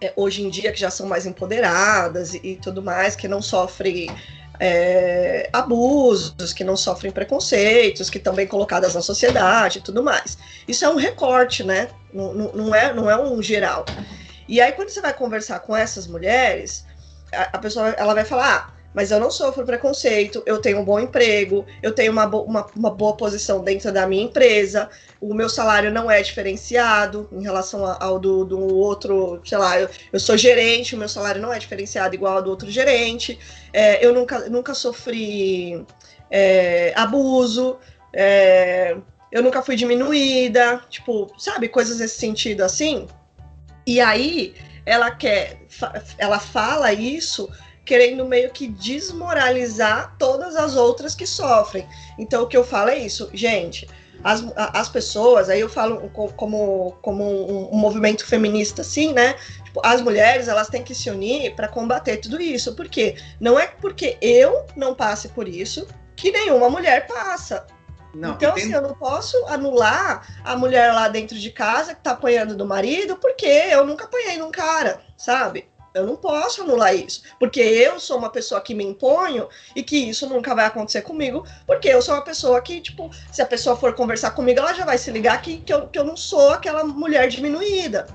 é, 0.00 0.12
hoje 0.16 0.42
em 0.44 0.50
dia, 0.50 0.72
que 0.72 0.78
já 0.78 0.88
são 0.90 1.06
mais 1.08 1.26
empoderadas 1.26 2.32
e, 2.32 2.40
e 2.42 2.56
tudo 2.56 2.80
mais, 2.82 3.16
que 3.16 3.26
não 3.28 3.42
sofrem 3.42 4.08
é, 4.64 5.50
abusos, 5.52 6.52
que 6.52 6.62
não 6.64 6.76
sofrem 6.76 7.10
preconceitos, 7.12 8.08
que 8.08 8.18
estão 8.18 8.34
bem 8.34 8.46
colocadas 8.46 8.94
na 8.94 9.02
sociedade 9.02 9.78
e 9.80 9.82
tudo 9.82 10.04
mais. 10.04 10.38
Isso 10.68 10.84
é 10.84 10.88
um 10.88 10.96
recorte, 10.96 11.64
né? 11.64 11.90
Não, 12.12 12.32
não- 12.34 12.74
é, 12.74 12.92
não 12.94 13.10
é 13.10 13.20
um 13.20 13.42
geral. 13.42 13.90
E 14.48 14.60
aí, 14.60 14.72
quando 14.72 14.90
você 14.90 15.00
vai 15.00 15.14
conversar 15.14 15.60
com 15.60 15.76
essas 15.76 16.06
mulheres, 16.06 16.86
a, 17.32 17.56
a 17.56 17.58
pessoa 17.58 17.90
ela 17.90 18.14
vai 18.14 18.24
falar. 18.24 18.68
Ah, 18.68 18.81
mas 18.94 19.10
eu 19.10 19.18
não 19.18 19.30
sofro 19.30 19.64
preconceito, 19.64 20.42
eu 20.44 20.58
tenho 20.58 20.80
um 20.80 20.84
bom 20.84 21.00
emprego, 21.00 21.64
eu 21.82 21.92
tenho 21.92 22.12
uma, 22.12 22.26
bo- 22.26 22.42
uma, 22.42 22.66
uma 22.76 22.90
boa 22.90 23.16
posição 23.16 23.62
dentro 23.64 23.90
da 23.92 24.06
minha 24.06 24.24
empresa, 24.24 24.90
o 25.20 25.32
meu 25.32 25.48
salário 25.48 25.90
não 25.90 26.10
é 26.10 26.20
diferenciado 26.20 27.28
em 27.32 27.42
relação 27.42 27.84
ao 28.00 28.18
do, 28.18 28.44
do 28.44 28.58
outro, 28.58 29.40
sei 29.44 29.58
lá, 29.58 29.80
eu, 29.80 29.88
eu 30.12 30.20
sou 30.20 30.36
gerente, 30.36 30.94
o 30.94 30.98
meu 30.98 31.08
salário 31.08 31.40
não 31.40 31.52
é 31.52 31.58
diferenciado 31.58 32.14
igual 32.14 32.36
ao 32.36 32.42
do 32.42 32.50
outro 32.50 32.70
gerente, 32.70 33.38
é, 33.72 34.04
eu 34.04 34.12
nunca, 34.12 34.48
nunca 34.50 34.74
sofri 34.74 35.84
é, 36.30 36.92
abuso, 36.94 37.78
é, 38.12 38.96
eu 39.30 39.42
nunca 39.42 39.62
fui 39.62 39.76
diminuída, 39.76 40.82
tipo, 40.90 41.32
sabe, 41.38 41.68
coisas 41.68 41.98
nesse 41.98 42.18
sentido 42.18 42.62
assim. 42.62 43.06
E 43.86 44.00
aí 44.00 44.54
ela 44.84 45.10
quer, 45.10 45.58
ela 46.18 46.38
fala 46.38 46.92
isso 46.92 47.48
querendo 47.84 48.24
meio 48.24 48.50
que 48.50 48.68
desmoralizar 48.68 50.14
todas 50.18 50.56
as 50.56 50.76
outras 50.76 51.14
que 51.14 51.26
sofrem. 51.26 51.86
Então 52.18 52.42
o 52.42 52.46
que 52.46 52.56
eu 52.56 52.64
falo 52.64 52.90
é 52.90 52.98
isso, 52.98 53.30
gente. 53.32 53.88
As, 54.24 54.44
as 54.56 54.88
pessoas, 54.88 55.48
aí 55.48 55.60
eu 55.60 55.68
falo 55.68 56.08
co- 56.10 56.32
como, 56.34 56.92
como 57.02 57.24
um, 57.24 57.74
um 57.74 57.76
movimento 57.76 58.24
feminista, 58.24 58.82
assim, 58.82 59.12
né? 59.12 59.34
Tipo, 59.64 59.80
as 59.84 60.00
mulheres 60.00 60.46
elas 60.46 60.68
têm 60.68 60.82
que 60.82 60.94
se 60.94 61.10
unir 61.10 61.56
para 61.56 61.66
combater 61.66 62.18
tudo 62.18 62.40
isso. 62.40 62.76
Por 62.76 62.88
quê? 62.88 63.16
Não 63.40 63.58
é 63.58 63.66
porque 63.66 64.16
eu 64.22 64.64
não 64.76 64.94
passe 64.94 65.28
por 65.30 65.48
isso 65.48 65.88
que 66.14 66.30
nenhuma 66.30 66.70
mulher 66.70 67.06
passa. 67.08 67.66
Não, 68.14 68.34
então, 68.34 68.54
assim, 68.54 68.72
eu 68.72 68.82
não 68.82 68.94
posso 68.94 69.36
anular 69.46 70.40
a 70.44 70.54
mulher 70.54 70.92
lá 70.92 71.08
dentro 71.08 71.36
de 71.38 71.50
casa 71.50 71.94
que 71.94 72.02
tá 72.02 72.10
apanhando 72.10 72.54
do 72.54 72.66
marido, 72.66 73.16
porque 73.16 73.46
eu 73.46 73.86
nunca 73.86 74.04
apanhei 74.04 74.36
num 74.36 74.50
cara, 74.50 75.00
sabe? 75.16 75.66
Eu 75.94 76.06
não 76.06 76.16
posso 76.16 76.62
anular 76.62 76.94
isso, 76.94 77.22
porque 77.38 77.60
eu 77.60 78.00
sou 78.00 78.16
uma 78.18 78.30
pessoa 78.30 78.60
que 78.60 78.74
me 78.74 78.84
imponho 78.84 79.48
e 79.76 79.82
que 79.82 79.96
isso 79.96 80.26
nunca 80.26 80.54
vai 80.54 80.64
acontecer 80.64 81.02
comigo, 81.02 81.44
porque 81.66 81.88
eu 81.88 82.00
sou 82.00 82.14
uma 82.14 82.22
pessoa 82.22 82.60
que, 82.62 82.80
tipo, 82.80 83.10
se 83.30 83.42
a 83.42 83.46
pessoa 83.46 83.76
for 83.76 83.94
conversar 83.94 84.30
comigo, 84.30 84.60
ela 84.60 84.72
já 84.72 84.84
vai 84.84 84.96
se 84.96 85.10
ligar 85.10 85.40
que, 85.42 85.58
que, 85.58 85.72
eu, 85.72 85.88
que 85.88 85.98
eu 85.98 86.04
não 86.04 86.16
sou 86.16 86.50
aquela 86.50 86.82
mulher 86.82 87.28
diminuída. 87.28 88.06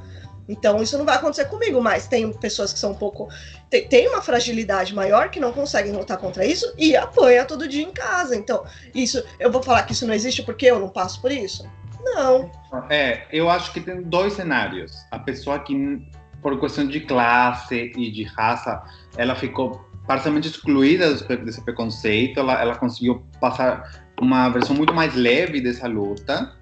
Então, 0.49 0.81
isso 0.81 0.97
não 0.97 1.05
vai 1.05 1.17
acontecer 1.17 1.45
comigo, 1.45 1.81
mas 1.81 2.07
tem 2.07 2.31
pessoas 2.31 2.71
que 2.71 2.79
são 2.79 2.91
um 2.91 2.95
pouco. 2.95 3.27
Tem, 3.69 3.87
tem 3.87 4.07
uma 4.07 4.21
fragilidade 4.21 4.95
maior 4.95 5.29
que 5.29 5.39
não 5.39 5.51
conseguem 5.51 5.91
lutar 5.91 6.17
contra 6.17 6.45
isso 6.45 6.73
e 6.77 6.95
apanha 6.95 7.43
todo 7.43 7.67
dia 7.67 7.83
em 7.83 7.91
casa. 7.91 8.35
Então, 8.35 8.63
isso. 8.95 9.21
Eu 9.39 9.51
vou 9.51 9.61
falar 9.61 9.83
que 9.83 9.91
isso 9.91 10.07
não 10.07 10.13
existe 10.13 10.41
porque 10.43 10.65
eu 10.65 10.79
não 10.79 10.87
passo 10.87 11.19
por 11.21 11.31
isso? 11.31 11.69
Não. 12.01 12.49
É, 12.89 13.27
eu 13.31 13.49
acho 13.49 13.73
que 13.73 13.81
tem 13.81 14.01
dois 14.01 14.33
cenários. 14.33 14.93
A 15.11 15.19
pessoa 15.19 15.59
que, 15.59 16.01
por 16.41 16.59
questão 16.59 16.87
de 16.87 16.99
classe 17.01 17.91
e 17.95 18.11
de 18.11 18.23
raça, 18.23 18.81
ela 19.17 19.35
ficou 19.35 19.85
parcialmente 20.05 20.47
excluída 20.47 21.11
desse 21.11 21.23
pre- 21.23 21.37
desse 21.37 21.61
preconceito, 21.61 22.39
ela, 22.39 22.61
ela 22.61 22.75
conseguiu 22.75 23.25
passar 23.41 24.05
uma 24.19 24.49
versão 24.49 24.75
muito 24.75 24.93
mais 24.93 25.13
leve 25.15 25.59
dessa 25.59 25.87
luta, 25.87 26.55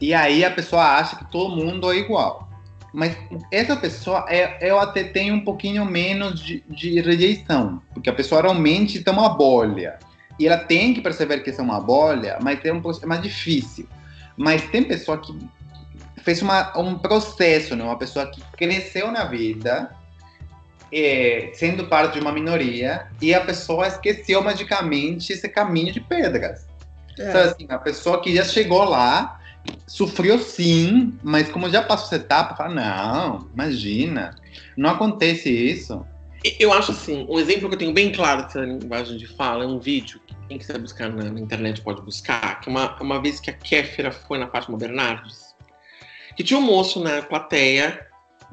e 0.00 0.14
aí 0.14 0.44
a 0.44 0.50
pessoa 0.50 0.82
acha 0.82 1.16
que 1.16 1.30
todo 1.30 1.56
mundo 1.56 1.90
é 1.92 1.96
igual. 1.96 2.48
Mas 2.92 3.16
essa 3.50 3.76
pessoa, 3.76 4.24
é, 4.28 4.70
eu 4.70 4.78
até 4.78 5.02
tenho 5.02 5.34
um 5.34 5.40
pouquinho 5.40 5.84
menos 5.84 6.40
de, 6.40 6.62
de 6.68 7.00
rejeição, 7.00 7.82
porque 7.92 8.08
a 8.08 8.12
pessoa 8.12 8.40
realmente 8.40 9.02
tem 9.02 9.12
uma 9.12 9.30
bolha. 9.30 9.98
E 10.38 10.46
ela 10.46 10.58
tem 10.58 10.94
que 10.94 11.00
perceber 11.00 11.40
que 11.40 11.50
isso 11.50 11.60
é 11.60 11.64
uma 11.64 11.80
bolha, 11.80 12.38
mas 12.40 12.64
é 12.64 12.72
um 12.72 12.80
é 13.02 13.06
mais 13.06 13.22
difícil. 13.22 13.88
Mas 14.36 14.62
tem 14.68 14.84
pessoa 14.84 15.18
que 15.18 15.36
fez 16.24 16.40
uma, 16.40 16.76
um 16.78 16.98
processo, 16.98 17.76
né? 17.76 17.84
uma 17.84 17.98
pessoa 17.98 18.26
que 18.26 18.40
cresceu 18.56 19.12
na 19.12 19.24
vida, 19.24 19.94
é, 20.90 21.50
sendo 21.52 21.86
parte 21.86 22.14
de 22.14 22.20
uma 22.20 22.32
minoria, 22.32 23.06
e 23.20 23.34
a 23.34 23.40
pessoa 23.40 23.86
esqueceu 23.86 24.42
magicamente 24.42 25.32
esse 25.32 25.48
caminho 25.48 25.92
de 25.92 26.00
pedras. 26.00 26.66
Então, 27.12 27.40
É. 27.40 27.44
assim, 27.44 27.66
a 27.68 27.78
pessoa 27.78 28.20
que 28.22 28.34
já 28.34 28.44
chegou 28.44 28.84
lá, 28.84 29.38
sofreu 29.86 30.38
sim, 30.38 31.16
mas 31.22 31.48
como 31.50 31.70
já 31.70 31.82
passou 31.82 32.06
essa 32.06 32.16
etapa, 32.16 32.56
fala, 32.56 32.74
não, 32.74 33.48
imagina, 33.52 34.34
não 34.76 34.90
acontece 34.90 35.50
isso. 35.50 36.04
Eu 36.58 36.72
acho 36.72 36.92
assim, 36.92 37.26
um 37.28 37.38
exemplo 37.38 37.68
que 37.68 37.74
eu 37.74 37.78
tenho 37.78 37.92
bem 37.92 38.12
claro 38.12 38.42
dessa 38.42 38.60
linguagem 38.60 39.16
de 39.16 39.26
fala 39.26 39.64
é 39.64 39.66
um 39.66 39.78
vídeo 39.78 40.20
que 40.26 40.34
quem 40.48 40.58
quiser 40.58 40.78
buscar 40.78 41.08
na, 41.08 41.24
na 41.24 41.40
internet 41.40 41.80
pode 41.80 42.02
buscar, 42.02 42.60
que 42.60 42.68
é 42.68 42.72
uma, 42.72 42.94
uma 43.00 43.20
vez 43.20 43.40
que 43.40 43.48
a 43.48 43.54
Kéfera 43.54 44.12
foi 44.12 44.38
na 44.38 44.46
Fátima 44.48 44.76
Bernardes, 44.76 45.53
que 46.36 46.42
tinha 46.42 46.58
um 46.58 46.62
moço 46.62 47.02
na 47.02 47.22
plateia, 47.22 48.06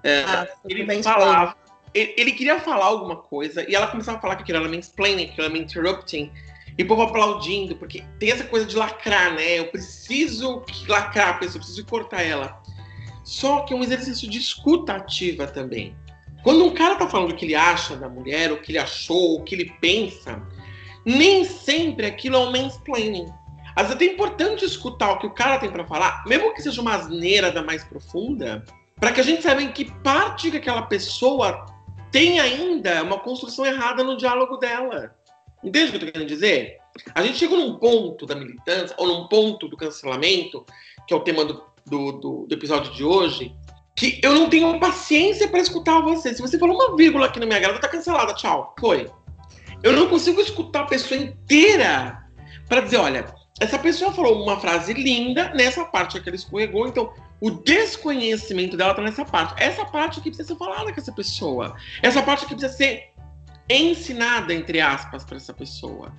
é, 0.03 0.23
Ah, 0.25 0.47
ele 0.67 1.03
falava, 1.03 1.55
ele, 1.93 2.13
ele 2.17 2.31
queria 2.31 2.59
falar 2.59 2.85
alguma 2.85 3.15
coisa 3.15 3.69
e 3.69 3.75
ela 3.75 3.87
começava 3.87 4.17
a 4.17 4.21
falar 4.21 4.35
que 4.35 4.43
aquilo 4.43 4.59
era 4.59 4.69
mansplaining, 4.69 5.25
que 5.25 5.31
aquilo 5.31 5.45
era 5.45 5.53
me 5.53 5.59
interrupting, 5.59 6.31
e 6.77 6.83
o 6.83 6.87
povo 6.87 7.03
aplaudindo, 7.03 7.75
porque 7.75 8.03
tem 8.17 8.31
essa 8.31 8.45
coisa 8.45 8.65
de 8.65 8.75
lacrar, 8.75 9.33
né? 9.33 9.59
Eu 9.59 9.67
preciso 9.67 10.63
lacrar 10.87 11.29
a 11.29 11.33
pessoa, 11.33 11.57
eu 11.57 11.59
preciso 11.59 11.85
cortar 11.85 12.21
ela. 12.21 12.61
Só 13.23 13.61
que 13.61 13.73
é 13.73 13.75
um 13.75 13.83
exercício 13.83 14.29
de 14.29 14.37
escuta 14.37 14.93
ativa 14.93 15.45
também. 15.45 15.95
Quando 16.43 16.65
um 16.65 16.73
cara 16.73 16.95
tá 16.95 17.07
falando 17.07 17.31
o 17.31 17.35
que 17.35 17.45
ele 17.45 17.55
acha 17.55 17.95
da 17.95 18.09
mulher, 18.09 18.51
o 18.51 18.61
que 18.61 18.71
ele 18.71 18.79
achou, 18.79 19.35
o 19.35 19.43
que 19.43 19.53
ele 19.53 19.73
pensa, 19.79 20.41
nem 21.05 21.43
sempre 21.45 22.05
aquilo 22.05 22.37
é 22.37 22.39
um 22.39 22.51
mansplaining. 22.51 23.27
Às 23.75 23.87
vezes 23.87 24.01
é 24.01 24.13
importante 24.13 24.65
escutar 24.65 25.11
o 25.11 25.19
que 25.19 25.27
o 25.27 25.33
cara 25.33 25.57
tem 25.57 25.71
para 25.71 25.85
falar, 25.85 26.23
mesmo 26.25 26.53
que 26.53 26.61
seja 26.61 26.81
uma 26.81 26.95
asneira 26.95 27.51
da 27.51 27.63
mais 27.63 27.83
profunda, 27.83 28.63
para 28.99 29.11
que 29.11 29.21
a 29.21 29.23
gente 29.23 29.41
saiba 29.41 29.61
em 29.61 29.71
que 29.71 29.85
parte 30.01 30.51
que 30.51 30.57
aquela 30.57 30.83
pessoa 30.83 31.65
tem 32.11 32.39
ainda 32.39 33.01
uma 33.03 33.19
construção 33.19 33.65
errada 33.65 34.03
no 34.03 34.17
diálogo 34.17 34.57
dela. 34.57 35.15
Entende 35.63 35.87
o 35.87 35.89
que 35.91 35.95
eu 35.95 35.99
tô 36.01 36.11
querendo 36.11 36.27
dizer? 36.27 36.77
A 37.15 37.23
gente 37.23 37.37
chegou 37.37 37.57
num 37.57 37.77
ponto 37.77 38.25
da 38.25 38.35
militância, 38.35 38.95
ou 38.97 39.07
num 39.07 39.27
ponto 39.27 39.67
do 39.67 39.77
cancelamento, 39.77 40.65
que 41.07 41.13
é 41.13 41.17
o 41.17 41.21
tema 41.21 41.45
do, 41.45 41.63
do, 41.85 42.11
do, 42.11 42.45
do 42.47 42.53
episódio 42.53 42.91
de 42.93 43.03
hoje, 43.03 43.55
que 43.95 44.19
eu 44.21 44.33
não 44.33 44.49
tenho 44.49 44.79
paciência 44.79 45.47
para 45.47 45.59
escutar 45.59 46.01
você. 46.01 46.33
Se 46.33 46.41
você 46.41 46.59
falou 46.59 46.75
uma 46.75 46.95
vírgula 46.95 47.27
aqui 47.27 47.39
na 47.39 47.45
minha 47.45 47.59
grada, 47.59 47.79
tá 47.79 47.87
cancelada, 47.87 48.33
tchau. 48.33 48.75
Foi. 48.79 49.09
Eu 49.81 49.93
não 49.93 50.07
consigo 50.09 50.41
escutar 50.41 50.81
a 50.81 50.87
pessoa 50.87 51.19
inteira 51.19 52.23
para 52.67 52.81
dizer, 52.81 52.97
olha, 52.97 53.25
essa 53.59 53.77
pessoa 53.77 54.13
falou 54.13 54.41
uma 54.43 54.59
frase 54.59 54.93
linda 54.93 55.53
nessa 55.53 55.85
parte 55.85 56.19
que 56.19 56.29
ela 56.29 56.35
escorregou, 56.35 56.87
então 56.87 57.13
o 57.39 57.51
desconhecimento 57.51 58.77
dela 58.77 58.93
tá 58.93 59.01
nessa 59.01 59.25
parte. 59.25 59.61
Essa 59.61 59.85
parte 59.85 60.19
aqui 60.19 60.29
precisa 60.29 60.49
ser 60.49 60.57
falada 60.57 60.93
com 60.93 60.99
essa 60.99 61.11
pessoa. 61.11 61.75
Essa 62.01 62.21
parte 62.21 62.45
aqui 62.45 62.55
precisa 62.55 62.73
ser 62.75 63.09
ensinada, 63.69 64.53
entre 64.53 64.79
aspas, 64.79 65.23
para 65.23 65.37
essa 65.37 65.53
pessoa. 65.53 66.13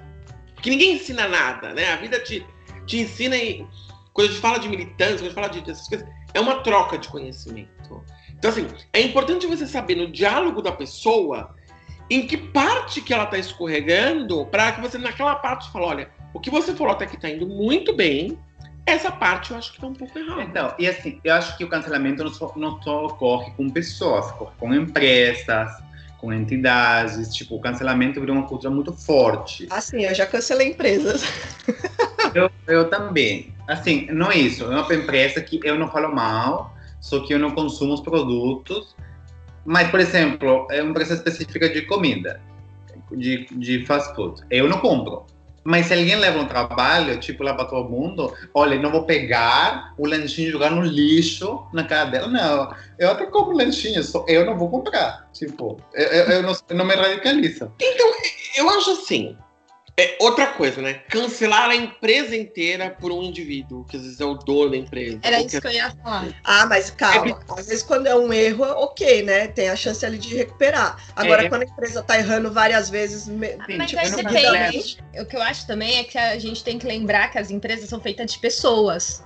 Porque 0.55 0.71
ninguém 0.71 0.95
ensina 0.95 1.29
nada, 1.29 1.73
né? 1.73 1.93
A 1.93 1.97
vida 1.97 2.21
te, 2.21 2.47
te 2.87 2.99
ensina 2.99 3.37
e. 3.37 3.67
Quando 4.13 4.29
a 4.29 4.31
gente 4.31 4.41
fala 4.43 4.59
de 4.59 4.69
militância, 4.69 5.17
quando 5.17 5.23
a 5.23 5.25
gente 5.25 5.35
fala 5.35 5.49
de, 5.49 5.61
dessas 5.63 5.89
coisas, 5.89 6.07
é 6.35 6.41
uma 6.41 6.63
troca 6.63 6.99
de 6.99 7.09
conhecimento. 7.09 8.05
Então, 8.31 8.51
assim, 8.51 8.69
é 8.93 9.01
importante 9.01 9.47
você 9.47 9.67
saber 9.67 9.95
no 9.95 10.13
diálogo 10.13 10.61
da 10.61 10.73
pessoa 10.73 11.55
em 12.11 12.27
que 12.27 12.37
parte 12.37 13.01
que 13.01 13.15
ela 13.15 13.25
tá 13.25 13.39
escorregando, 13.39 14.45
para 14.47 14.73
que 14.73 14.81
você, 14.81 14.99
naquela 14.99 15.37
parte, 15.37 15.71
fale: 15.71 15.85
olha, 15.85 16.11
o 16.35 16.41
que 16.41 16.51
você 16.51 16.75
falou 16.75 16.93
até 16.93 17.07
que 17.07 17.17
tá 17.17 17.29
indo 17.29 17.47
muito 17.47 17.95
bem, 17.95 18.39
essa 18.85 19.11
parte 19.11 19.53
eu 19.53 19.57
acho 19.57 19.73
que 19.73 19.81
tá 19.81 19.87
um 19.87 19.95
pouco 19.95 20.19
errada. 20.19 20.43
Então, 20.43 20.75
e 20.79 20.89
assim, 20.89 21.21
eu 21.23 21.35
acho 21.35 21.57
que 21.57 21.65
o 21.65 21.69
cancelamento 21.69 22.25
não 22.25 22.33
só, 22.33 22.53
não 22.57 22.83
só 22.83 23.07
ocorre 23.07 23.53
com 23.53 23.71
pessoas, 23.71 24.27
ocorre 24.33 24.53
com 24.59 24.75
empresas, 24.75 25.71
com 26.19 26.33
entidades. 26.33 27.35
Tipo, 27.35 27.57
o 27.57 27.61
cancelamento 27.61 28.21
virou 28.21 28.37
uma 28.37 28.47
cultura 28.47 28.73
muito 28.73 28.93
forte. 28.93 29.67
Assim, 29.71 30.05
eu 30.05 30.15
já 30.15 30.27
cancelei 30.27 30.71
empresas. 30.71 31.23
Eu, 32.35 32.51
eu 32.67 32.89
também. 32.89 33.53
Assim, 33.69 34.07
não 34.11 34.31
é 34.31 34.39
isso. 34.39 34.65
É 34.65 34.69
uma 34.69 34.95
empresa 34.95 35.39
que 35.43 35.61
eu 35.65 35.79
não 35.79 35.91
falo 35.91 36.15
mal, 36.15 36.75
só 36.99 37.21
que 37.21 37.35
eu 37.35 37.39
não 37.39 37.51
consumo 37.51 37.93
os 37.93 38.01
produtos. 38.01 38.97
Mas, 39.67 39.91
por 39.91 40.01
exemplo, 40.01 40.67
é 40.71 40.81
uma 40.81 40.93
empresa 40.93 41.13
específica 41.13 41.69
de 41.69 41.83
comida, 41.83 42.41
de, 43.11 43.47
de 43.53 43.85
fast 43.85 44.15
food. 44.15 44.41
Eu 44.51 44.67
não 44.67 44.79
compro. 44.79 45.27
Mas 45.65 45.87
se 45.87 45.95
alguém 45.95 46.17
leva 46.17 46.39
um 46.39 46.47
trabalho, 46.47 47.19
tipo, 47.21 47.43
lá 47.43 47.55
para 47.55 47.67
todo 47.67 47.89
mundo, 47.89 48.33
olha, 48.53 48.79
não 48.79 48.91
vou 48.91 49.05
pegar 49.05 49.95
o 49.97 50.07
lanchinho 50.07 50.49
e 50.49 50.53
jogar 50.53 50.71
no 50.71 50.83
lixo 50.83 51.67
na 51.73 51.85
cara 51.85 52.11
dela. 52.11 52.29
Não, 52.29 52.75
eu 52.99 53.11
até 53.11 53.27
compro 53.27 53.57
lanchinho, 53.57 54.03
só 54.03 54.25
eu 54.29 54.45
não 54.45 54.59
vou 54.59 54.71
comprar. 54.71 55.29
Tipo, 55.33 55.81
eu, 55.95 56.07
eu, 56.07 56.25
eu 56.31 56.43
não, 56.43 56.57
não 56.71 56.85
me 56.85 56.95
radicalizo. 56.95 57.73
Eu 58.57 58.69
acho 58.71 58.91
assim. 58.93 59.37
É 59.95 60.17
outra 60.21 60.47
coisa, 60.47 60.81
né? 60.81 60.95
Cancelar 61.11 61.69
a 61.69 61.77
empresa 61.77 62.35
inteira 62.35 62.89
por 62.99 63.13
um 63.13 63.23
indivíduo, 63.23 63.85
que 63.85 63.97
às 63.97 64.03
vezes 64.03 64.21
é 64.21 64.25
o 64.25 64.35
dono 64.35 64.71
da 64.71 64.77
empresa. 64.79 65.19
Era 65.23 65.41
isso 65.43 65.61
que 65.61 65.67
eu 65.67 65.71
ia 65.71 65.91
falar. 65.91 66.29
Ah, 66.43 66.65
mas 66.65 66.91
calma. 66.91 67.39
Às 67.59 67.67
vezes, 67.67 67.83
quando 67.83 68.07
é 68.07 68.17
um 68.17 68.33
erro, 68.33 68.65
ok, 68.65 69.23
né? 69.23 69.49
Tem 69.49 69.69
a 69.69 69.77
chance 69.77 70.05
ali 70.07 70.17
de 70.17 70.35
recuperar. 70.35 70.97
Agora, 71.15 71.45
É. 71.45 71.49
quando 71.51 71.63
a 71.63 71.67
empresa 71.67 72.03
tá 72.03 72.19
errando 72.19 72.51
várias 72.51 72.89
vezes. 72.89 73.29
me- 73.29 73.49
Sim, 73.67 73.77
Mas 73.77 73.91
tipo, 73.91 74.17
depende. 74.17 74.97
O 75.21 75.27
que 75.27 75.37
eu 75.37 75.43
acho 75.43 75.67
também 75.67 75.99
é 75.99 76.05
que 76.05 76.17
a 76.17 76.39
gente 76.39 76.65
tem 76.65 76.79
que 76.79 76.87
lembrar 76.87 77.31
que 77.31 77.39
as 77.39 77.51
empresas 77.51 77.89
são 77.91 78.01
feitas 78.01 78.33
de 78.33 78.39
pessoas. 78.39 79.23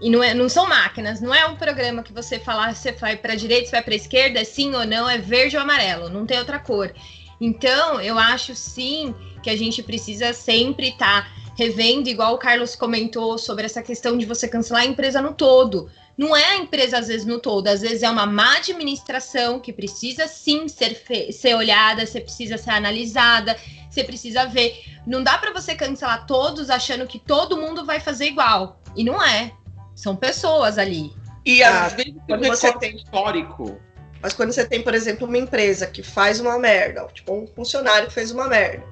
E 0.00 0.08
não, 0.08 0.22
é, 0.22 0.32
não 0.32 0.48
são 0.48 0.68
máquinas, 0.68 1.20
não 1.20 1.34
é 1.34 1.44
um 1.46 1.56
programa 1.56 2.02
que 2.02 2.12
você 2.12 2.38
falar, 2.38 2.74
você 2.74 2.92
vai 2.92 3.16
para 3.16 3.34
direita, 3.34 3.66
você 3.66 3.72
vai 3.72 3.82
para 3.82 3.94
esquerda, 3.94 4.40
é 4.40 4.44
sim 4.44 4.72
ou 4.74 4.86
não, 4.86 5.10
é 5.10 5.18
verde 5.18 5.56
ou 5.56 5.62
amarelo, 5.62 6.08
não 6.08 6.24
tem 6.24 6.38
outra 6.38 6.58
cor. 6.60 6.94
Então, 7.38 8.00
eu 8.00 8.18
acho 8.18 8.54
sim 8.54 9.14
que 9.42 9.50
a 9.50 9.56
gente 9.56 9.82
precisa 9.82 10.32
sempre 10.32 10.88
estar 10.90 11.30
revendo, 11.56 12.08
igual 12.08 12.34
o 12.34 12.38
Carlos 12.38 12.74
comentou 12.74 13.36
sobre 13.36 13.66
essa 13.66 13.82
questão 13.82 14.16
de 14.16 14.24
você 14.24 14.48
cancelar 14.48 14.82
a 14.82 14.86
empresa 14.86 15.20
no 15.20 15.34
todo. 15.34 15.90
Não 16.16 16.36
é 16.36 16.44
a 16.52 16.56
empresa, 16.56 16.98
às 16.98 17.08
vezes, 17.08 17.26
no 17.26 17.38
todo, 17.38 17.66
às 17.68 17.80
vezes 17.80 18.02
é 18.02 18.10
uma 18.10 18.26
má 18.26 18.56
administração 18.58 19.58
que 19.58 19.72
precisa 19.72 20.26
sim 20.28 20.68
ser, 20.68 20.94
fe- 20.94 21.32
ser 21.32 21.54
olhada, 21.54 22.04
você 22.06 22.20
precisa 22.20 22.58
ser 22.58 22.70
analisada, 22.70 23.56
você 23.90 24.04
precisa 24.04 24.46
ver. 24.46 24.84
Não 25.06 25.22
dá 25.22 25.38
para 25.38 25.52
você 25.52 25.74
cancelar 25.74 26.26
todos 26.26 26.68
achando 26.70 27.06
que 27.06 27.18
todo 27.18 27.56
mundo 27.56 27.84
vai 27.84 28.00
fazer 28.00 28.26
igual. 28.26 28.80
E 28.94 29.02
não 29.04 29.22
é. 29.22 29.52
São 29.94 30.14
pessoas 30.14 30.78
ali. 30.78 31.12
E 31.44 31.62
Ah, 31.62 31.86
às 31.86 31.94
vezes 31.94 32.14
quando 32.26 32.46
você 32.46 32.72
tem- 32.78 32.96
histórico. 32.96 33.78
Mas 34.22 34.34
quando 34.34 34.52
você 34.52 34.66
tem, 34.66 34.82
por 34.82 34.94
exemplo, 34.94 35.26
uma 35.26 35.38
empresa 35.38 35.86
que 35.86 36.02
faz 36.02 36.38
uma 36.40 36.58
merda, 36.58 37.06
tipo 37.14 37.32
um 37.32 37.46
funcionário 37.46 38.08
que 38.08 38.12
fez 38.14 38.30
uma 38.30 38.46
merda, 38.46 38.84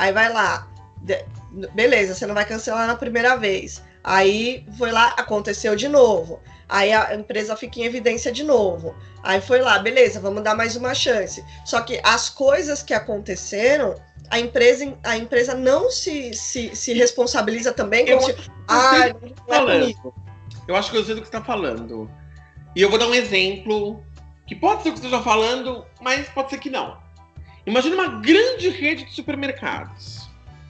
aí 0.00 0.12
vai 0.12 0.32
lá, 0.32 0.66
beleza, 1.74 2.14
você 2.14 2.26
não 2.26 2.34
vai 2.34 2.46
cancelar 2.46 2.86
na 2.86 2.96
primeira 2.96 3.36
vez. 3.36 3.82
Aí 4.02 4.66
foi 4.78 4.90
lá, 4.90 5.08
aconteceu 5.08 5.76
de 5.76 5.88
novo. 5.88 6.40
Aí 6.66 6.90
a 6.90 7.14
empresa 7.14 7.54
fica 7.54 7.80
em 7.80 7.84
evidência 7.84 8.32
de 8.32 8.42
novo. 8.42 8.94
Aí 9.22 9.42
foi 9.42 9.60
lá, 9.60 9.78
beleza, 9.78 10.18
vamos 10.18 10.42
dar 10.42 10.54
mais 10.54 10.74
uma 10.74 10.94
chance. 10.94 11.44
Só 11.66 11.82
que 11.82 12.00
as 12.02 12.30
coisas 12.30 12.82
que 12.82 12.94
aconteceram, 12.94 13.94
a 14.30 14.40
empresa, 14.40 14.96
a 15.04 15.18
empresa 15.18 15.54
não 15.54 15.90
se, 15.90 16.32
se, 16.32 16.74
se 16.74 16.94
responsabiliza 16.94 17.70
também 17.70 18.08
Eu 18.08 18.18
como 18.18 18.32
tipo, 18.32 18.50
ah, 18.68 19.08
não 19.08 19.28
é 19.28 19.56
falando. 19.58 20.14
Eu 20.66 20.76
acho 20.76 20.90
que 20.90 20.96
eu 20.96 21.04
sei 21.04 21.14
do 21.14 21.20
que 21.20 21.26
você 21.28 21.36
está 21.36 21.44
falando. 21.44 22.10
E 22.74 22.80
eu 22.80 22.88
vou 22.88 22.98
dar 22.98 23.06
um 23.06 23.14
exemplo 23.14 24.02
que 24.46 24.54
pode 24.54 24.82
ser 24.82 24.88
o 24.88 24.92
que 24.94 25.00
você 25.00 25.06
esteja 25.06 25.22
falando, 25.22 25.84
mas 26.00 26.26
pode 26.30 26.48
ser 26.48 26.58
que 26.58 26.70
não. 26.70 26.96
Imagina 27.66 27.94
uma 27.94 28.20
grande 28.20 28.68
rede 28.68 29.04
de 29.04 29.14
supermercados 29.14 30.28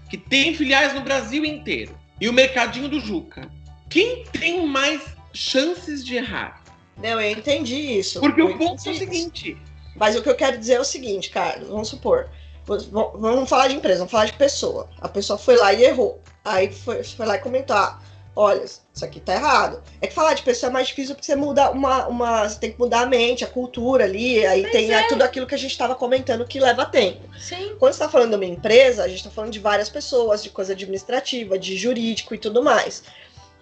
que 0.09 0.16
tem 0.16 0.55
filiais 0.55 0.93
no 0.95 1.03
Brasil 1.03 1.45
inteiro 1.45 1.97
e 2.20 2.28
o 2.28 2.32
mercadinho 2.32 2.88
do 2.88 3.01
Juca. 3.01 3.51
Quem 3.88 4.24
tem 4.24 4.66
mais 4.66 5.03
chances 5.32 6.05
de 6.05 6.16
errar? 6.16 6.62
Não, 6.97 7.20
eu 7.20 7.30
entendi 7.32 7.76
isso. 7.76 8.20
Porque 8.20 8.43
o 8.43 8.59
ponto 8.59 8.86
é 8.86 8.91
o 8.91 8.93
isso. 8.93 8.99
seguinte: 8.99 9.57
Mas 9.97 10.16
o 10.16 10.22
que 10.22 10.28
eu 10.28 10.34
quero 10.34 10.59
dizer 10.59 10.74
é 10.74 10.80
o 10.80 10.84
seguinte, 10.84 11.30
Carlos, 11.30 11.68
vamos 11.68 11.88
supor. 11.88 12.28
Vamos 12.66 13.49
falar 13.49 13.68
de 13.68 13.74
empresa, 13.74 13.99
vamos 13.99 14.12
falar 14.12 14.26
de 14.26 14.34
pessoa. 14.34 14.88
A 15.01 15.09
pessoa 15.09 15.38
foi 15.38 15.57
lá 15.57 15.72
e 15.72 15.84
errou. 15.84 16.20
Aí 16.45 16.70
foi, 16.72 17.03
foi 17.03 17.26
lá 17.26 17.36
e 17.36 17.41
comentou: 17.41 17.74
ah, 17.74 17.99
olha, 18.36 18.64
isso 19.01 19.05
aqui 19.05 19.18
tá 19.20 19.34
errado. 19.34 19.82
É 20.01 20.07
que 20.07 20.14
falar 20.14 20.34
de 20.34 20.42
pessoa 20.42 20.68
é 20.70 20.72
mais 20.72 20.88
difícil 20.88 21.14
porque 21.14 21.26
você 21.26 21.34
muda 21.36 21.70
uma. 21.70 22.07
uma 22.07 22.48
você 22.48 22.59
tem 22.59 22.72
que 22.72 22.78
mudar 22.78 23.01
a 23.03 23.07
mente, 23.07 23.42
a 23.42 23.46
cultura 23.46 24.05
ali, 24.05 24.44
aí 24.46 24.68
tem 24.70 24.92
é, 24.92 25.07
tudo 25.09 25.22
aquilo 25.22 25.46
que 25.46 25.55
a 25.55 25.59
gente 25.59 25.70
estava 25.70 25.94
comentando 25.94 26.44
que 26.44 26.61
leva 26.61 26.84
tempo. 26.84 27.20
Sim. 27.38 27.74
Quando 27.78 27.92
você 27.92 28.03
está 28.03 28.09
falando 28.09 28.30
de 28.30 28.36
uma 28.36 28.44
empresa, 28.44 29.03
a 29.03 29.09
gente 29.09 29.18
está 29.18 29.30
falando 29.30 29.51
de 29.53 29.59
várias 29.59 29.88
pessoas, 29.88 30.42
de 30.42 30.51
coisa 30.51 30.72
administrativa, 30.74 31.59
de 31.59 31.76
jurídico 31.76 32.34
e 32.34 32.38
tudo 32.38 32.62
mais. 32.62 33.03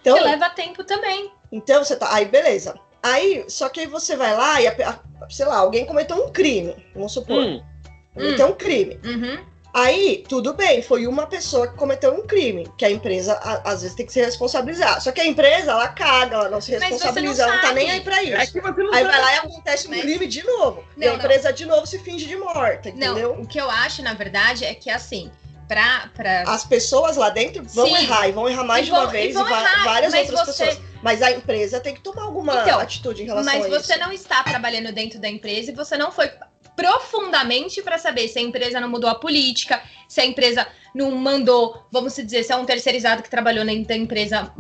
Então, 0.01 0.17
Que 0.17 0.25
leva 0.25 0.51
tempo 0.51 0.83
também. 0.85 1.31
então 1.53 1.85
você 1.85 1.95
tá. 1.97 2.13
Aí, 2.15 2.25
beleza. 2.25 2.75
Aí, 3.03 3.45
só 3.49 3.69
que 3.69 3.81
aí 3.81 3.87
você 3.87 4.17
vai 4.17 4.35
lá 4.37 4.61
e, 4.61 4.67
a- 4.67 4.75
a- 4.91 5.29
sei 5.31 5.47
lá, 5.47 5.57
alguém 5.59 5.85
cometeu 5.87 6.17
um 6.17 6.31
crime, 6.33 6.75
vamos 6.95 7.13
supor. 7.13 7.37
hum, 7.39 7.63
Cometeu 8.15 8.49
um 8.49 8.53
crime. 8.55 8.99
Uhum. 9.05 9.39
Aí, 9.73 10.25
tudo 10.29 10.55
bem, 10.55 10.83
foi 10.83 11.07
uma 11.07 11.27
pessoa 11.27 11.69
que 11.69 11.77
cometeu 11.77 12.13
um 12.15 12.27
crime, 12.27 12.67
que 12.77 12.85
a 12.85 12.91
empresa 12.91 13.35
a- 13.35 13.71
às 13.71 13.83
vezes 13.83 13.95
tem 13.95 14.07
que 14.07 14.13
se 14.13 14.21
responsabilizar. 14.21 15.01
Só 15.01 15.13
que 15.13 15.21
a 15.21 15.27
empresa, 15.27 15.73
ela 15.73 15.89
caga, 15.89 16.37
ela 16.37 16.49
não 16.49 16.61
se 16.61 16.73
Mas 16.73 16.81
você 16.81 16.87
responsabiliza, 16.89 17.47
não 17.47 17.53
ela 17.53 17.63
não 17.63 17.69
tá 17.69 17.75
nem 17.75 17.91
aí 17.91 18.01
pra 18.01 18.23
isso. 18.23 18.35
é 18.35 18.47
que 18.47 18.61
você 18.61 18.83
não 18.83 18.93
Aí 18.95 19.03
sabe. 19.03 19.13
vai 19.13 19.21
lá 19.21 19.35
e 19.35 19.39
acontece 19.39 19.87
um 19.87 19.91
Mas- 19.91 20.01
crime 20.01 20.27
de 20.27 20.43
novo. 20.43 20.85
e 20.97 21.01
Não, 21.05 21.13
a 21.13 21.15
empresa 21.17 21.53
de 21.53 21.67
novo 21.67 21.87
se 21.87 21.99
finge 21.99 22.27
de 22.27 22.37
morta, 22.37 22.89
entendeu? 22.89 23.35
Não, 23.37 23.43
o 23.43 23.47
que 23.47 23.61
eu 23.61 23.71
acho, 23.71 24.03
na 24.03 24.15
verdade, 24.15 24.65
é 24.65 24.75
que 24.75 24.89
assim, 24.91 25.31
pra. 25.69 26.09
pra... 26.15 26.43
As 26.47 26.65
pessoas 26.65 27.17
lá 27.17 27.29
dentro 27.29 27.63
vão 27.65 27.87
Sim. 27.87 27.97
errar 28.03 28.27
e 28.27 28.33
vão 28.33 28.49
errar 28.49 28.65
mais 28.65 28.83
E 28.83 28.87
de 28.87 28.91
uma 28.93 29.01
vão- 29.03 29.09
e 29.11 29.13
vez 29.13 29.31
e, 29.31 29.33
vão 29.35 29.47
errar, 29.49 29.85
várias 29.85 30.13
mas 30.13 30.31
outras 30.31 30.57
você- 30.57 30.65
pessoas. 30.67 30.89
Mas 31.03 31.23
a 31.23 31.31
empresa 31.31 31.79
tem 31.79 31.95
que 31.95 32.01
tomar 32.01 32.23
alguma 32.25 32.63
Então, 32.63 32.81
atitude 32.81 33.23
em 33.23 33.27
relação 33.27 33.53
Mas 33.53 33.67
a 33.67 33.69
você 33.69 33.93
isso. 33.93 34.01
não 34.01 34.11
está 34.13 34.43
trabalhando 34.43 34.91
dentro 34.91 35.21
da 35.21 35.29
empresa 35.29 35.71
e 35.71 35.75
você 35.75 35.97
não 35.97 36.11
foi 36.11 36.29
profundamente 36.79 37.83
para 37.83 37.99
saber 37.99 38.29
se 38.29 38.39
a 38.39 38.43
empresa 38.43 38.81
não 38.81 38.89
mudou 38.89 39.11
a 39.11 39.15
política, 39.17 39.83
se 40.07 40.21
a 40.21 40.25
empresa 40.25 40.65
não 40.95 41.11
mandou, 41.11 41.85
vamos 41.91 42.15
dizer, 42.15 42.45
se 42.45 42.53
é 42.53 42.57
um 42.57 42.65
terceirizado 42.65 43.21
que 43.21 43.29
trabalhou 43.29 43.67
da 43.67 43.97
empresa, 43.97 44.55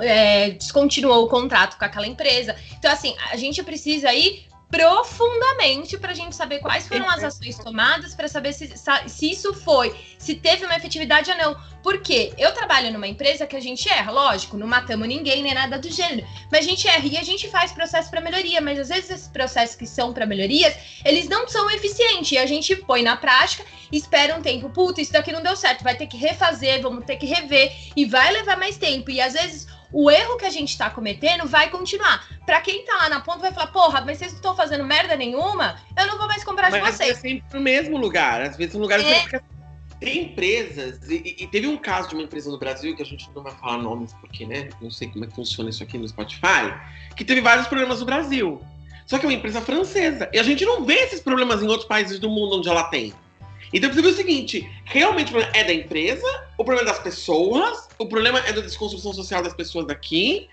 é, 0.00 0.52
descontinuou 0.52 1.26
o 1.26 1.28
contrato 1.28 1.76
com 1.78 1.84
aquela 1.84 2.06
empresa. 2.06 2.56
Então, 2.78 2.90
assim, 2.90 3.14
a 3.30 3.36
gente 3.36 3.62
precisa 3.62 4.10
ir 4.14 4.46
profundamente 4.74 5.96
para 5.96 6.10
a 6.10 6.14
gente 6.14 6.34
saber 6.34 6.58
quais 6.58 6.88
foram 6.88 7.08
as 7.08 7.22
ações 7.22 7.56
tomadas 7.56 8.12
para 8.12 8.26
saber 8.26 8.52
se, 8.52 8.72
se 9.06 9.30
isso 9.30 9.54
foi, 9.54 9.94
se 10.18 10.34
teve 10.34 10.64
uma 10.64 10.74
efetividade 10.74 11.30
ou 11.30 11.36
não. 11.36 11.56
Porque 11.80 12.32
eu 12.36 12.52
trabalho 12.52 12.92
numa 12.92 13.06
empresa 13.06 13.46
que 13.46 13.54
a 13.54 13.60
gente 13.60 13.88
erra, 13.88 14.10
lógico, 14.10 14.56
não 14.56 14.66
matamos 14.66 15.06
ninguém 15.06 15.44
nem 15.44 15.54
nada 15.54 15.78
do 15.78 15.88
gênero, 15.88 16.26
mas 16.50 16.64
a 16.64 16.68
gente 16.68 16.88
erra 16.88 17.06
e 17.06 17.16
a 17.16 17.22
gente 17.22 17.48
faz 17.48 17.70
processo 17.70 18.10
para 18.10 18.20
melhoria, 18.20 18.60
mas 18.60 18.80
às 18.80 18.88
vezes 18.88 19.10
esses 19.10 19.28
processos 19.28 19.76
que 19.76 19.86
são 19.86 20.12
para 20.12 20.26
melhorias, 20.26 20.74
eles 21.04 21.28
não 21.28 21.46
são 21.46 21.70
eficientes 21.70 22.32
e 22.32 22.38
a 22.38 22.46
gente 22.46 22.74
põe 22.74 23.02
na 23.02 23.16
prática, 23.16 23.64
espera 23.92 24.34
um 24.34 24.42
tempo, 24.42 24.70
puta, 24.70 25.00
isso 25.00 25.12
daqui 25.12 25.30
não 25.30 25.42
deu 25.42 25.54
certo, 25.54 25.84
vai 25.84 25.94
ter 25.94 26.08
que 26.08 26.16
refazer, 26.16 26.82
vamos 26.82 27.04
ter 27.04 27.16
que 27.16 27.26
rever 27.26 27.70
e 27.94 28.06
vai 28.06 28.32
levar 28.32 28.56
mais 28.56 28.76
tempo. 28.76 29.08
E 29.10 29.20
às 29.20 29.34
vezes 29.34 29.68
o 29.94 30.10
erro 30.10 30.36
que 30.36 30.44
a 30.44 30.50
gente 30.50 30.76
tá 30.76 30.90
cometendo 30.90 31.46
vai 31.46 31.70
continuar. 31.70 32.26
Pra 32.44 32.60
quem 32.60 32.84
tá 32.84 32.96
lá 32.96 33.08
na 33.08 33.20
ponta 33.20 33.38
vai 33.38 33.52
falar, 33.52 33.68
porra, 33.68 34.00
mas 34.04 34.18
vocês 34.18 34.32
não 34.32 34.38
estão 34.38 34.56
fazendo 34.56 34.82
merda 34.84 35.14
nenhuma, 35.14 35.80
eu 35.96 36.06
não 36.08 36.18
vou 36.18 36.26
mais 36.26 36.42
comprar 36.42 36.68
de 36.68 36.80
Mas 36.80 36.98
é 37.00 37.04
vocês. 37.04 37.18
sempre 37.18 37.44
no 37.54 37.60
mesmo 37.60 37.96
lugar. 37.96 38.42
Às 38.42 38.56
vezes 38.56 38.74
no 38.74 38.80
lugar 38.80 38.98
É. 38.98 39.24
tem 40.00 40.24
empresas, 40.24 41.08
e, 41.08 41.36
e 41.38 41.46
teve 41.46 41.68
um 41.68 41.76
caso 41.76 42.08
de 42.08 42.14
uma 42.16 42.24
empresa 42.24 42.50
no 42.50 42.58
Brasil, 42.58 42.96
que 42.96 43.02
a 43.02 43.06
gente 43.06 43.30
não 43.36 43.42
vai 43.44 43.52
falar 43.54 43.78
nomes 43.78 44.12
porque, 44.14 44.44
né? 44.44 44.68
Não 44.80 44.90
sei 44.90 45.06
como 45.08 45.24
é 45.24 45.28
que 45.28 45.34
funciona 45.34 45.70
isso 45.70 45.84
aqui 45.84 45.96
no 45.96 46.08
Spotify, 46.08 46.74
que 47.16 47.24
teve 47.24 47.40
vários 47.40 47.68
problemas 47.68 48.00
no 48.00 48.06
Brasil. 48.06 48.60
Só 49.06 49.18
que 49.18 49.26
é 49.26 49.28
uma 49.28 49.34
empresa 49.34 49.60
francesa. 49.60 50.28
E 50.32 50.38
a 50.40 50.42
gente 50.42 50.64
não 50.64 50.84
vê 50.84 50.94
esses 50.94 51.20
problemas 51.20 51.62
em 51.62 51.68
outros 51.68 51.86
países 51.86 52.18
do 52.18 52.28
mundo 52.28 52.56
onde 52.56 52.68
ela 52.68 52.84
tem. 52.84 53.14
Então 53.72 53.90
precisa 53.90 54.02
ver 54.02 54.14
o 54.14 54.16
seguinte: 54.16 54.70
realmente 54.84 55.28
o 55.28 55.32
problema 55.32 55.56
é 55.56 55.64
da 55.64 55.72
empresa, 55.72 56.26
o 56.58 56.64
problema 56.64 56.88
é 56.88 56.92
das 56.92 57.02
pessoas, 57.02 57.88
o 57.98 58.06
problema 58.06 58.40
é 58.40 58.52
da 58.52 58.60
desconstrução 58.60 59.12
social 59.12 59.42
das 59.42 59.54
pessoas 59.54 59.86
daqui. 59.86 60.48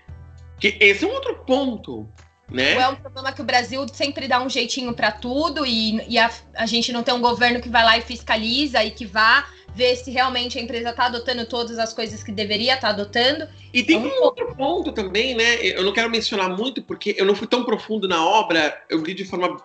Que 0.58 0.76
esse 0.78 1.04
é 1.04 1.08
um 1.08 1.12
outro 1.12 1.34
ponto, 1.44 2.08
né? 2.48 2.76
Ou 2.76 2.80
é 2.80 2.88
um 2.88 2.96
problema 2.96 3.32
que 3.32 3.40
o 3.40 3.44
Brasil 3.44 3.84
sempre 3.92 4.28
dá 4.28 4.40
um 4.40 4.48
jeitinho 4.48 4.94
pra 4.94 5.10
tudo 5.10 5.66
e, 5.66 6.00
e 6.08 6.18
a, 6.18 6.30
a 6.54 6.66
gente 6.66 6.92
não 6.92 7.02
tem 7.02 7.12
um 7.12 7.20
governo 7.20 7.60
que 7.60 7.68
vai 7.68 7.84
lá 7.84 7.98
e 7.98 8.02
fiscaliza 8.02 8.84
e 8.84 8.92
que 8.92 9.04
vá 9.04 9.44
ver 9.74 9.96
se 9.96 10.10
realmente 10.10 10.58
a 10.58 10.62
empresa 10.62 10.92
tá 10.92 11.06
adotando 11.06 11.46
todas 11.46 11.78
as 11.78 11.92
coisas 11.92 12.22
que 12.22 12.30
deveria 12.30 12.74
estar 12.74 12.90
adotando. 12.90 13.48
E 13.72 13.82
tem 13.82 13.96
um 13.96 14.06
um 14.06 14.22
outro 14.22 14.54
ponto 14.54 14.92
também, 14.92 15.34
né? 15.34 15.56
Eu 15.62 15.82
não 15.82 15.92
quero 15.92 16.10
mencionar 16.10 16.50
muito, 16.50 16.82
porque 16.82 17.14
eu 17.18 17.24
não 17.24 17.34
fui 17.34 17.46
tão 17.46 17.64
profundo 17.64 18.06
na 18.06 18.24
obra, 18.24 18.80
eu 18.88 19.02
li 19.02 19.14
de 19.14 19.24
forma 19.24 19.56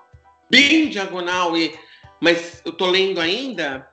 bem 0.50 0.90
diagonal, 0.90 1.58
e, 1.58 1.76
mas 2.22 2.62
eu 2.66 2.72
tô 2.72 2.88
lendo 2.88 3.20
ainda, 3.20 3.88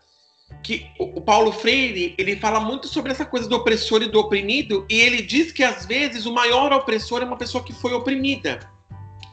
que 0.62 0.87
o 0.99 1.20
Paulo 1.20 1.53
Freire, 1.53 2.14
ele 2.16 2.37
fala 2.37 2.61
muito 2.61 2.89
sobre 2.89 3.12
essa 3.12 3.25
coisa 3.25 3.49
do 3.49 3.57
opressor 3.57 4.03
e 4.03 4.09
do 4.09 4.18
oprimido, 4.18 4.87
e 4.89 5.01
ele 5.01 5.22
diz 5.22 5.53
que 5.53 5.62
às 5.62 5.85
vezes 5.85 6.27
o 6.27 6.33
maior 6.33 6.72
opressor 6.72 7.22
é 7.22 7.25
uma 7.25 7.37
pessoa 7.37 7.62
que 7.62 7.72
foi 7.72 7.93
oprimida. 7.93 8.61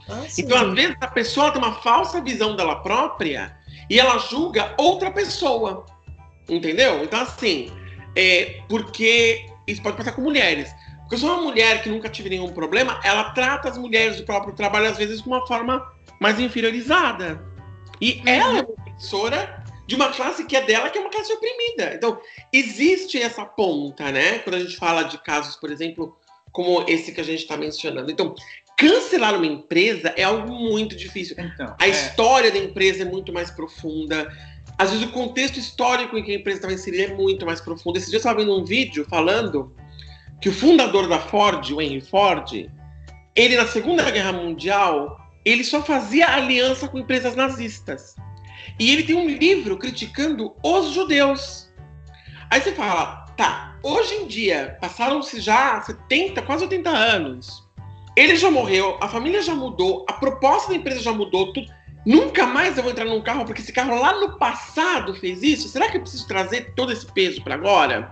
Ah. 0.10 0.24
Então, 0.38 0.58
às 0.58 0.74
vezes, 0.74 0.96
a 1.00 1.08
pessoa 1.08 1.52
tem 1.52 1.62
uma 1.62 1.76
falsa 1.76 2.22
visão 2.22 2.56
dela 2.56 2.78
própria 2.78 3.58
e 3.90 4.00
ela 4.00 4.18
julga 4.18 4.74
outra 4.78 5.10
pessoa. 5.12 5.86
Entendeu? 6.50 7.04
Então, 7.04 7.22
assim, 7.22 7.72
é, 8.16 8.62
porque 8.68 9.46
isso 9.68 9.82
pode 9.82 9.96
passar 9.96 10.12
com 10.12 10.22
mulheres. 10.22 10.74
Porque 11.02 11.16
eu 11.16 11.20
sou 11.20 11.30
uma 11.30 11.42
mulher 11.42 11.82
que 11.82 11.90
nunca 11.90 12.10
tive 12.10 12.30
nenhum 12.30 12.50
problema, 12.50 13.00
ela 13.04 13.32
trata 13.32 13.70
as 13.70 13.78
mulheres 13.78 14.18
do 14.18 14.24
próprio 14.24 14.54
trabalho, 14.54 14.90
às 14.90 14.98
vezes, 14.98 15.22
de 15.22 15.28
uma 15.28 15.46
forma 15.48 15.86
mais 16.20 16.40
inferiorizada. 16.40 17.42
E 18.02 18.22
ela 18.26 18.60
é 18.60 18.62
uma 18.64 18.81
opressora 19.02 19.64
de 19.88 19.96
uma 19.96 20.10
classe 20.10 20.46
que 20.46 20.56
é 20.56 20.62
dela, 20.62 20.90
que 20.90 20.98
é 20.98 21.02
uma 21.02 21.10
classe 21.10 21.34
oprimida. 21.34 21.94
Então, 21.96 22.22
existe 22.54 23.22
essa 23.22 23.44
ponta, 23.44 24.12
né? 24.12 24.40
Quando 24.40 24.56
a 24.56 24.60
gente 24.60 24.78
fala 24.78 25.04
de 25.04 25.18
casos, 25.18 25.56
por 25.56 25.72
exemplo, 25.72 26.16
como 26.52 26.86
esse 26.88 27.12
que 27.12 27.20
a 27.20 27.24
gente 27.24 27.42
está 27.42 27.58
mencionando. 27.58 28.12
Então, 28.12 28.36
cancelar 28.78 29.36
uma 29.36 29.46
empresa 29.46 30.14
é 30.16 30.24
algo 30.24 30.54
muito 30.54 30.96
difícil. 30.96 31.36
Então, 31.38 31.76
A 31.80 31.88
é, 31.88 31.90
história 31.90 32.52
da 32.52 32.58
empresa 32.58 33.02
é 33.02 33.06
muito 33.06 33.34
mais 33.34 33.52
profunda. 33.52 34.32
Às 34.78 34.92
vezes 34.92 35.06
o 35.06 35.12
contexto 35.12 35.58
histórico 35.58 36.18
em 36.18 36.24
que 36.24 36.32
a 36.32 36.36
empresa 36.36 36.60
estava 36.60 36.74
inserida 36.74 37.12
é 37.12 37.16
muito 37.16 37.46
mais 37.46 37.60
profundo. 37.60 37.98
Esses 37.98 38.10
dias 38.10 38.24
eu 38.24 38.30
estava 38.30 38.46
vendo 38.46 38.58
um 38.58 38.64
vídeo 38.64 39.06
falando 39.10 39.76
que 40.40 40.50
o 40.50 40.54
fundador 40.54 41.08
da 41.08 41.20
Ford, 41.20 41.70
o 41.72 41.82
Henry 41.82 42.02
Ford, 42.02 42.70
ele 43.36 43.58
na 43.58 43.68
Segunda 43.68 44.10
Guerra 44.10 44.34
Mundial, 44.34 45.20
ele 45.44 45.64
só 45.64 45.84
fazia 45.84 46.30
aliança 46.30 46.88
com 46.88 46.98
empresas 46.98 47.36
nazistas. 47.36 48.16
E 48.80 48.92
ele 48.92 49.04
tem 49.04 49.16
um 49.16 49.30
livro 49.30 49.78
criticando 49.78 50.56
os 50.64 50.92
judeus. 50.92 51.72
Aí 52.50 52.62
você 52.62 52.74
fala, 52.74 53.26
tá, 53.38 53.78
hoje 53.84 54.14
em 54.16 54.28
dia, 54.28 54.78
passaram-se 54.82 55.40
já 55.40 55.82
70, 55.82 56.42
quase 56.42 56.64
80 56.64 56.90
anos. 56.90 57.68
Ele 58.16 58.36
já 58.36 58.52
morreu, 58.52 58.98
a 59.02 59.08
família 59.08 59.42
já 59.42 59.56
mudou, 59.56 60.06
a 60.10 60.14
proposta 60.14 60.70
da 60.70 60.76
empresa 60.76 61.02
já 61.02 61.14
mudou, 61.14 61.54
tudo. 61.54 61.72
Nunca 62.06 62.46
mais 62.48 62.76
eu 62.76 62.84
vou 62.84 62.92
entrar 62.92 63.06
num 63.06 63.22
carro 63.22 63.46
porque 63.46 63.62
esse 63.62 63.72
carro 63.72 64.00
lá 64.00 64.20
no 64.20 64.38
passado 64.38 65.14
fez 65.14 65.44
isso. 65.44 65.70
Será 65.70 65.90
que 65.90 65.98
eu 65.98 66.02
preciso 66.02 66.28
trazer 66.28 66.74
todo 66.76 66.92
esse 66.92 67.06
peso 67.06 67.42
para 67.44 67.56
agora? 67.56 68.12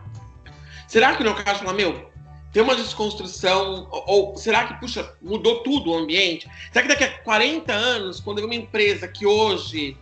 Será 0.87 1.15
que 1.15 1.23
no 1.23 1.33
caso 1.35 1.59
fala, 1.59 1.73
meu, 1.73 2.09
tem 2.53 2.63
uma 2.63 2.75
desconstrução? 2.75 3.87
Ou, 3.91 4.03
ou 4.07 4.37
será 4.37 4.65
que, 4.65 4.79
puxa, 4.79 5.11
mudou 5.21 5.63
tudo 5.63 5.91
o 5.91 5.97
ambiente? 5.97 6.49
Será 6.71 6.83
que 6.83 6.87
daqui 6.87 7.03
a 7.03 7.19
40 7.19 7.73
anos, 7.73 8.19
quando 8.19 8.39
eu 8.39 8.45
uma 8.45 8.55
empresa 8.55 9.07
que 9.07 9.25
hoje 9.25 9.97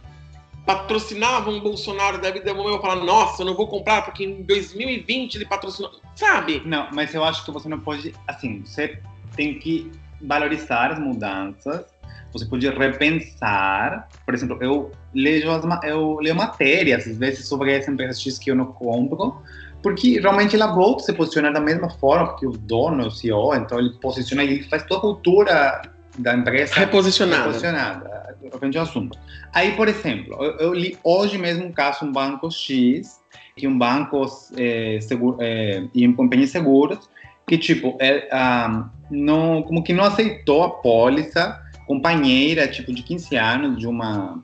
patrocinava 0.67 1.49
um 1.49 1.61
Bolsonaro 1.61 2.21
da 2.21 2.29
vida, 2.29 2.51
eu 2.51 2.81
falar, 2.81 2.97
nossa, 2.97 3.41
eu 3.41 3.45
não 3.45 3.55
vou 3.55 3.67
comprar 3.67 4.01
porque 4.03 4.25
em 4.25 4.43
2020 4.43 5.35
ele 5.35 5.45
patrocinou. 5.45 5.89
Sabe? 6.13 6.61
Não, 6.65 6.89
mas 6.91 7.15
eu 7.15 7.23
acho 7.23 7.45
que 7.45 7.51
você 7.51 7.69
não 7.69 7.79
pode. 7.79 8.13
Assim, 8.27 8.61
você 8.65 8.99
tem 9.35 9.57
que 9.57 9.89
valorizar 10.21 10.91
as 10.91 10.99
mudanças. 10.99 11.85
Você 12.33 12.45
pode 12.45 12.67
repensar. 12.69 14.09
Por 14.25 14.33
exemplo, 14.33 14.57
eu 14.61 14.91
leio, 15.13 15.49
as, 15.51 15.63
eu 15.85 16.19
leio 16.19 16.35
matérias, 16.35 17.07
às 17.07 17.17
vezes, 17.17 17.47
sobre 17.47 17.73
essa 17.73 17.89
empresa 17.89 18.19
X 18.19 18.37
que 18.37 18.51
eu 18.51 18.55
não 18.55 18.65
compro, 18.65 19.41
porque 19.81 20.19
realmente 20.19 20.53
ela 20.53 20.67
volta 20.67 21.03
a 21.03 21.05
se 21.05 21.13
posicionar 21.13 21.53
da 21.53 21.61
mesma 21.61 21.89
forma, 21.91 22.27
porque 22.27 22.45
o 22.45 22.51
dono, 22.51 23.07
o 23.07 23.11
CEO, 23.11 23.55
então 23.55 23.79
ele 23.79 23.91
posiciona 24.01 24.43
e 24.43 24.63
faz 24.63 24.83
toda 24.83 24.99
a 24.99 25.01
cultura 25.01 25.81
da 26.17 26.33
empresa 26.33 26.75
Reposicionada. 26.75 27.45
posicionada, 27.45 28.16
frente 28.59 28.77
ao 28.77 28.83
assunto. 28.83 29.17
Aí, 29.53 29.73
por 29.73 29.87
exemplo, 29.87 30.33
eu, 30.43 30.51
eu 30.57 30.73
li 30.73 30.97
hoje 31.03 31.37
mesmo 31.37 31.65
um 31.65 31.71
caso, 31.71 32.05
um 32.05 32.11
banco 32.11 32.49
X, 32.51 33.19
que 33.55 33.67
um 33.67 33.77
banco 33.77 34.25
é, 34.55 34.99
seguro, 35.01 35.37
é, 35.39 35.83
e 35.93 36.03
em 36.03 36.13
companhia 36.13 36.45
de 36.45 36.51
seguros, 36.51 37.09
que 37.47 37.57
tipo, 37.57 37.97
é, 37.99 38.27
ah, 38.31 38.89
não, 39.09 39.63
como 39.63 39.83
que 39.83 39.93
não 39.93 40.03
aceitou 40.03 40.63
a 40.63 40.69
póliza 40.69 41.61
companheira, 41.87 42.67
tipo, 42.67 42.93
de 42.93 43.01
15 43.01 43.35
anos 43.37 43.79
de 43.79 43.87
uma 43.87 44.41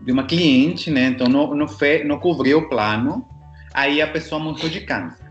de 0.00 0.12
uma 0.12 0.24
cliente, 0.24 0.90
né? 0.90 1.06
Então 1.06 1.26
não, 1.28 1.54
não, 1.54 1.66
fe, 1.66 2.04
não 2.04 2.18
cobriu 2.18 2.58
o 2.58 2.68
plano, 2.68 3.26
aí 3.72 4.02
a 4.02 4.06
pessoa 4.06 4.38
morreu 4.38 4.68
de 4.68 4.82
câncer. 4.82 5.23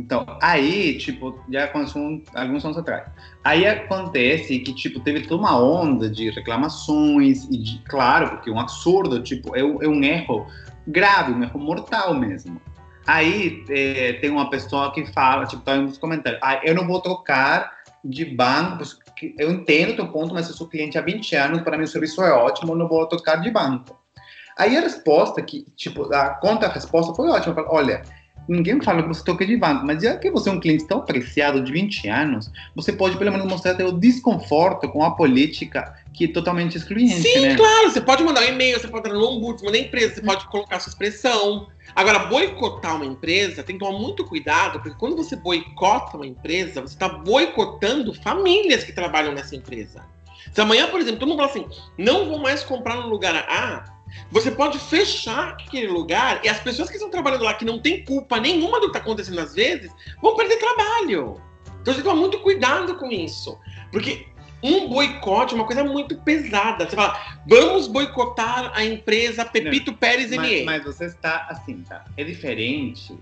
Então, 0.00 0.24
aí, 0.40 0.96
tipo, 0.96 1.38
já 1.50 1.64
aconteceu 1.64 2.22
alguns 2.34 2.64
anos 2.64 2.78
atrás. 2.78 3.06
Aí 3.44 3.66
acontece 3.66 4.58
que, 4.60 4.74
tipo, 4.74 4.98
teve 5.00 5.26
toda 5.26 5.42
uma 5.42 5.60
onda 5.60 6.08
de 6.08 6.30
reclamações 6.30 7.44
e, 7.44 7.58
de, 7.58 7.82
claro, 7.86 8.30
porque 8.30 8.48
é 8.48 8.52
um 8.52 8.58
absurdo, 8.58 9.22
tipo, 9.22 9.54
é, 9.54 9.60
é 9.60 9.88
um 9.88 10.02
erro 10.02 10.46
grave, 10.86 11.32
um 11.32 11.42
erro 11.42 11.60
mortal 11.60 12.14
mesmo. 12.14 12.60
Aí 13.06 13.62
eh, 13.68 14.14
tem 14.20 14.30
uma 14.30 14.48
pessoa 14.48 14.92
que 14.92 15.04
fala, 15.12 15.44
tipo, 15.44 15.62
tá 15.62 15.76
nos 15.76 15.98
comentários, 15.98 16.40
ah, 16.42 16.60
eu 16.64 16.74
não 16.74 16.86
vou 16.86 17.00
trocar 17.00 17.72
de 18.02 18.24
banco, 18.24 18.84
eu 19.38 19.50
entendo 19.50 19.92
o 19.92 19.96
teu 19.96 20.08
ponto, 20.08 20.32
mas 20.32 20.48
eu 20.48 20.54
sou 20.54 20.66
cliente 20.66 20.96
há 20.96 21.02
20 21.02 21.34
anos, 21.36 21.62
para 21.62 21.76
mim 21.76 21.84
o 21.84 21.88
serviço 21.88 22.22
é 22.22 22.32
ótimo, 22.32 22.72
eu 22.72 22.76
não 22.76 22.88
vou 22.88 23.06
trocar 23.06 23.36
de 23.36 23.50
banco. 23.50 23.98
Aí 24.56 24.76
a 24.76 24.80
resposta, 24.80 25.42
que, 25.42 25.66
tipo, 25.76 26.12
a 26.14 26.30
contra-resposta 26.30 27.14
foi 27.14 27.28
ótima, 27.28 27.54
fala, 27.54 27.68
olha, 27.70 28.02
ninguém 28.48 28.80
fala 28.82 29.02
que 29.02 29.08
você 29.08 29.24
troca 29.24 29.46
de 29.46 29.56
banco, 29.56 29.86
mas 29.86 30.02
já 30.02 30.16
que 30.16 30.30
você 30.30 30.48
é 30.48 30.52
um 30.52 30.60
cliente 30.60 30.86
tão 30.86 30.98
apreciado 30.98 31.62
de 31.62 31.72
20 31.72 32.08
anos, 32.08 32.50
você 32.74 32.92
pode 32.92 33.16
pelo 33.16 33.30
menos 33.30 33.46
mostrar 33.46 33.74
teu 33.74 33.92
desconforto 33.92 34.88
com 34.88 35.04
a 35.04 35.12
política 35.12 35.94
que 36.12 36.24
é 36.24 36.28
totalmente 36.28 36.76
excluinte, 36.76 37.22
Sim, 37.22 37.40
né? 37.40 37.56
claro, 37.56 37.90
você 37.90 38.00
pode 38.00 38.22
mandar 38.22 38.42
um 38.42 38.48
e-mail, 38.48 38.78
você 38.78 38.88
pode 38.88 39.08
entrar 39.08 39.18
no 39.18 39.26
ombudsman 39.26 39.72
da 39.72 39.78
empresa, 39.78 40.16
você 40.16 40.22
pode 40.22 40.46
colocar 40.48 40.80
sua 40.80 40.90
expressão. 40.90 41.68
Agora, 41.94 42.20
boicotar 42.20 42.96
uma 42.96 43.06
empresa 43.06 43.62
tem 43.62 43.78
que 43.78 43.84
tomar 43.84 43.98
muito 43.98 44.24
cuidado, 44.24 44.80
porque 44.80 44.98
quando 44.98 45.16
você 45.16 45.36
boicota 45.36 46.16
uma 46.16 46.26
empresa, 46.26 46.80
você 46.80 46.94
está 46.94 47.08
boicotando 47.08 48.12
famílias 48.12 48.84
que 48.84 48.92
trabalham 48.92 49.32
nessa 49.32 49.54
empresa. 49.54 50.04
Se 50.52 50.60
amanhã, 50.60 50.88
por 50.88 51.00
exemplo, 51.00 51.20
todo 51.20 51.28
mundo 51.28 51.38
fala 51.38 51.50
assim, 51.50 51.66
não 51.96 52.28
vou 52.28 52.38
mais 52.38 52.62
comprar 52.64 52.96
no 52.96 53.08
lugar 53.08 53.34
A, 53.48 53.99
Você 54.30 54.50
pode 54.50 54.78
fechar 54.78 55.50
aquele 55.50 55.88
lugar 55.88 56.40
e 56.44 56.48
as 56.48 56.60
pessoas 56.60 56.88
que 56.88 56.96
estão 56.96 57.10
trabalhando 57.10 57.44
lá, 57.44 57.54
que 57.54 57.64
não 57.64 57.78
têm 57.78 58.04
culpa 58.04 58.38
nenhuma 58.38 58.78
do 58.78 58.82
que 58.82 58.96
está 58.96 58.98
acontecendo 58.98 59.40
às 59.40 59.54
vezes, 59.54 59.90
vão 60.22 60.36
perder 60.36 60.56
trabalho. 60.56 61.40
Então 61.80 61.94
você 61.94 62.02
toma 62.02 62.20
muito 62.20 62.38
cuidado 62.40 62.96
com 62.96 63.10
isso. 63.10 63.58
Porque 63.90 64.26
um 64.62 64.88
boicote 64.88 65.54
é 65.54 65.56
uma 65.56 65.66
coisa 65.66 65.82
muito 65.82 66.16
pesada. 66.18 66.88
Você 66.88 66.94
fala, 66.94 67.18
vamos 67.46 67.86
boicotar 67.86 68.72
a 68.74 68.84
empresa 68.84 69.44
Pepito 69.44 69.92
Pérez 69.94 70.30
Mas, 70.30 70.48
ME. 70.48 70.64
mas 70.64 70.84
você 70.84 71.06
está 71.06 71.46
assim, 71.48 71.82
tá? 71.82 72.04
É 72.16 72.24
diferente 72.24 73.18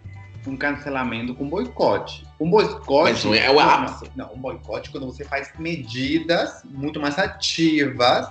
um 0.47 0.57
cancelamento 0.57 1.35
com 1.35 1.49
boicote. 1.49 2.27
Um 2.41 2.51
boicote. 2.51 3.13
Mas 3.13 3.25
não 3.25 3.35
é 3.35 3.51
o 3.51 3.61
ápice. 3.61 4.11
Não, 4.17 4.33
um 4.33 4.39
boicote 4.39 4.89
é 4.89 4.93
quando 4.93 5.07
você 5.07 5.25
faz 5.25 5.53
medidas 5.59 6.63
muito 6.65 7.01
mais 7.01 7.19
ativas. 7.19 8.29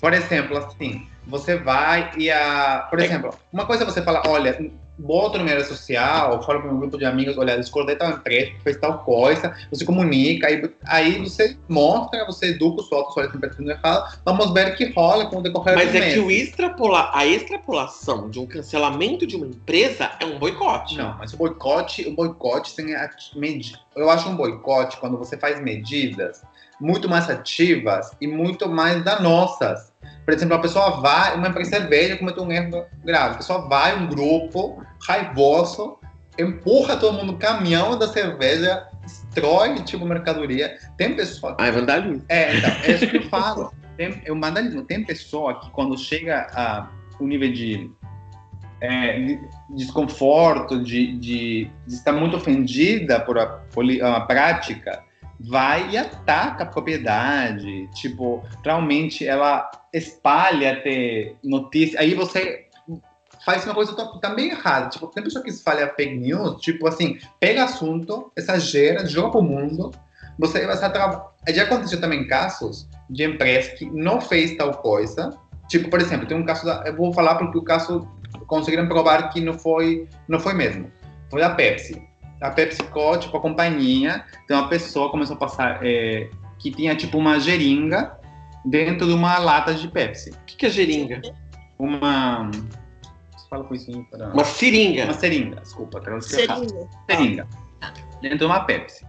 Por 0.00 0.12
exemplo, 0.12 0.56
assim, 0.56 1.06
você 1.26 1.56
vai 1.56 2.12
e 2.16 2.30
a. 2.30 2.86
Por 2.90 3.00
É. 3.00 3.04
exemplo, 3.04 3.34
uma 3.52 3.66
coisa 3.66 3.82
é 3.82 3.86
você 3.86 4.02
fala, 4.02 4.22
olha, 4.26 4.70
bota 4.98 5.38
minha 5.38 5.56
rede 5.56 5.68
social, 5.68 6.42
fala 6.42 6.60
para 6.60 6.70
um 6.72 6.78
grupo 6.78 6.96
de 6.96 7.04
amigos, 7.04 7.36
olha, 7.36 7.58
discordei 7.58 7.96
tal 7.96 8.10
empresa, 8.10 8.52
fez 8.64 8.78
tal 8.78 9.00
coisa, 9.00 9.54
você 9.70 9.84
comunica, 9.84 10.46
aí, 10.46 10.70
aí 10.86 11.18
você 11.18 11.56
mostra, 11.68 12.24
você 12.24 12.46
educa 12.46 12.80
os 12.80 12.90
outros, 12.90 13.14
olha, 13.16 13.28
empresa 13.28 13.54
fazendo 13.54 13.70
errado, 13.72 14.18
vamos 14.24 14.54
ver 14.54 14.72
o 14.72 14.76
que 14.76 14.90
rola 14.92 15.26
com 15.26 15.38
o 15.38 15.42
decorrer 15.42 15.74
Mas 15.74 15.90
do 15.90 15.96
é 15.98 16.00
mês. 16.00 16.14
que 16.14 16.20
o 16.20 16.30
extrapola, 16.30 17.10
a 17.12 17.26
extrapolação 17.26 18.30
de 18.30 18.38
um 18.38 18.46
cancelamento 18.46 19.26
de 19.26 19.36
uma 19.36 19.46
empresa 19.46 20.12
é 20.18 20.24
um 20.24 20.38
boicote. 20.38 20.96
Não, 20.96 21.14
mas 21.18 21.32
o 21.34 21.36
boicote, 21.36 22.08
o 22.08 22.14
boicote 22.14 22.74
tem 22.74 22.94
a 22.94 23.04
Eu 23.94 24.08
acho 24.08 24.28
um 24.30 24.36
boicote 24.36 24.96
quando 24.96 25.18
você 25.18 25.36
faz 25.36 25.60
medidas 25.60 26.42
muito 26.80 27.08
mais 27.08 27.28
ativas 27.28 28.10
e 28.20 28.26
muito 28.26 28.68
mais 28.68 29.02
danosas. 29.04 29.92
Por 30.26 30.34
exemplo, 30.34 30.56
a 30.56 30.58
pessoa 30.58 31.00
vai, 31.00 31.36
uma 31.36 31.46
empresa 31.46 31.70
de 31.70 31.76
cerveja 31.76 32.16
cometeu 32.16 32.42
um 32.42 32.50
erro 32.50 32.84
grave. 33.04 33.34
A 33.34 33.38
pessoa 33.38 33.68
vai, 33.68 33.96
um 33.96 34.08
grupo 34.08 34.82
raivoso, 35.06 35.98
empurra 36.36 36.96
todo 36.96 37.16
mundo 37.16 37.32
no 37.32 37.38
caminhão 37.38 37.96
da 37.96 38.08
cerveja, 38.08 38.88
destrói 39.04 39.76
tipo 39.84 40.04
mercadoria. 40.04 40.76
Tem 40.96 41.14
pessoa 41.14 41.56
Ah, 41.60 41.68
é 41.68 41.70
vandalismo. 41.70 42.24
é, 42.28 42.56
então, 42.56 42.70
é 42.70 42.92
isso 42.92 43.06
que 43.06 43.18
eu 43.18 43.22
falo. 43.28 43.72
Tem, 43.96 44.20
é 44.24 44.32
o 44.32 44.40
vandalismo. 44.40 44.82
Tem 44.82 45.04
pessoa 45.04 45.60
que 45.60 45.70
quando 45.70 45.96
chega 45.96 46.48
a 46.52 46.88
um 47.20 47.28
nível 47.28 47.52
de, 47.52 47.88
é, 48.80 49.20
de 49.20 49.40
desconforto, 49.70 50.82
de, 50.82 51.16
de, 51.18 51.70
de 51.86 51.94
estar 51.94 52.12
muito 52.12 52.36
ofendida 52.36 53.20
por 53.20 53.38
a, 53.38 53.60
a 54.16 54.20
prática, 54.22 55.05
vai 55.40 55.90
e 55.90 55.98
ataca 55.98 56.64
a 56.64 56.66
propriedade. 56.66 57.88
Tipo, 57.94 58.44
realmente 58.64 59.26
ela 59.26 59.70
espalha 59.92 60.72
até 60.72 61.34
notícia. 61.42 62.00
Aí 62.00 62.14
você 62.14 62.66
faz 63.44 63.64
uma 63.64 63.74
coisa 63.74 63.94
também 64.20 64.50
errada. 64.50 64.88
Tipo, 64.88 65.06
tem 65.06 65.22
pessoa 65.22 65.42
que 65.42 65.50
espalha 65.50 65.92
fake 65.94 66.16
news, 66.16 66.60
tipo 66.60 66.86
assim, 66.88 67.18
pega 67.38 67.64
assunto, 67.64 68.32
exagera, 68.36 69.06
joga 69.06 69.30
pro 69.30 69.42
mundo. 69.42 69.92
Você 70.38 70.66
vai 70.66 70.74
estar 70.74 70.90
já 71.54 71.62
aconteceu 71.62 72.00
também 72.00 72.26
casos 72.26 72.88
de 73.08 73.24
empresa 73.24 73.70
que 73.70 73.86
não 73.86 74.20
fez 74.20 74.56
tal 74.56 74.72
coisa. 74.74 75.38
Tipo, 75.68 75.88
por 75.88 76.00
exemplo, 76.00 76.26
tem 76.26 76.36
um 76.36 76.44
caso 76.44 76.64
da, 76.64 76.82
eu 76.86 76.96
vou 76.96 77.12
falar 77.12 77.36
porque 77.36 77.58
o 77.58 77.62
caso 77.62 78.06
conseguiram 78.46 78.86
provar 78.86 79.30
que 79.30 79.40
não 79.40 79.54
foi, 79.54 80.08
não 80.28 80.38
foi 80.38 80.54
mesmo. 80.54 80.90
Foi 81.30 81.40
da 81.40 81.50
Pepsi. 81.50 82.05
A 82.40 82.50
PepsiCo, 82.50 83.18
tipo, 83.18 83.36
a 83.36 83.40
companhia, 83.40 84.24
tem 84.46 84.56
uma 84.56 84.68
pessoa 84.68 85.06
que 85.06 85.12
começou 85.12 85.36
a 85.36 85.38
passar 85.38 85.80
é, 85.82 86.28
que 86.58 86.70
tinha 86.70 86.94
tipo 86.94 87.16
uma 87.18 87.38
geringa 87.40 88.18
dentro 88.64 89.06
de 89.06 89.12
uma 89.12 89.38
lata 89.38 89.72
de 89.74 89.88
Pepsi. 89.88 90.30
O 90.30 90.44
que, 90.46 90.56
que 90.56 90.66
é 90.66 90.70
geringa? 90.70 91.22
Uma 91.78 92.50
Você 92.50 93.48
fala 93.48 93.64
com 93.64 93.74
isso 93.74 94.06
para 94.10 94.28
Uma 94.32 94.44
seringa. 94.44 95.04
uma 95.04 95.14
seringa, 95.14 95.60
desculpa, 95.60 96.00
tradução 96.00 96.40
errada. 96.40 96.60
Seringa. 96.68 96.88
seringa. 97.08 97.48
Dentro 98.20 98.38
de 98.38 98.44
uma 98.44 98.60
Pepsi. 98.60 99.06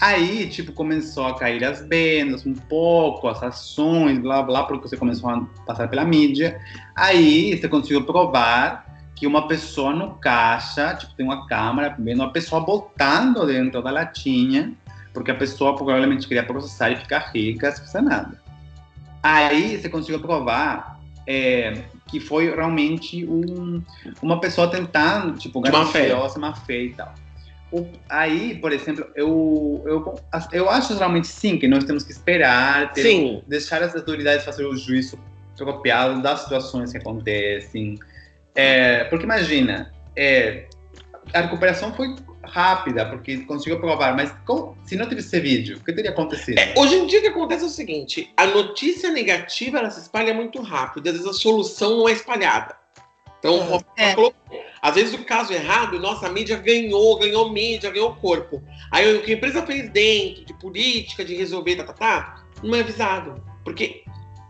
Aí, 0.00 0.48
tipo, 0.48 0.72
começou 0.72 1.26
a 1.26 1.38
cair 1.38 1.62
as 1.62 1.86
vendas 1.86 2.46
um 2.46 2.54
pouco, 2.54 3.28
as 3.28 3.42
ações, 3.42 4.18
blá 4.18 4.42
blá, 4.42 4.64
porque 4.64 4.88
você 4.88 4.96
começou 4.96 5.28
a 5.28 5.44
passar 5.66 5.88
pela 5.88 6.06
mídia. 6.06 6.58
Aí 6.96 7.56
você 7.58 7.68
conseguiu 7.68 8.06
provar 8.06 8.89
que 9.20 9.26
uma 9.26 9.46
pessoa 9.46 9.92
no 9.92 10.14
caixa, 10.14 10.94
tipo, 10.94 11.12
tem 11.12 11.26
uma 11.26 11.46
câmera 11.46 11.94
vendo 11.98 12.20
uma 12.20 12.32
pessoa 12.32 12.62
botando 12.62 13.46
dentro 13.46 13.82
da 13.82 13.90
latinha, 13.90 14.72
porque 15.12 15.30
a 15.30 15.34
pessoa 15.34 15.76
provavelmente 15.76 16.26
queria 16.26 16.42
processar 16.42 16.90
e 16.90 16.96
ficar 16.96 17.30
rica 17.30 17.70
sem 17.70 17.84
fazer 17.84 18.00
nada. 18.00 18.40
Aí 19.22 19.76
você 19.76 19.90
conseguiu 19.90 20.20
provar 20.20 20.98
é, 21.26 21.82
que 22.08 22.18
foi 22.18 22.48
realmente 22.48 23.26
um, 23.26 23.82
uma 24.22 24.40
pessoa 24.40 24.68
tentando, 24.68 25.38
tipo, 25.38 25.60
gananciosa, 25.60 26.38
má 26.38 26.54
fé 26.54 26.84
e 26.84 26.94
tal. 26.94 27.14
O- 27.70 27.86
aí, 28.08 28.54
por 28.58 28.72
exemplo, 28.72 29.06
eu, 29.14 29.82
eu, 29.84 30.20
eu 30.50 30.70
acho 30.70 30.96
realmente 30.96 31.26
sim 31.26 31.58
que 31.58 31.68
nós 31.68 31.84
temos 31.84 32.04
que 32.04 32.10
esperar, 32.10 32.94
ter, 32.94 33.02
Sim. 33.02 33.42
deixar 33.46 33.82
as 33.82 33.94
autoridades 33.94 34.46
fazer 34.46 34.64
o 34.64 34.74
juízo 34.74 35.18
apropriado 35.60 36.22
das 36.22 36.40
situações 36.40 36.90
que 36.90 36.96
acontecem. 36.96 37.98
É, 38.54 39.04
porque 39.04 39.24
imagina, 39.24 39.92
é, 40.16 40.66
a 41.32 41.42
recuperação 41.42 41.94
foi 41.94 42.14
rápida, 42.42 43.06
porque 43.06 43.38
conseguiu 43.44 43.78
provar, 43.78 44.16
mas 44.16 44.32
com- 44.46 44.74
se 44.84 44.96
não 44.96 45.08
tivesse 45.08 45.28
esse 45.28 45.40
vídeo, 45.40 45.76
o 45.78 45.84
que 45.84 45.92
teria 45.92 46.10
acontecido? 46.10 46.58
É, 46.58 46.74
hoje 46.76 46.96
em 46.96 47.06
dia 47.06 47.20
o 47.20 47.22
que 47.22 47.28
acontece 47.28 47.62
é 47.62 47.66
o 47.66 47.70
seguinte: 47.70 48.32
a 48.36 48.46
notícia 48.46 49.10
negativa 49.10 49.78
ela 49.78 49.90
se 49.90 50.00
espalha 50.00 50.34
muito 50.34 50.60
rápido, 50.62 51.06
às 51.08 51.12
vezes 51.12 51.28
a 51.28 51.32
solução 51.32 51.98
não 51.98 52.08
é 52.08 52.12
espalhada. 52.12 52.76
Então, 53.38 53.82
É. 53.96 54.14
falou, 54.14 54.34
às 54.82 54.94
vezes 54.94 55.14
o 55.14 55.24
caso 55.24 55.50
errado, 55.52 55.98
nossa, 55.98 56.26
a 56.26 56.30
mídia 56.30 56.56
ganhou, 56.58 57.18
ganhou 57.18 57.50
mídia, 57.50 57.90
ganhou 57.90 58.14
corpo. 58.16 58.62
Aí 58.92 59.16
o 59.16 59.22
que 59.22 59.32
a 59.32 59.34
empresa 59.34 59.64
fez 59.64 59.88
dentro, 59.88 60.44
de 60.44 60.52
política, 60.54 61.24
de 61.24 61.34
resolver, 61.34 61.76
tá, 61.76 61.84
tá, 61.84 61.92
tá, 61.94 62.44
não 62.62 62.74
é 62.74 62.80
avisado. 62.80 63.42
Porque, 63.64 64.02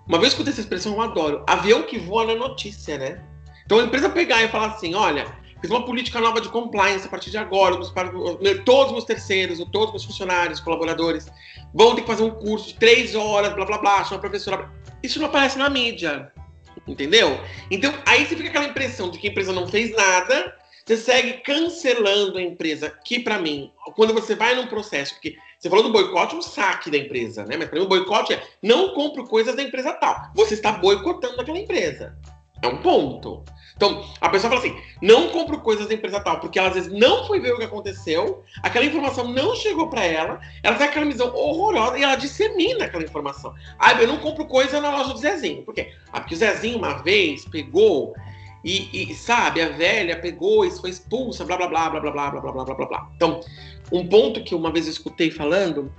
uma 0.08 0.18
vez 0.18 0.34
que 0.34 0.40
eu 0.40 0.42
escutei 0.44 0.52
essa 0.52 0.60
expressão, 0.62 0.94
eu 0.94 1.02
adoro. 1.02 1.44
Avião 1.46 1.82
que 1.84 1.98
voa 1.98 2.24
na 2.24 2.34
notícia, 2.34 2.98
né? 2.98 3.22
Então 3.70 3.78
a 3.78 3.84
empresa 3.84 4.10
pegar 4.10 4.42
e 4.42 4.48
falar 4.48 4.66
assim, 4.70 4.96
olha, 4.96 5.32
fiz 5.60 5.70
uma 5.70 5.84
política 5.86 6.18
nova 6.18 6.40
de 6.40 6.48
compliance 6.48 7.06
a 7.06 7.08
partir 7.08 7.30
de 7.30 7.38
agora, 7.38 7.76
para- 7.94 8.10
todos 8.64 8.98
os 8.98 9.04
terceiros, 9.04 9.60
todos 9.70 9.86
os 9.86 9.92
meus 9.92 10.04
funcionários, 10.06 10.58
colaboradores, 10.58 11.28
vão 11.72 11.94
ter 11.94 12.00
que 12.00 12.06
fazer 12.08 12.24
um 12.24 12.32
curso 12.32 12.66
de 12.66 12.74
três 12.74 13.14
horas, 13.14 13.54
blá 13.54 13.64
blá 13.64 13.78
blá, 13.78 14.02
chama 14.02 14.16
a 14.16 14.18
professora. 14.18 14.68
Isso 15.04 15.20
não 15.20 15.28
aparece 15.28 15.56
na 15.56 15.70
mídia. 15.70 16.32
Entendeu? 16.84 17.38
Então, 17.70 17.94
aí 18.06 18.26
você 18.26 18.34
fica 18.34 18.48
aquela 18.48 18.64
impressão 18.64 19.08
de 19.08 19.20
que 19.20 19.28
a 19.28 19.30
empresa 19.30 19.52
não 19.52 19.68
fez 19.68 19.94
nada, 19.94 20.52
você 20.84 20.96
segue 20.96 21.34
cancelando 21.34 22.38
a 22.38 22.42
empresa, 22.42 22.90
que 23.04 23.20
pra 23.20 23.38
mim, 23.38 23.70
quando 23.94 24.12
você 24.12 24.34
vai 24.34 24.56
num 24.56 24.66
processo, 24.66 25.14
porque 25.14 25.36
você 25.60 25.70
falou 25.70 25.84
do 25.84 25.92
boicote, 25.92 26.34
um 26.34 26.42
saque 26.42 26.90
da 26.90 26.98
empresa, 26.98 27.44
né? 27.44 27.56
Mas 27.56 27.68
pra 27.68 27.78
mim 27.78 27.84
o 27.84 27.88
boicote 27.88 28.32
é 28.32 28.42
não 28.60 28.94
compro 28.94 29.28
coisas 29.28 29.54
da 29.54 29.62
empresa 29.62 29.92
tal. 29.92 30.32
Você 30.34 30.54
está 30.54 30.72
boicotando 30.72 31.40
aquela 31.40 31.60
empresa. 31.60 32.18
É 32.62 32.68
um 32.68 32.78
ponto. 32.78 33.44
Então, 33.80 34.04
a 34.20 34.28
pessoa 34.28 34.50
fala 34.50 34.60
assim: 34.60 34.78
não 35.00 35.30
compro 35.30 35.58
coisas 35.60 35.88
da 35.88 35.94
empresa 35.94 36.20
tal, 36.20 36.38
porque 36.38 36.58
ela 36.58 36.68
às 36.68 36.74
vezes 36.74 36.92
não 36.92 37.26
foi 37.26 37.40
ver 37.40 37.54
o 37.54 37.56
que 37.56 37.64
aconteceu, 37.64 38.44
aquela 38.62 38.84
informação 38.84 39.26
não 39.26 39.56
chegou 39.56 39.88
pra 39.88 40.04
ela, 40.04 40.38
ela 40.62 40.76
tem 40.76 40.86
aquela 40.86 41.06
visão 41.06 41.34
horrorosa 41.34 41.98
e 41.98 42.02
ela 42.02 42.14
dissemina 42.14 42.84
aquela 42.84 43.02
informação. 43.02 43.54
Ah, 43.78 43.94
eu 43.94 44.06
não 44.06 44.18
compro 44.18 44.44
coisa 44.44 44.82
na 44.82 44.90
loja 44.90 45.14
do 45.14 45.18
Zezinho. 45.18 45.62
Por 45.62 45.72
quê? 45.72 45.94
Ah, 46.12 46.20
porque 46.20 46.34
o 46.34 46.36
Zezinho 46.36 46.76
uma 46.76 47.02
vez 47.02 47.46
pegou 47.46 48.12
e, 48.62 49.10
e, 49.10 49.14
sabe, 49.14 49.62
a 49.62 49.70
velha 49.70 50.20
pegou 50.20 50.66
e 50.66 50.70
foi 50.70 50.90
expulsa, 50.90 51.42
blá 51.46 51.56
blá 51.56 51.66
blá 51.66 51.88
blá 51.88 52.00
blá 52.00 52.10
blá 52.10 52.30
blá 52.30 52.52
blá 52.52 52.64
blá 52.64 52.74
blá 52.74 52.86
blá. 52.86 53.10
Então, 53.16 53.40
um 53.90 54.06
ponto 54.06 54.44
que 54.44 54.54
uma 54.54 54.70
vez 54.70 54.84
eu 54.84 54.92
escutei 54.92 55.30
falando 55.30 55.90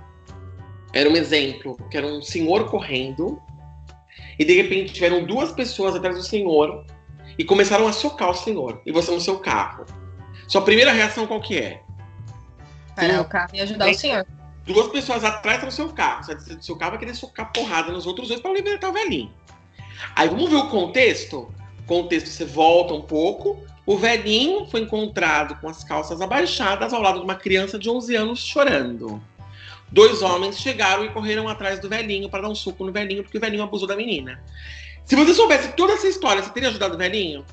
era 0.92 1.10
um 1.10 1.16
exemplo, 1.16 1.76
que 1.90 1.96
era 1.96 2.06
um 2.06 2.22
senhor 2.22 2.70
correndo 2.70 3.42
e 4.38 4.44
de 4.44 4.54
repente 4.54 4.92
tiveram 4.92 5.24
duas 5.24 5.50
pessoas 5.50 5.96
atrás 5.96 6.16
do 6.16 6.22
senhor 6.22 6.84
e 7.38 7.44
começaram 7.44 7.86
a 7.86 7.92
socar 7.92 8.30
o 8.30 8.34
senhor 8.34 8.80
e 8.84 8.92
você 8.92 9.10
no 9.10 9.20
seu 9.20 9.38
carro. 9.38 9.86
Sua 10.48 10.62
primeira 10.62 10.92
reação 10.92 11.26
qual 11.26 11.40
que 11.40 11.58
é? 11.58 11.82
Parar 12.94 13.20
o 13.20 13.24
carro 13.24 13.50
e 13.54 13.60
ajudar 13.60 13.90
o 13.90 13.94
senhor. 13.94 14.26
duas 14.66 14.88
pessoas 14.88 15.24
atrás 15.24 15.62
no 15.62 15.70
seu 15.70 15.88
carro. 15.90 16.24
Você 16.24 16.34
do 16.34 16.64
seu 16.64 16.76
carro 16.76 16.92
vai 16.92 17.00
querer 17.00 17.14
socar 17.14 17.52
porrada 17.52 17.92
nos 17.92 18.06
outros 18.06 18.28
dois 18.28 18.40
para 18.40 18.52
libertar 18.52 18.90
o 18.90 18.92
velhinho. 18.92 19.32
Aí 20.14 20.28
vamos 20.28 20.50
ver 20.50 20.56
o 20.56 20.68
contexto? 20.68 21.52
O 21.80 21.86
contexto 21.86 22.28
você 22.28 22.44
volta 22.44 22.92
um 22.92 23.02
pouco. 23.02 23.58
O 23.84 23.96
velhinho 23.96 24.66
foi 24.66 24.82
encontrado 24.82 25.56
com 25.60 25.68
as 25.68 25.82
calças 25.82 26.20
abaixadas 26.20 26.92
ao 26.92 27.00
lado 27.00 27.18
de 27.18 27.24
uma 27.24 27.34
criança 27.34 27.78
de 27.78 27.90
11 27.90 28.14
anos 28.14 28.38
chorando. 28.38 29.20
Dois 29.90 30.22
homens 30.22 30.58
chegaram 30.58 31.04
e 31.04 31.10
correram 31.10 31.48
atrás 31.48 31.78
do 31.78 31.88
velhinho 31.88 32.30
para 32.30 32.42
dar 32.42 32.48
um 32.48 32.54
suco 32.54 32.84
no 32.84 32.92
velhinho, 32.92 33.22
porque 33.22 33.36
o 33.36 33.40
velhinho 33.40 33.62
abusou 33.62 33.86
da 33.86 33.96
menina. 33.96 34.42
Se 35.04 35.16
você 35.16 35.34
soubesse 35.34 35.72
toda 35.72 35.94
essa 35.94 36.08
história, 36.08 36.42
você 36.42 36.50
teria 36.50 36.68
ajudado 36.68 36.94
o 36.94 36.98
velhinho? 36.98 37.44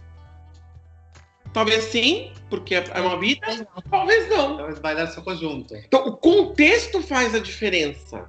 Talvez 1.54 1.86
sim, 1.86 2.32
porque 2.50 2.76
é 2.76 3.02
uma 3.02 3.20
vida. 3.20 3.68
Talvez 3.90 4.30
não. 4.30 4.58
Talvez 4.58 4.80
vai 4.80 4.96
dar 4.96 5.08
seu 5.08 5.24
conjunto. 5.24 5.76
Então, 5.76 6.06
o 6.06 6.18
contexto 6.18 7.02
faz 7.02 7.34
a 7.34 7.40
diferença. 7.40 8.28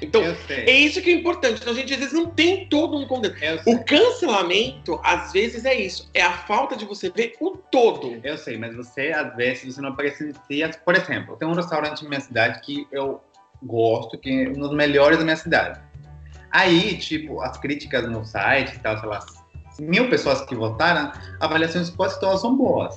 Então, 0.00 0.22
é 0.48 0.70
isso 0.70 1.02
que 1.02 1.10
é 1.10 1.14
importante. 1.14 1.60
Então, 1.60 1.72
a 1.72 1.76
gente 1.76 1.92
às 1.92 1.98
vezes 1.98 2.14
não 2.14 2.30
tem 2.30 2.68
todo 2.68 2.96
um 2.96 3.06
contexto. 3.06 3.68
O 3.68 3.84
cancelamento, 3.84 5.00
às 5.02 5.32
vezes, 5.32 5.64
é 5.64 5.74
isso. 5.74 6.08
É 6.14 6.22
a 6.22 6.32
falta 6.32 6.76
de 6.76 6.84
você 6.84 7.10
ver 7.10 7.34
o 7.40 7.56
todo. 7.56 8.20
Eu 8.22 8.38
sei, 8.38 8.56
mas 8.56 8.76
você, 8.76 9.12
às 9.12 9.34
vezes, 9.34 9.74
você 9.74 9.80
não 9.80 9.94
presencia. 9.94 10.70
Por 10.84 10.94
exemplo, 10.94 11.36
tem 11.36 11.48
um 11.48 11.52
restaurante 11.54 12.02
na 12.02 12.08
minha 12.10 12.20
cidade 12.20 12.60
que 12.60 12.86
eu 12.92 13.20
gosto, 13.62 14.16
que 14.18 14.30
é 14.30 14.48
um 14.50 14.60
dos 14.60 14.72
melhores 14.72 15.18
da 15.18 15.24
minha 15.24 15.36
cidade. 15.36 15.80
Aí, 16.50 16.96
tipo, 16.96 17.40
as 17.42 17.56
críticas 17.58 18.08
no 18.10 18.24
site 18.24 18.74
e 18.74 18.78
tal, 18.78 18.98
sei 18.98 19.08
lá, 19.08 19.20
mil 19.78 20.08
pessoas 20.08 20.40
que 20.42 20.54
votaram, 20.54 21.12
avaliações 21.40 21.90
quase 21.90 22.18
todas 22.20 22.40
são 22.40 22.56
boas. 22.56 22.96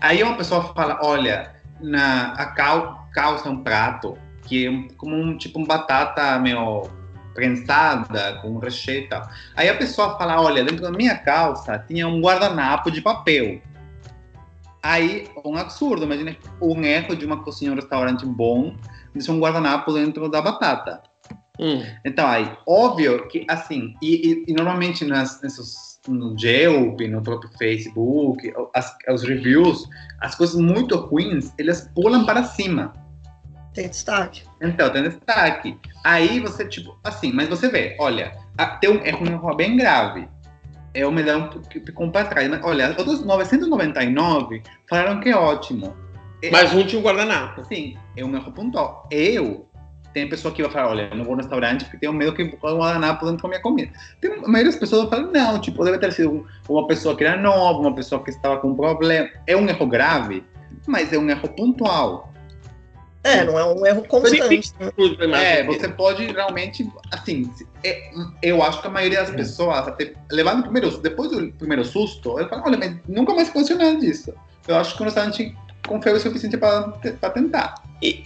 Aí 0.00 0.22
uma 0.22 0.36
pessoa 0.36 0.62
fala, 0.74 0.98
olha, 1.02 1.54
na, 1.80 2.32
a 2.32 2.46
cal, 2.46 3.08
calça 3.12 3.48
é 3.48 3.52
um 3.52 3.62
prato, 3.62 4.16
que 4.42 4.66
é 4.66 4.70
um- 4.70 4.88
como 4.96 5.14
um, 5.14 5.36
tipo 5.36 5.58
um 5.58 5.64
batata 5.64 6.38
meio 6.38 6.82
prensada, 7.34 8.38
com 8.42 8.58
recheio 8.58 9.04
e 9.04 9.08
tal. 9.08 9.28
Aí 9.56 9.68
a 9.68 9.76
pessoa 9.76 10.18
fala, 10.18 10.40
olha, 10.40 10.64
dentro 10.64 10.82
da 10.82 10.90
minha 10.90 11.16
calça 11.16 11.78
tinha 11.86 12.08
um 12.08 12.20
guardanapo 12.20 12.90
de 12.90 13.00
papel. 13.00 13.60
Aí, 14.82 15.28
um 15.44 15.56
absurdo, 15.56 16.04
imagina 16.04 16.36
um 16.60 16.82
erro 16.82 17.14
de 17.14 17.24
uma 17.26 17.42
cozinha, 17.42 17.72
um 17.72 17.76
restaurante 17.76 18.24
bom, 18.24 18.74
de 19.14 19.30
um 19.30 19.40
guardanapo 19.40 19.92
dentro 19.92 20.28
da 20.28 20.40
batata. 20.40 21.02
Hum. 21.60 21.82
Então, 22.04 22.26
aí, 22.26 22.50
óbvio 22.66 23.26
que, 23.28 23.44
assim, 23.48 23.94
e, 24.00 24.30
e- 24.32 24.44
e 24.48 24.52
normalmente 24.52 25.04
nas, 25.04 25.40
nesses, 25.42 25.98
no 26.06 26.36
Yelp, 26.40 27.00
no 27.02 27.20
próprio 27.22 27.50
Facebook, 27.58 28.52
as, 28.74 28.94
os 29.08 29.22
reviews, 29.24 29.88
as 30.20 30.34
coisas 30.34 30.56
muito 30.56 30.96
ruins, 30.96 31.52
eles 31.58 31.90
pulam 31.94 32.24
para 32.24 32.44
cima. 32.44 32.92
Tem 33.74 33.88
destaque. 33.88 34.42
Então, 34.60 34.90
tem 34.90 35.02
destaque. 35.02 35.76
Aí 36.04 36.40
você, 36.40 36.64
tipo, 36.64 36.98
assim, 37.04 37.32
mas 37.32 37.48
você 37.48 37.68
vê, 37.68 37.96
olha, 38.00 38.36
a- 38.56 38.66
tem 38.78 38.90
um 38.90 39.04
erro, 39.04 39.24
um 39.24 39.32
erro 39.32 39.54
bem 39.54 39.76
grave. 39.76 40.28
Eu 40.94 41.12
me 41.12 41.22
dá 41.22 41.36
um 41.36 41.48
pouco 41.48 42.10
para 42.10 42.24
trás. 42.24 42.48
Mas, 42.48 42.60
olha, 42.64 42.88
outros 42.98 43.22
999 43.24 44.62
falaram 44.88 45.20
que 45.20 45.28
é 45.28 45.36
ótimo. 45.36 45.94
É- 46.42 46.50
Mas 46.50 46.72
um 46.72 46.84
tinha 46.84 46.98
um 47.00 47.04
guardanapo. 47.04 47.64
Sim, 47.66 47.96
é 48.16 48.24
um 48.24 48.34
erro 48.34 48.50
pontual. 48.52 49.06
Eu, 49.10 49.67
tem 50.12 50.28
pessoa 50.28 50.52
que 50.52 50.62
vai 50.62 50.70
falar, 50.70 50.90
olha, 50.90 51.08
eu 51.10 51.16
não 51.16 51.24
vou 51.24 51.36
no 51.36 51.42
restaurante 51.42 51.84
porque 51.84 51.98
tenho 51.98 52.12
medo 52.12 52.32
que 52.34 52.42
o 52.42 52.56
guardanapo 52.56 53.26
dentro 53.26 53.42
da 53.42 53.48
minha 53.48 53.60
comida. 53.60 53.92
Tem, 54.20 54.32
a 54.32 54.48
maioria 54.48 54.70
das 54.70 54.80
pessoas 54.80 55.08
fala, 55.08 55.22
não, 55.30 55.60
tipo, 55.60 55.84
deve 55.84 55.98
ter 55.98 56.12
sido 56.12 56.30
um- 56.30 56.44
uma 56.68 56.86
pessoa 56.86 57.16
que 57.16 57.24
era 57.24 57.36
nova, 57.40 57.78
uma 57.78 57.94
pessoa 57.94 58.22
que 58.22 58.30
estava 58.30 58.58
com 58.58 58.68
um 58.68 58.74
problema. 58.74 59.28
É 59.46 59.56
um 59.56 59.68
erro 59.68 59.86
grave, 59.86 60.44
mas 60.86 61.12
é 61.12 61.18
um 61.18 61.28
erro 61.28 61.48
pontual. 61.48 62.32
É, 63.24 63.44
não 63.44 63.58
é 63.58 63.64
um 63.64 63.84
erro 63.84 64.02
constante. 64.08 64.72
É, 65.36 65.64
você 65.64 65.88
pode 65.88 66.24
realmente, 66.26 66.88
assim, 67.10 67.52
é, 67.84 68.10
eu 68.42 68.62
acho 68.62 68.80
que 68.80 68.86
a 68.86 68.90
maioria 68.90 69.20
das 69.20 69.30
pessoas, 69.30 69.88
até 69.88 70.14
levando 70.30 70.60
o 70.60 70.62
primeiro, 70.62 70.96
depois 70.98 71.30
do 71.30 71.52
primeiro 71.52 71.84
susto, 71.84 72.38
ele 72.38 72.48
fala, 72.48 72.62
olha, 72.64 72.78
mas 72.78 72.96
nunca 73.06 73.34
mais 73.34 73.50
aconteceu 73.50 73.76
nada 73.76 73.96
disso. 73.96 74.32
Eu 74.66 74.76
acho 74.76 74.96
que 74.96 75.02
o 75.02 75.04
restaurante 75.04 75.54
confiou 75.88 76.16
o 76.16 76.20
suficiente 76.20 76.56
para 76.56 76.92
tentar. 77.30 77.74
E 78.00 78.22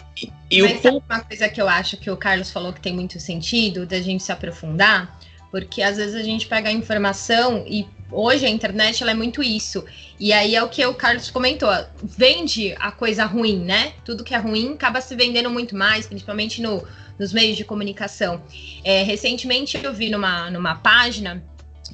o 0.61 0.65
Mas 0.65 0.83
sabe 0.83 0.97
ponto. 0.97 1.05
uma 1.09 1.21
coisa 1.21 1.49
que 1.49 1.63
eu 1.63 1.69
acho 1.69 1.97
que 1.97 2.11
o 2.11 2.17
Carlos 2.17 2.51
falou 2.51 2.73
que 2.73 2.81
tem 2.81 2.93
muito 2.93 3.19
sentido 3.19 3.87
da 3.87 4.01
gente 4.01 4.23
se 4.23 4.31
aprofundar? 4.31 5.19
Porque 5.51 5.83
às 5.83 5.97
vezes 5.97 6.15
a 6.15 6.23
gente 6.23 6.47
pega 6.47 6.69
a 6.69 6.73
informação 6.73 7.65
e 7.67 7.87
hoje 8.11 8.45
a 8.45 8.51
internet 8.51 9.03
ela 9.03 9.13
é 9.13 9.15
muito 9.15 9.43
isso. 9.43 9.85
E 10.21 10.33
aí 10.33 10.55
é 10.55 10.63
o 10.63 10.69
que 10.69 10.85
o 10.85 10.95
Carlos 10.95 11.31
comentou, 11.31 11.71
vende 12.03 12.75
a 12.79 12.93
coisa 12.93 13.25
ruim, 13.25 13.65
né? 13.65 13.93
Tudo 14.05 14.25
que 14.25 14.35
é 14.35 14.39
ruim 14.39 14.75
acaba 14.75 15.01
se 15.01 15.15
vendendo 15.15 15.51
muito 15.51 15.77
mais, 15.77 16.07
principalmente 16.07 16.61
no, 16.61 16.87
nos 17.19 17.33
meios 17.33 17.57
de 17.57 17.65
comunicação. 17.65 18.43
É, 18.85 19.03
recentemente 19.03 19.79
eu 19.83 19.93
vi 19.93 20.11
numa, 20.11 20.51
numa 20.51 20.75
página 20.75 21.43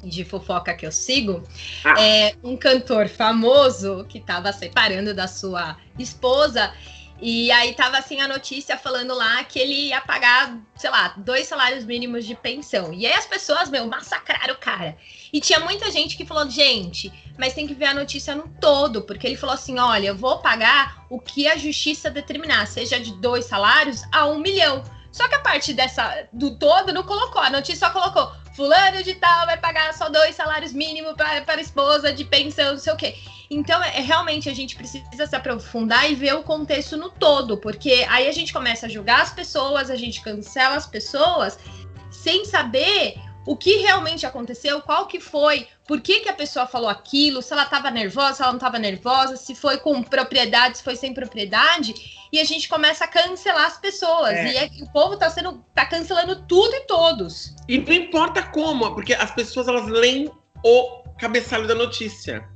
de 0.03 0.23
fofoca 0.23 0.73
que 0.73 0.85
eu 0.85 0.91
sigo, 0.91 1.43
Ah. 1.83 2.01
é, 2.01 2.35
um 2.43 2.55
cantor 2.55 3.07
famoso 3.07 4.05
que 4.09 4.17
estava 4.17 4.51
separando 4.53 5.13
da 5.13 5.27
sua 5.27 5.77
esposa 5.97 6.73
e 7.21 7.51
aí 7.51 7.73
tava 7.73 7.97
assim 7.97 8.21
a 8.21 8.27
notícia 8.27 8.77
falando 8.77 9.13
lá 9.13 9.43
que 9.43 9.59
ele 9.59 9.89
ia 9.89 9.99
pagar, 9.99 10.57
sei 10.77 10.89
lá, 10.89 11.13
dois 11.17 11.47
salários 11.47 11.83
mínimos 11.83 12.25
de 12.25 12.33
pensão. 12.33 12.93
E 12.93 13.05
aí 13.05 13.13
as 13.13 13.25
pessoas, 13.25 13.69
meu, 13.69 13.85
massacraram 13.87 14.53
o 14.53 14.57
cara. 14.57 14.97
E 15.33 15.41
tinha 15.41 15.59
muita 15.59 15.91
gente 15.91 16.15
que 16.15 16.25
falou, 16.25 16.49
gente, 16.49 17.11
mas 17.37 17.53
tem 17.53 17.67
que 17.67 17.73
ver 17.73 17.87
a 17.87 17.93
notícia 17.93 18.33
no 18.33 18.47
todo, 18.61 19.01
porque 19.01 19.27
ele 19.27 19.35
falou 19.35 19.53
assim: 19.53 19.77
olha, 19.79 20.07
eu 20.07 20.15
vou 20.15 20.39
pagar 20.39 21.05
o 21.09 21.19
que 21.19 21.45
a 21.47 21.57
justiça 21.57 22.09
determinar, 22.09 22.65
seja 22.67 22.97
de 22.99 23.13
dois 23.15 23.45
salários 23.45 24.01
a 24.13 24.25
um 24.25 24.39
milhão. 24.39 24.81
Só 25.11 25.27
que 25.27 25.35
a 25.35 25.39
parte 25.39 25.73
dessa 25.73 26.27
do 26.31 26.55
todo 26.55 26.93
não 26.93 27.03
colocou, 27.03 27.41
a 27.41 27.49
notícia 27.49 27.87
só 27.87 27.89
colocou: 27.91 28.31
fulano 28.59 29.01
de 29.01 29.15
tal 29.15 29.45
vai 29.45 29.57
pagar 29.57 29.93
só 29.93 30.09
dois 30.09 30.35
salários 30.35 30.73
mínimos 30.73 31.13
para 31.13 31.41
a 31.47 31.61
esposa 31.61 32.11
de 32.11 32.25
pensão, 32.25 32.73
não 32.73 32.77
sei 32.77 32.91
o 32.91 32.97
quê. 32.97 33.15
Então, 33.49 33.81
é, 33.81 34.01
realmente 34.01 34.49
a 34.49 34.53
gente 34.53 34.75
precisa 34.75 35.25
se 35.25 35.33
aprofundar 35.33 36.11
e 36.11 36.13
ver 36.13 36.35
o 36.35 36.43
contexto 36.43 36.97
no 36.97 37.09
todo, 37.09 37.57
porque 37.57 38.05
aí 38.09 38.27
a 38.27 38.33
gente 38.33 38.51
começa 38.51 38.85
a 38.85 38.89
julgar 38.89 39.21
as 39.21 39.31
pessoas, 39.31 39.89
a 39.89 39.95
gente 39.95 40.21
cancela 40.21 40.75
as 40.75 40.85
pessoas 40.85 41.57
sem 42.11 42.43
saber 42.43 43.15
o 43.45 43.55
que 43.55 43.77
realmente 43.77 44.25
aconteceu, 44.25 44.81
qual 44.81 45.07
que 45.07 45.19
foi, 45.19 45.67
por 45.87 46.01
que, 46.01 46.19
que 46.19 46.29
a 46.29 46.33
pessoa 46.33 46.67
falou 46.67 46.89
aquilo, 46.89 47.41
se 47.41 47.51
ela 47.53 47.63
estava 47.63 47.89
nervosa, 47.89 48.35
se 48.35 48.41
ela 48.41 48.51
não 48.51 48.57
estava 48.57 48.77
nervosa, 48.77 49.37
se 49.37 49.55
foi 49.55 49.77
com 49.77 50.03
propriedade, 50.03 50.77
se 50.77 50.83
foi 50.83 50.95
sem 50.95 51.13
propriedade, 51.13 51.93
e 52.31 52.39
a 52.39 52.43
gente 52.43 52.69
começa 52.69 53.05
a 53.05 53.07
cancelar 53.07 53.65
as 53.65 53.77
pessoas. 53.77 54.33
É. 54.33 54.51
E 54.51 54.57
é- 54.57 54.69
o 54.83 54.91
povo 54.91 55.17
tá 55.17 55.29
sendo 55.29 55.63
tá 55.73 55.85
cancelando 55.85 56.43
tudo 56.47 56.73
e 56.75 56.81
todos. 56.81 57.55
E 57.67 57.77
não 57.79 57.93
importa 57.93 58.43
como, 58.43 58.93
porque 58.93 59.13
as 59.13 59.31
pessoas 59.31 59.67
elas 59.67 59.87
leem 59.87 60.29
o 60.63 61.03
cabeçalho 61.17 61.67
da 61.67 61.75
notícia. 61.75 62.47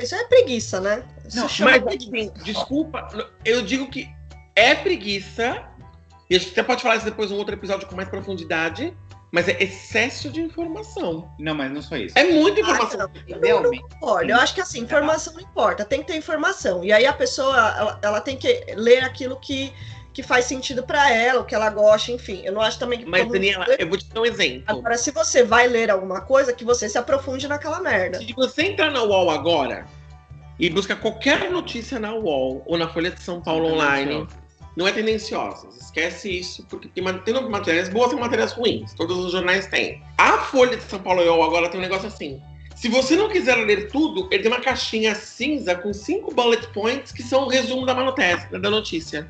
Isso 0.00 0.14
é 0.14 0.24
preguiça, 0.24 0.80
né? 0.80 1.04
Isso 1.28 1.36
Não, 1.36 1.48
chama 1.48 1.70
mas 1.72 1.82
preguiça. 1.84 2.10
assim, 2.16 2.44
desculpa, 2.44 3.08
eu 3.44 3.62
digo 3.62 3.88
que 3.88 4.08
é 4.56 4.74
preguiça, 4.74 5.64
e 6.28 6.34
a 6.34 6.38
gente 6.38 6.52
até 6.52 6.62
pode 6.62 6.82
falar 6.82 6.96
isso 6.96 7.04
depois 7.04 7.30
em 7.30 7.34
um 7.34 7.38
outro 7.38 7.54
episódio 7.54 7.86
com 7.86 7.94
mais 7.94 8.08
profundidade, 8.08 8.96
mas 9.34 9.48
é 9.48 9.60
excesso 9.60 10.30
de 10.30 10.40
informação. 10.40 11.28
Não, 11.40 11.56
mas 11.56 11.68
não 11.72 11.82
só 11.82 11.96
isso. 11.96 12.16
É 12.16 12.22
muita 12.22 12.60
Ah, 12.60 12.62
informação. 12.62 12.98
não, 13.00 13.36
Idealmente. 13.36 13.82
concordo. 13.82 14.30
Eu 14.30 14.36
acho 14.36 14.54
que 14.54 14.60
assim, 14.60 14.78
informação 14.78 15.32
não 15.34 15.40
importa, 15.40 15.84
tem 15.84 16.02
que 16.02 16.06
ter 16.06 16.16
informação. 16.16 16.84
E 16.84 16.92
aí 16.92 17.04
a 17.04 17.12
pessoa, 17.12 17.56
ela, 17.76 17.98
ela 18.00 18.20
tem 18.20 18.36
que 18.36 18.64
ler 18.76 19.02
aquilo 19.02 19.34
que, 19.40 19.72
que 20.12 20.22
faz 20.22 20.44
sentido 20.44 20.84
pra 20.84 21.12
ela, 21.12 21.40
o 21.40 21.44
que 21.44 21.52
ela 21.52 21.68
gosta, 21.68 22.12
enfim. 22.12 22.42
Eu 22.44 22.52
não 22.52 22.60
acho 22.60 22.78
também 22.78 23.00
que. 23.00 23.06
Mas, 23.06 23.28
Daniela, 23.28 23.66
eu 23.76 23.88
vou 23.88 23.98
te 23.98 24.08
dar 24.08 24.20
um 24.20 24.24
exemplo. 24.24 24.62
Agora, 24.68 24.96
se 24.96 25.10
você 25.10 25.42
vai 25.42 25.66
ler 25.66 25.90
alguma 25.90 26.20
coisa, 26.20 26.52
que 26.52 26.64
você 26.64 26.88
se 26.88 26.96
aprofunde 26.96 27.48
naquela 27.48 27.80
merda. 27.80 28.20
Se 28.20 28.32
você 28.34 28.62
entrar 28.66 28.92
na 28.92 29.02
UOL 29.02 29.30
agora 29.30 29.84
e 30.60 30.70
buscar 30.70 30.94
qualquer 30.94 31.50
notícia 31.50 31.98
na 31.98 32.14
UOL 32.14 32.62
ou 32.66 32.78
na 32.78 32.88
Folha 32.88 33.10
de 33.10 33.20
São 33.20 33.40
Paulo 33.42 33.66
online, 33.66 34.28
não 34.76 34.86
é 34.86 34.92
tendenciosa. 34.92 35.68
Esquece 35.80 36.38
isso, 36.38 36.66
porque 36.68 36.88
tem, 36.88 37.04
tem 37.20 37.34
matérias 37.48 37.88
boas 37.88 38.12
e 38.12 38.16
matérias 38.16 38.52
ruins. 38.52 38.92
Todos 38.94 39.16
os 39.18 39.32
jornais 39.32 39.66
têm. 39.66 40.02
A 40.18 40.38
Folha 40.38 40.76
de 40.76 40.82
São 40.84 41.00
Paulo 41.00 41.22
e 41.22 41.28
agora 41.28 41.68
tem 41.68 41.78
um 41.78 41.82
negócio 41.82 42.08
assim. 42.08 42.40
Se 42.74 42.88
você 42.88 43.16
não 43.16 43.28
quiser 43.28 43.54
ler 43.54 43.88
tudo, 43.90 44.28
ele 44.30 44.42
tem 44.42 44.52
uma 44.52 44.60
caixinha 44.60 45.14
cinza 45.14 45.74
com 45.74 45.92
cinco 45.92 46.34
bullet 46.34 46.66
points 46.68 47.12
que 47.12 47.22
são 47.22 47.44
o 47.44 47.48
resumo 47.48 47.86
da 47.86 47.94
manutenção, 47.94 48.60
da 48.60 48.68
notícia. 48.68 49.28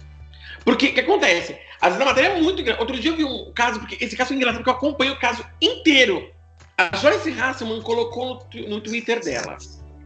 Porque 0.64 0.86
o 0.86 0.94
que 0.94 1.00
acontece? 1.00 1.58
Às 1.80 1.92
vezes 1.92 2.00
a 2.00 2.04
matéria 2.06 2.28
é 2.28 2.40
muito 2.40 2.62
grande. 2.62 2.80
Outro 2.80 2.98
dia 2.98 3.10
eu 3.10 3.16
vi 3.16 3.24
um 3.24 3.52
caso, 3.54 3.80
porque 3.80 4.02
esse 4.02 4.16
caso 4.16 4.32
é 4.32 4.36
engraçado, 4.36 4.58
porque 4.62 4.70
eu 4.70 4.74
acompanho 4.74 5.12
o 5.12 5.18
caso 5.18 5.44
inteiro. 5.60 6.30
A 6.78 6.96
Joyce 6.96 7.30
Hasselman 7.38 7.82
colocou 7.82 8.46
no, 8.54 8.68
no 8.68 8.80
Twitter 8.80 9.22
dela 9.22 9.58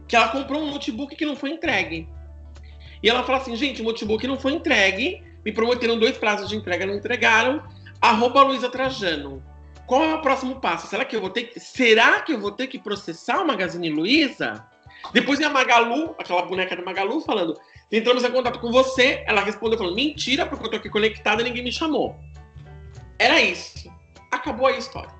que 0.09 0.15
ela 0.15 0.27
comprou 0.29 0.63
um 0.63 0.71
notebook 0.71 1.15
que 1.15 1.25
não 1.25 1.35
foi 1.35 1.51
entregue. 1.51 2.09
E 3.01 3.07
ela 3.07 3.23
fala 3.23 3.37
assim, 3.37 3.55
gente, 3.55 3.81
o 3.81 3.85
notebook 3.85 4.25
não 4.27 4.39
foi 4.39 4.53
entregue, 4.53 5.23
me 5.49 5.55
prometeram 5.55 5.97
dois 5.97 6.17
prazos 6.17 6.47
de 6.47 6.55
entrega, 6.55 6.85
não 6.85 6.95
entregaram. 6.95 7.63
Arroba 7.99 8.69
Trajano. 8.69 9.43
Qual 9.87 10.03
é 10.03 10.13
o 10.13 10.21
próximo 10.21 10.61
passo? 10.61 10.87
Será 10.87 11.03
que 11.03 11.15
eu 11.15 11.21
vou 11.21 11.31
ter 11.31 11.45
que. 11.45 11.59
Será 11.59 12.21
que 12.21 12.33
eu 12.33 12.39
vou 12.39 12.51
ter 12.51 12.67
que 12.67 12.77
processar 12.77 13.41
o 13.41 13.47
Magazine 13.47 13.89
Luiza? 13.89 14.63
Depois 15.11 15.39
vem 15.39 15.47
a 15.47 15.49
Magalu, 15.49 16.15
aquela 16.19 16.43
boneca 16.43 16.75
da 16.75 16.83
Magalu, 16.83 17.21
falando: 17.21 17.59
entramos 17.91 18.23
em 18.23 18.31
contato 18.31 18.59
com 18.59 18.71
você. 18.71 19.23
Ela 19.25 19.41
respondeu 19.41 19.79
falando: 19.79 19.95
mentira, 19.95 20.45
porque 20.45 20.65
eu 20.67 20.69
tô 20.69 20.77
aqui 20.77 20.89
conectada 20.89 21.41
e 21.41 21.45
ninguém 21.45 21.63
me 21.63 21.71
chamou. 21.71 22.15
Era 23.17 23.41
isso. 23.41 23.91
Acabou 24.31 24.67
a 24.67 24.77
história. 24.77 25.11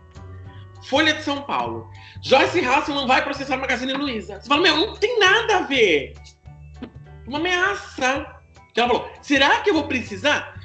Folha 0.83 1.13
de 1.13 1.23
São 1.23 1.41
Paulo. 1.41 1.89
Joyce 2.21 2.63
Hasselman 2.63 3.07
vai 3.07 3.23
processar 3.23 3.55
a 3.55 3.57
Magazine 3.57 3.93
Luiza. 3.93 4.39
Você 4.39 4.47
fala, 4.47 4.61
meu, 4.61 4.77
não 4.77 4.93
tem 4.93 5.19
nada 5.19 5.57
a 5.57 5.61
ver. 5.61 6.13
Uma 7.27 7.39
ameaça. 7.39 8.38
Que 8.73 8.79
ela 8.79 8.89
falou, 8.89 9.09
será 9.21 9.59
que 9.61 9.69
eu 9.69 9.73
vou 9.73 9.87
precisar? 9.87 10.55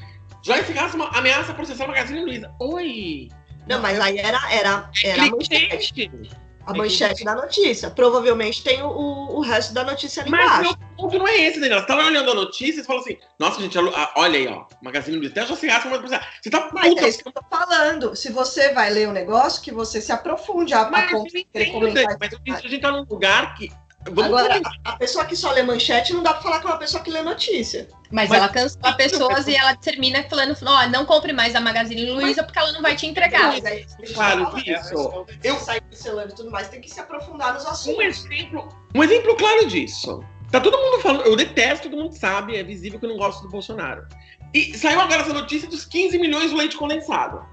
Joyce 0.43 0.77
Hasselman 0.79 1.09
ameaça 1.13 1.55
processar 1.55 1.85
a 1.85 1.89
Magazine 1.89 2.21
Luiza. 2.21 2.53
Oi. 2.61 3.29
Não, 3.67 3.81
mas 3.81 3.99
aí 3.99 4.19
era, 4.19 4.39
era, 4.53 4.91
era 5.03 5.23
a 5.23 5.31
manchete. 5.31 6.31
A 6.67 6.73
manchete 6.75 7.25
da 7.25 7.35
notícia. 7.35 7.91
Provavelmente 7.91 8.63
tem 8.63 8.83
o, 8.83 8.89
o, 8.89 9.37
o 9.37 9.41
resto 9.41 9.73
da 9.75 9.85
notícia 9.85 10.23
ali 10.23 10.31
Mas 10.31 10.45
embaixo. 10.45 10.63
meu 10.63 10.97
ponto 10.97 11.19
não 11.19 11.29
é 11.29 11.37
esse, 11.43 11.61
Daniela. 11.61 11.81
Você 11.83 11.87
tava 11.87 12.05
olhando 12.05 12.31
a 12.31 12.35
notícia 12.35 12.81
e 12.81 12.85
falou 12.85 13.03
assim: 13.03 13.19
nossa, 13.39 13.61
gente, 13.61 13.79
a- 13.79 14.13
olha 14.17 14.39
aí, 14.39 14.47
ó. 14.49 14.65
Magazine 14.83 15.17
Luiza 15.19 15.33
até 15.33 15.47
já 15.47 15.57
se 15.57 15.67
gasta, 15.67 15.89
mas 15.91 16.01
você 16.01 16.51
tá 16.51 16.71
Mas 16.73 16.89
puta. 16.89 17.03
é 17.05 17.09
isso 17.09 17.23
que 17.23 17.29
eu 17.29 17.33
tô 17.33 17.43
falando. 17.51 18.17
Se 18.17 18.31
você 18.33 18.73
vai 18.73 18.91
ler 18.91 19.09
o 19.09 19.13
negócio, 19.13 19.63
que 19.63 19.71
você 19.73 20.01
se 20.01 20.11
aprofunde 20.13 20.73
a, 20.73 20.83
a 20.83 20.91
Mas, 20.91 21.11
ponto 21.11 21.35
eu 21.37 21.65
de 21.65 21.71
comentar. 21.71 22.17
Mas 22.47 22.65
a 22.65 22.69
gente 22.69 22.81
tá 22.81 22.91
num 22.93 23.05
lugar 23.05 23.55
que. 23.55 23.71
Vamos 24.07 24.25
Agora, 24.25 24.49
combinar. 24.55 24.73
a 24.85 24.93
pessoa 24.97 25.25
que 25.25 25.35
só 25.35 25.51
lê 25.53 25.63
manchete 25.63 26.13
não 26.13 26.23
dá 26.23 26.35
pra 26.35 26.43
falar 26.43 26.61
com 26.61 26.69
uma 26.69 26.77
pessoa 26.77 27.03
que 27.03 27.11
lê 27.11 27.23
notícia. 27.23 27.89
Mas, 28.11 28.29
Mas- 28.29 28.39
ela 28.39 28.49
cancela 28.51 28.93
pessoas 28.93 29.49
e 29.49 29.57
ela 29.57 29.75
termina 29.77 30.23
falando, 30.25 30.55
ó, 30.67 30.87
não 30.89 31.07
compre 31.07 31.33
mais 31.33 31.55
a 31.57 31.61
Magazine 31.61 32.11
Luiza 32.11 32.43
porque 32.45 32.59
ela 32.59 32.71
não 32.73 32.83
vai 32.83 32.95
te 32.97 33.07
entregar. 33.07 33.49
Mas 33.53 33.65
é 33.65 33.77
que 33.81 34.13
Claro, 34.13 34.45
tá 34.45 34.51
falando. 34.51 34.69
isso. 34.69 34.95
Eu 34.95 35.27
Eu- 35.43 35.59
sair 35.59 35.81
cancelando 35.81 36.33
e 36.33 36.35
tudo 36.37 36.51
mais, 36.51 36.69
tem 36.69 36.81
que 36.81 36.91
se 36.91 37.01
aprofundar 37.01 37.55
nos 37.55 37.65
Um 37.65 37.69
assuntos. 37.69 38.05
exemplo, 38.05 38.69
um 38.95 39.03
exemplo 39.03 39.35
claro 39.37 39.67
disso. 39.67 40.23
Tá 40.51 40.61
todo 40.61 40.77
mundo 40.79 41.01
falando, 41.01 41.23
eu 41.23 41.35
detesto, 41.35 41.89
todo 41.89 42.01
mundo 42.01 42.13
sabe, 42.17 42.57
é 42.57 42.63
visível 42.63 42.99
que 43.01 43.07
eu 43.07 43.11
não 43.11 43.17
gosto 43.17 43.43
do 43.43 43.49
Bolsonaro. 43.49 44.07
E 44.53 44.77
saiu 44.79 45.01
agora 45.01 45.23
essa 45.23 45.33
notícia 45.33 45.69
dos 45.69 45.85
15 45.85 46.19
milhões 46.19 46.51
de 46.51 46.57
leite 46.57 46.77
condensado. 46.77 47.45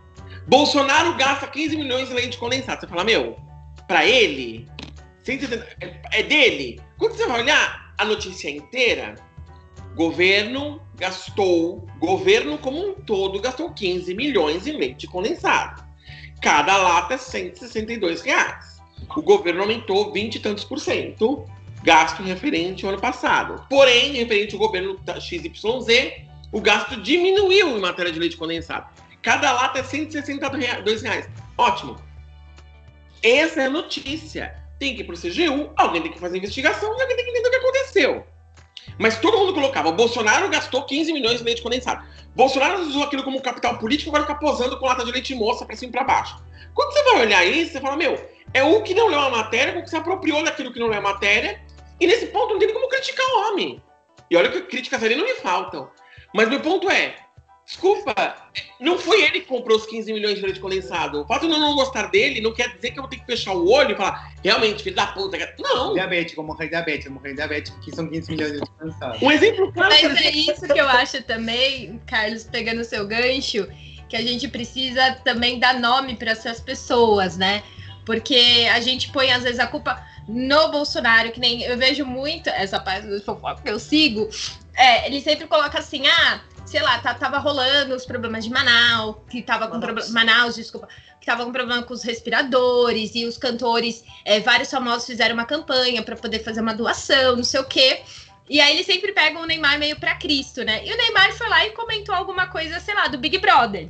Bolsonaro 0.47 1.15
gasta 1.15 1.47
15 1.47 1.75
milhões 1.77 2.09
de 2.09 2.13
leite 2.13 2.37
condensado. 2.37 2.81
Você 2.81 2.87
fala, 2.87 3.03
meu, 3.03 3.37
pra 3.87 4.05
ele, 4.05 4.67
170, 4.69 4.90
é, 5.27 6.19
é 6.19 6.23
dele. 6.23 6.79
Quando 6.97 7.13
você 7.13 7.25
vai 7.25 7.41
olhar 7.41 7.93
a 7.97 8.05
notícia 8.05 8.49
inteira, 8.49 9.15
governo 9.95 10.81
gastou, 10.95 11.87
governo 11.99 12.57
como 12.57 12.89
um 12.89 12.93
todo 12.93 13.39
gastou 13.39 13.71
15 13.71 14.13
milhões 14.13 14.67
em 14.67 14.77
leite 14.77 15.07
condensado. 15.07 15.83
Cada 16.41 16.77
lata 16.77 17.15
é 17.15 17.17
162 17.17 18.21
reais. 18.21 18.81
O 19.15 19.21
governo 19.21 19.61
aumentou 19.61 20.11
20 20.11 20.35
e 20.35 20.39
tantos 20.39 20.63
por 20.63 20.79
cento 20.79 21.45
gasto 21.83 22.21
referente 22.23 22.85
ao 22.85 22.91
ano 22.91 23.01
passado. 23.01 23.65
Porém, 23.69 24.13
referente 24.13 24.53
ao 24.53 24.59
governo 24.59 24.99
XYZ, 25.19 26.13
o 26.51 26.61
gasto 26.61 27.01
diminuiu 27.01 27.77
em 27.77 27.81
matéria 27.81 28.11
de 28.11 28.19
leite 28.19 28.37
condensado. 28.37 28.87
Cada 29.21 29.51
lata 29.51 29.79
é 29.79 29.83
162 29.83 31.01
reais. 31.01 31.29
Ótimo. 31.57 31.97
Essa 33.23 33.61
é 33.61 33.65
a 33.65 33.69
notícia. 33.69 34.60
Tem 34.81 34.95
que 34.95 35.01
ir 35.01 35.03
pro 35.03 35.15
CGU, 35.15 35.69
alguém 35.77 36.01
tem 36.01 36.11
que 36.11 36.19
fazer 36.19 36.39
investigação 36.39 36.89
e 36.97 37.01
alguém 37.03 37.15
tem 37.15 37.23
que 37.23 37.29
entender 37.29 37.49
o 37.49 37.51
que 37.51 37.57
aconteceu. 37.57 38.25
Mas 38.97 39.19
todo 39.19 39.37
mundo 39.37 39.53
colocava, 39.53 39.89
o 39.89 39.91
Bolsonaro 39.91 40.49
gastou 40.49 40.81
15 40.87 41.13
milhões 41.13 41.37
de 41.37 41.43
leite 41.43 41.61
condensado. 41.61 42.03
Bolsonaro 42.35 42.81
usou 42.81 43.03
aquilo 43.03 43.21
como 43.21 43.39
capital 43.43 43.77
político, 43.77 44.09
agora 44.09 44.23
fica 44.23 44.39
posando 44.39 44.79
com 44.79 44.87
lata 44.87 45.05
de 45.05 45.11
leite 45.11 45.35
moça 45.35 45.67
pra 45.67 45.75
cima 45.75 45.89
e 45.89 45.91
pra 45.91 46.03
baixo. 46.03 46.43
Quando 46.73 46.93
você 46.93 47.03
vai 47.03 47.21
olhar 47.21 47.45
isso, 47.45 47.73
você 47.73 47.79
fala, 47.79 47.95
meu, 47.95 48.27
é 48.55 48.63
o 48.63 48.81
que 48.81 48.95
não 48.95 49.07
leu 49.07 49.19
a 49.19 49.29
matéria, 49.29 49.77
o 49.77 49.83
que 49.83 49.89
se 49.91 49.95
apropriou 49.95 50.43
daquilo 50.43 50.73
que 50.73 50.79
não 50.79 50.87
leu 50.87 50.97
a 50.97 51.01
matéria, 51.01 51.61
e 51.99 52.07
nesse 52.07 52.25
ponto 52.25 52.53
não 52.53 52.59
tem 52.59 52.73
como 52.73 52.89
criticar 52.89 53.27
o 53.27 53.51
homem. 53.51 53.79
E 54.31 54.35
olha 54.35 54.49
que 54.49 54.61
críticas 54.63 55.03
ali 55.03 55.15
não 55.15 55.25
me 55.25 55.35
faltam. 55.35 55.91
Mas 56.33 56.49
meu 56.49 56.59
ponto 56.59 56.89
é, 56.89 57.17
desculpa, 57.71 58.13
não 58.81 58.97
foi 58.97 59.23
ele 59.23 59.39
que 59.39 59.47
comprou 59.47 59.77
os 59.77 59.85
15 59.85 60.11
milhões 60.11 60.35
de 60.35 60.41
leite 60.41 60.59
condensado. 60.59 61.21
O 61.21 61.25
fato 61.25 61.47
de 61.47 61.53
eu 61.53 61.59
não 61.59 61.73
gostar 61.73 62.07
dele 62.07 62.41
não 62.41 62.53
quer 62.53 62.75
dizer 62.75 62.91
que 62.91 62.99
eu 62.99 63.03
vou 63.03 63.09
ter 63.09 63.17
que 63.17 63.25
fechar 63.25 63.53
o 63.53 63.69
olho 63.69 63.93
e 63.93 63.95
falar, 63.95 64.33
realmente, 64.43 64.83
filho 64.83 64.95
da 64.95 65.07
puta. 65.07 65.37
Não. 65.57 65.93
Diabético, 65.93 66.43
morrer 66.43 66.67
diabético, 66.67 67.13
morrer 67.13 67.33
diabético, 67.33 67.79
que 67.79 67.95
são 67.95 68.09
15 68.09 68.31
milhões 68.31 68.51
de 68.59 68.69
cansados. 68.77 69.21
Um 69.21 69.31
exemplo 69.31 69.71
claro. 69.71 69.89
Mas 69.89 70.21
é 70.21 70.31
isso 70.31 70.67
que 70.67 70.79
eu 70.79 70.87
acho 70.89 71.23
também, 71.23 72.01
Carlos, 72.05 72.43
pegando 72.43 72.81
o 72.81 72.85
seu 72.85 73.07
gancho, 73.07 73.65
que 74.09 74.17
a 74.17 74.21
gente 74.21 74.49
precisa 74.49 75.13
também 75.23 75.57
dar 75.57 75.79
nome 75.79 76.17
para 76.17 76.31
essas 76.31 76.59
pessoas, 76.59 77.37
né? 77.37 77.63
Porque 78.05 78.67
a 78.73 78.81
gente 78.81 79.09
põe, 79.13 79.31
às 79.31 79.43
vezes, 79.43 79.59
a 79.59 79.67
culpa 79.67 80.05
no 80.27 80.69
Bolsonaro, 80.71 81.31
que 81.31 81.39
nem 81.39 81.61
eu 81.63 81.77
vejo 81.77 82.05
muito 82.05 82.49
essa 82.49 82.81
página 82.81 83.17
de 83.17 83.23
fofoca 83.23 83.61
que 83.61 83.69
eu 83.69 83.79
sigo, 83.79 84.29
é, 84.73 85.07
ele 85.07 85.21
sempre 85.21 85.47
coloca 85.47 85.79
assim, 85.79 86.07
ah, 86.07 86.41
sei 86.71 86.81
lá, 86.81 86.97
tá- 86.99 87.13
tava 87.13 87.37
rolando 87.37 87.93
os 87.93 88.05
problemas 88.05 88.45
de 88.45 88.49
Manaus, 88.49 89.17
que 89.29 89.41
tava 89.41 89.67
com 89.67 89.73
Manaus. 89.77 90.05
problema. 90.05 90.13
Manaus, 90.13 90.55
desculpa. 90.55 90.87
Que 91.19 91.25
tava 91.25 91.45
com 91.45 91.51
problema 91.51 91.83
com 91.83 91.93
os 91.93 92.01
respiradores 92.03 93.13
e 93.13 93.25
os 93.25 93.37
cantores, 93.37 94.03
é, 94.25 94.39
vários 94.39 94.71
famosos 94.71 95.05
fizeram 95.05 95.33
uma 95.35 95.45
campanha 95.45 96.01
para 96.01 96.15
poder 96.15 96.39
fazer 96.43 96.61
uma 96.61 96.73
doação, 96.73 97.35
não 97.35 97.43
sei 97.43 97.59
o 97.59 97.65
quê. 97.65 98.01
E 98.49 98.59
aí 98.59 98.73
eles 98.73 98.85
sempre 98.85 99.11
pegam 99.11 99.41
o 99.41 99.45
Neymar 99.45 99.77
meio 99.77 99.99
pra 99.99 100.15
Cristo, 100.15 100.63
né? 100.63 100.85
E 100.85 100.91
o 100.91 100.97
Neymar 100.97 101.31
foi 101.33 101.47
lá 101.49 101.65
e 101.65 101.71
comentou 101.71 102.15
alguma 102.15 102.47
coisa, 102.47 102.79
sei 102.79 102.95
lá, 102.95 103.07
do 103.07 103.17
Big 103.17 103.37
Brother. 103.37 103.89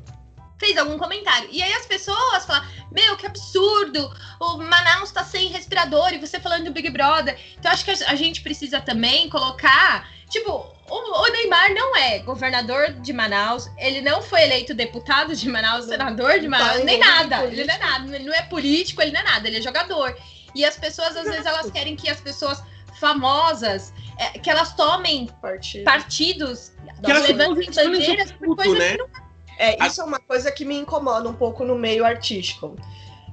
Fez 0.59 0.77
algum 0.77 0.97
comentário. 0.97 1.49
E 1.51 1.63
aí 1.63 1.73
as 1.73 1.85
pessoas 1.85 2.45
falam: 2.45 2.63
Meu, 2.91 3.15
que 3.15 3.25
absurdo! 3.25 4.11
O 4.39 4.57
Manaus 4.57 5.11
tá 5.11 5.23
sem 5.23 5.47
respirador 5.49 6.13
e 6.13 6.19
você 6.19 6.39
falando 6.39 6.65
do 6.65 6.71
Big 6.71 6.89
Brother. 6.89 7.39
Então 7.57 7.71
acho 7.71 7.85
que 7.85 7.91
a 7.91 8.15
gente 8.15 8.41
precisa 8.41 8.81
também 8.81 9.29
colocar. 9.29 10.07
Tipo, 10.31 10.65
o, 10.89 10.95
o 10.95 11.31
Neymar 11.33 11.73
não 11.73 11.95
é 11.95 12.19
governador 12.19 12.93
de 12.93 13.11
Manaus, 13.11 13.69
ele 13.77 13.99
não 13.99 14.21
foi 14.21 14.43
eleito 14.43 14.73
deputado 14.73 15.35
de 15.35 15.49
Manaus, 15.49 15.85
senador 15.85 16.39
de 16.39 16.49
tá 16.49 16.49
Manaus, 16.49 16.83
nem 16.85 16.95
em 16.95 16.99
nada. 16.99 17.43
Ele 17.43 17.65
não 17.65 17.73
é 17.73 17.77
nada, 17.77 18.15
ele 18.15 18.25
não 18.25 18.33
é 18.33 18.41
político, 18.43 19.01
ele 19.01 19.11
não 19.11 19.19
é 19.19 19.23
nada, 19.23 19.47
ele 19.47 19.57
é 19.57 19.61
jogador. 19.61 20.17
E 20.55 20.63
as 20.63 20.77
pessoas, 20.77 21.17
às 21.17 21.25
vezes, 21.25 21.45
elas 21.45 21.69
querem 21.69 21.97
que 21.97 22.09
as 22.09 22.21
pessoas 22.21 22.63
famosas, 22.97 23.93
é, 24.17 24.39
que 24.39 24.49
elas 24.49 24.73
tomem 24.73 25.27
Partido. 25.41 25.83
partidos, 25.83 26.71
Que 27.03 27.11
elas 27.11 27.27
levantem 27.27 27.65
bandeiras 27.73 28.31
por 28.31 28.55
coisas 28.55 28.79
né? 28.79 28.91
que 28.91 28.97
não 28.97 29.09
É, 29.57 29.85
isso 29.85 29.99
é 29.99 30.03
uma 30.05 30.19
coisa 30.19 30.49
que 30.49 30.63
me 30.63 30.77
incomoda 30.77 31.27
um 31.27 31.33
pouco 31.33 31.65
no 31.65 31.75
meio 31.75 32.05
artístico. 32.05 32.77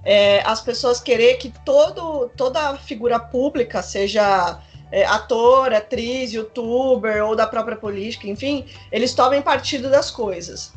É, 0.05 0.43
as 0.45 0.61
pessoas 0.61 1.01
querer 1.01 1.37
que 1.37 1.53
todo, 1.65 2.29
toda 2.37 2.77
figura 2.77 3.21
pública, 3.21 3.83
seja 3.83 4.61
é, 4.91 5.05
ator, 5.05 5.73
atriz, 5.73 6.33
youtuber 6.33 7.25
ou 7.25 7.37
da 7.37 7.47
própria 7.47 7.77
política, 7.77 8.29
enfim, 8.29 8.67
eles 8.91 9.15
tomem 9.15 9.43
partido 9.43 9.91
das 9.91 10.11
coisas. 10.11 10.73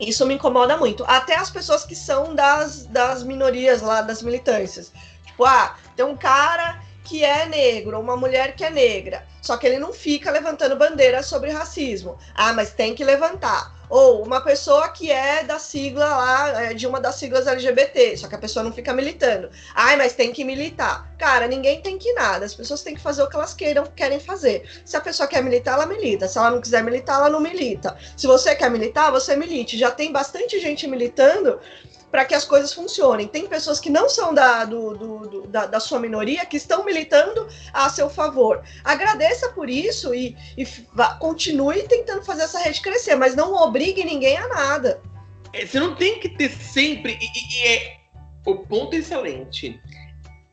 Isso 0.00 0.24
me 0.24 0.34
incomoda 0.34 0.76
muito. 0.76 1.04
Até 1.06 1.36
as 1.36 1.50
pessoas 1.50 1.84
que 1.84 1.94
são 1.94 2.34
das, 2.34 2.86
das 2.86 3.22
minorias 3.22 3.82
lá, 3.82 4.00
das 4.00 4.22
militâncias. 4.22 4.92
Tipo, 5.26 5.44
ah, 5.44 5.76
tem 5.96 6.04
um 6.04 6.16
cara 6.16 6.80
que 7.02 7.24
é 7.24 7.46
negro, 7.46 7.98
uma 7.98 8.16
mulher 8.16 8.54
que 8.54 8.62
é 8.62 8.70
negra. 8.70 9.26
Só 9.42 9.56
que 9.56 9.66
ele 9.66 9.78
não 9.78 9.92
fica 9.92 10.30
levantando 10.30 10.76
bandeira 10.76 11.22
sobre 11.22 11.50
racismo. 11.50 12.18
Ah, 12.34 12.52
mas 12.52 12.72
tem 12.72 12.94
que 12.94 13.02
levantar. 13.02 13.77
Ou 13.88 14.22
uma 14.22 14.40
pessoa 14.40 14.88
que 14.88 15.10
é 15.10 15.42
da 15.44 15.58
sigla 15.58 16.06
lá, 16.06 16.62
é, 16.62 16.74
de 16.74 16.86
uma 16.86 17.00
das 17.00 17.16
siglas 17.16 17.46
LGBT, 17.46 18.16
só 18.16 18.28
que 18.28 18.34
a 18.34 18.38
pessoa 18.38 18.62
não 18.62 18.72
fica 18.72 18.92
militando. 18.92 19.50
Ai, 19.74 19.96
mas 19.96 20.12
tem 20.12 20.32
que 20.32 20.44
militar. 20.44 21.10
Cara, 21.18 21.46
ninguém 21.46 21.80
tem 21.80 21.98
que 21.98 22.12
nada. 22.12 22.44
As 22.44 22.54
pessoas 22.54 22.82
têm 22.82 22.94
que 22.94 23.00
fazer 23.00 23.22
o 23.22 23.28
que 23.28 23.36
elas 23.36 23.54
queiram, 23.54 23.84
querem 23.86 24.20
fazer. 24.20 24.68
Se 24.84 24.96
a 24.96 25.00
pessoa 25.00 25.26
quer 25.26 25.42
militar, 25.42 25.74
ela 25.74 25.86
milita. 25.86 26.28
Se 26.28 26.38
ela 26.38 26.50
não 26.50 26.60
quiser 26.60 26.82
militar, 26.82 27.16
ela 27.16 27.30
não 27.30 27.40
milita. 27.40 27.96
Se 28.16 28.26
você 28.26 28.54
quer 28.54 28.70
militar, 28.70 29.10
você 29.10 29.34
milite. 29.36 29.78
Já 29.78 29.90
tem 29.90 30.12
bastante 30.12 30.60
gente 30.60 30.86
militando 30.86 31.58
para 32.10 32.24
que 32.24 32.34
as 32.34 32.44
coisas 32.44 32.72
funcionem. 32.72 33.26
Tem 33.28 33.46
pessoas 33.46 33.78
que 33.78 33.90
não 33.90 34.08
são 34.08 34.32
da, 34.32 34.64
do, 34.64 34.94
do- 34.96 35.18
do- 35.28 35.46
da, 35.48 35.66
da 35.66 35.80
sua 35.80 35.98
minoria 36.00 36.44
que 36.46 36.56
estão 36.56 36.84
militando 36.84 37.46
a 37.72 37.88
seu 37.90 38.08
favor. 38.08 38.62
Agradeça 38.84 39.50
por 39.50 39.68
isso 39.68 40.14
e, 40.14 40.36
e 40.56 40.64
vá- 40.94 41.14
continue 41.16 41.82
tentando 41.84 42.24
fazer 42.24 42.42
essa 42.42 42.58
rede 42.60 42.80
crescer, 42.80 43.14
mas 43.14 43.34
não 43.36 43.52
obrigue 43.54 44.04
ninguém 44.04 44.36
a 44.38 44.48
nada. 44.48 45.00
É, 45.52 45.66
Você 45.66 45.78
não 45.80 45.94
tem 45.94 46.18
que 46.20 46.28
ter 46.28 46.50
sempre. 46.50 47.18
E, 47.20 47.24
e- 47.24 47.62
e 47.62 47.66
é 47.76 47.96
o 48.46 48.56
ponto 48.56 48.94
é 48.94 48.98
excelente. 49.00 49.78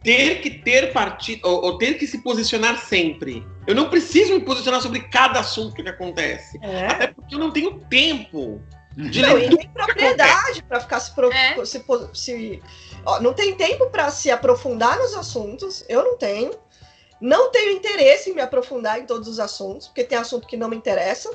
Ter 0.03 0.41
que 0.41 0.51
ter 0.51 0.93
partido, 0.93 1.41
ou, 1.47 1.64
ou 1.64 1.78
ter 1.80 1.95
que 1.97 2.06
se 2.06 2.20
posicionar 2.22 2.78
sempre. 2.86 3.43
Eu 3.66 3.74
não 3.74 3.89
preciso 3.89 4.34
me 4.36 4.41
posicionar 4.41 4.80
sobre 4.82 4.99
cada 5.10 5.39
assunto 5.39 5.74
que 5.74 5.82
acontece. 5.89 6.60
Até 6.88 7.08
porque 7.08 7.34
eu 7.34 7.39
não 7.39 7.49
tenho 7.49 7.80
tempo 7.89 8.62
Não, 8.98 9.38
e 9.38 9.50
nem 9.50 9.70
propriedade 9.70 10.64
para 10.64 10.80
ficar 10.80 11.00
se, 11.00 11.12
pro- 11.14 11.32
É. 11.32 11.64
se, 11.66 11.84
se- 12.14 12.64
ó, 13.06 13.20
não 13.20 13.34
tem 13.34 13.56
tempo 13.56 13.89
para 13.89 14.10
se 14.10 14.32
aprofundar 14.32 14.98
nos 14.98 15.14
assuntos. 15.14 15.84
Eu 15.89 16.04
não 16.04 16.18
tenho. 16.18 16.52
Não 17.20 17.50
tenho 17.52 17.72
interesse 17.72 18.30
em 18.30 18.34
me 18.36 18.41
aprofundar 18.41 19.00
em 19.00 19.06
todos 19.06 19.28
os 19.28 19.39
assuntos, 19.39 19.88
porque 19.88 20.04
tem 20.04 20.18
assunto 20.18 20.48
que 20.48 20.58
não 20.58 20.68
me 20.70 20.76
interessa. 20.76 21.30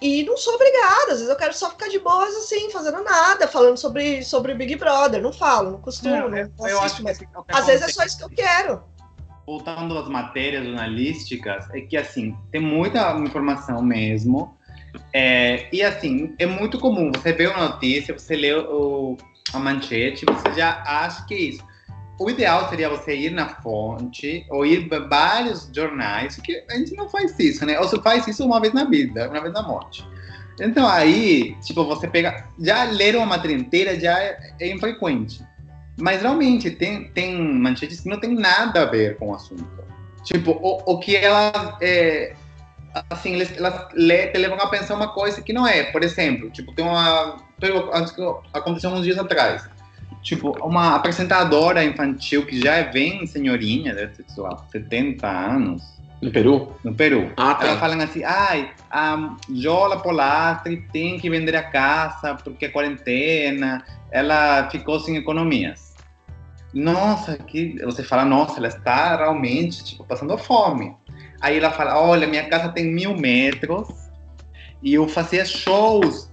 E 0.00 0.24
não 0.24 0.36
sou 0.36 0.54
obrigada. 0.54 1.12
Às 1.12 1.18
vezes 1.18 1.28
eu 1.28 1.36
quero 1.36 1.54
só 1.54 1.70
ficar 1.70 1.88
de 1.88 1.98
boas 2.00 2.34
assim, 2.36 2.70
fazendo 2.70 3.02
nada, 3.04 3.46
falando 3.46 3.76
sobre, 3.76 4.24
sobre 4.24 4.52
Big 4.52 4.74
Brother. 4.76 5.22
Não 5.22 5.32
falo, 5.32 5.70
não 5.70 5.80
costumo, 5.80 6.14
Não, 6.16 6.28
não, 6.28 6.36
eu, 6.38 6.50
não 6.58 6.68
eu 6.68 6.78
assisto, 6.80 6.84
acho 6.84 6.96
que 6.96 7.02
mas 7.04 7.16
assim, 7.18 7.26
o 7.36 7.42
que 7.44 7.54
às 7.56 7.66
vezes 7.66 7.82
é 7.82 7.84
acontece- 7.84 7.94
só 7.94 8.04
isso 8.04 8.18
que 8.18 8.24
eu 8.24 8.30
quero. 8.30 8.82
voltando 9.46 9.96
às 9.96 10.08
matérias 10.08 10.64
jornalísticas, 10.64 11.68
é 11.72 11.80
que 11.82 11.96
assim, 11.96 12.36
tem 12.50 12.60
muita 12.60 13.12
informação 13.18 13.80
mesmo. 13.80 14.56
É, 15.12 15.66
e 15.72 15.82
assim, 15.82 16.34
é 16.38 16.46
muito 16.46 16.78
comum. 16.78 17.10
Você 17.14 17.32
vê 17.32 17.46
uma 17.46 17.68
notícia, 17.68 18.18
você 18.18 18.36
lê 18.36 18.54
o, 18.54 19.16
a 19.52 19.58
manchete, 19.58 20.24
você 20.24 20.52
já 20.54 20.82
acha 20.86 21.24
que 21.26 21.34
é 21.34 21.38
isso. 21.38 21.72
O 22.18 22.30
ideal 22.30 22.68
seria 22.68 22.88
você 22.88 23.16
ir 23.16 23.30
na 23.30 23.48
fonte, 23.48 24.46
ou 24.50 24.64
ir 24.64 24.88
para 24.88 25.00
vários 25.00 25.70
jornais, 25.74 26.36
que 26.36 26.62
a 26.70 26.74
gente 26.74 26.94
não 26.94 27.08
faz 27.08 27.38
isso, 27.38 27.64
né? 27.66 27.78
Ou 27.80 27.88
você 27.88 28.00
faz 28.00 28.26
isso 28.28 28.44
uma 28.44 28.60
vez 28.60 28.72
na 28.72 28.84
vida, 28.84 29.28
uma 29.28 29.40
vez 29.40 29.52
na 29.52 29.62
morte. 29.62 30.06
Então 30.60 30.86
aí, 30.86 31.56
tipo, 31.62 31.84
você 31.84 32.06
pega. 32.06 32.46
Já 32.60 32.84
ler 32.84 33.16
uma 33.16 33.26
matéria 33.26 33.56
inteira 33.56 33.98
já 33.98 34.18
é, 34.20 34.54
é 34.60 34.70
infrequente. 34.70 35.42
Mas 35.98 36.22
realmente 36.22 36.70
tem, 36.70 37.08
tem 37.10 37.36
manchetes 37.36 38.00
que 38.00 38.08
não 38.08 38.20
tem 38.20 38.34
nada 38.34 38.82
a 38.82 38.86
ver 38.86 39.16
com 39.16 39.30
o 39.30 39.34
assunto. 39.34 39.66
Tipo, 40.24 40.52
o, 40.52 40.92
o 40.92 40.98
que 40.98 41.16
elas 41.16 41.76
é, 41.80 42.34
assim, 43.10 43.34
eles, 43.34 43.56
elas 43.56 43.88
te 43.92 44.38
levam 44.38 44.58
a 44.60 44.66
pensar 44.66 44.94
uma 44.94 45.08
coisa 45.08 45.40
que 45.40 45.52
não 45.52 45.66
é. 45.66 45.84
Por 45.84 46.02
exemplo, 46.02 46.50
tipo, 46.50 46.72
tem 46.74 46.84
uma. 46.84 47.36
Antes 47.92 48.12
que 48.12 48.22
aconteceu 48.52 48.90
uns 48.90 49.04
dias 49.04 49.18
atrás. 49.18 49.68
Tipo, 50.22 50.50
uma 50.64 50.94
apresentadora 50.94 51.82
infantil 51.82 52.46
que 52.46 52.60
já 52.60 52.76
é 52.76 52.92
bem 52.92 53.26
senhorinha, 53.26 53.92
deve 53.92 54.14
ter, 54.14 54.24
sei 54.28 54.42
lá, 54.42 54.56
70 54.70 55.28
anos. 55.28 55.82
No 56.20 56.30
Peru? 56.30 56.72
No 56.84 56.94
Peru. 56.94 57.32
Ah, 57.36 57.54
tá. 57.54 57.66
Ela 57.66 57.78
fala 57.80 58.04
assim, 58.04 58.22
ai, 58.22 58.70
a 58.88 59.36
Jola 59.52 59.98
Polastri 59.98 60.86
tem 60.92 61.18
que 61.18 61.28
vender 61.28 61.56
a 61.56 61.64
casa 61.64 62.36
porque 62.36 62.66
é 62.66 62.68
quarentena, 62.68 63.84
ela 64.12 64.70
ficou 64.70 65.00
sem 65.00 65.16
economias. 65.16 65.92
Nossa, 66.72 67.36
que 67.36 67.76
você 67.82 68.04
fala, 68.04 68.24
nossa, 68.24 68.58
ela 68.58 68.68
está 68.68 69.16
realmente, 69.16 69.84
tipo, 69.84 70.04
passando 70.04 70.38
fome. 70.38 70.94
Aí 71.42 71.58
ela 71.58 71.72
fala, 71.72 72.00
olha, 72.00 72.28
minha 72.28 72.48
casa 72.48 72.68
tem 72.68 72.86
mil 72.86 73.16
metros 73.16 73.88
e 74.80 74.94
eu 74.94 75.08
fazia 75.08 75.44
shows 75.44 76.30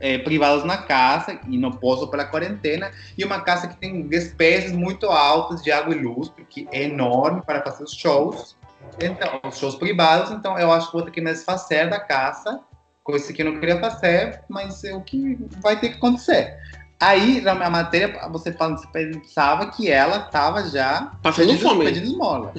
é, 0.00 0.18
privados 0.18 0.64
na 0.64 0.78
casa 0.78 1.38
e 1.46 1.58
não 1.58 1.70
posso 1.70 2.08
pela 2.08 2.24
quarentena 2.24 2.90
e 3.16 3.24
uma 3.24 3.40
casa 3.40 3.68
que 3.68 3.76
tem 3.76 4.08
despesas 4.08 4.72
muito 4.72 5.06
altas 5.06 5.62
de 5.62 5.70
água 5.70 5.94
e 5.94 5.98
luz 5.98 6.30
porque 6.30 6.66
é 6.72 6.84
enorme 6.84 7.42
para 7.42 7.62
fazer 7.62 7.84
os 7.84 7.92
shows. 7.92 8.56
Então 8.98 9.40
os 9.46 9.58
shows 9.58 9.74
privados 9.74 10.30
então 10.30 10.58
eu 10.58 10.72
acho 10.72 10.86
que 10.86 10.92
vou 10.94 11.02
ter 11.02 11.10
que 11.10 11.20
me 11.20 11.30
desfazer 11.30 11.90
da 11.90 12.00
casa 12.00 12.60
coisa 13.04 13.32
que 13.32 13.42
eu 13.42 13.52
não 13.52 13.60
queria 13.60 13.78
fazer 13.78 14.40
mas 14.48 14.82
é 14.84 14.94
o 14.94 15.02
que 15.02 15.38
vai 15.60 15.78
ter 15.78 15.90
que 15.90 15.96
acontecer. 15.96 16.56
Aí 16.98 17.42
na 17.42 17.68
matéria 17.68 18.26
você 18.30 18.54
pensava 18.90 19.70
que 19.70 19.90
ela 19.90 20.16
estava 20.16 20.66
já 20.66 21.12
passando 21.22 21.58
fome. 21.58 21.84
pedindo 21.84 22.06
esmola 22.06 22.54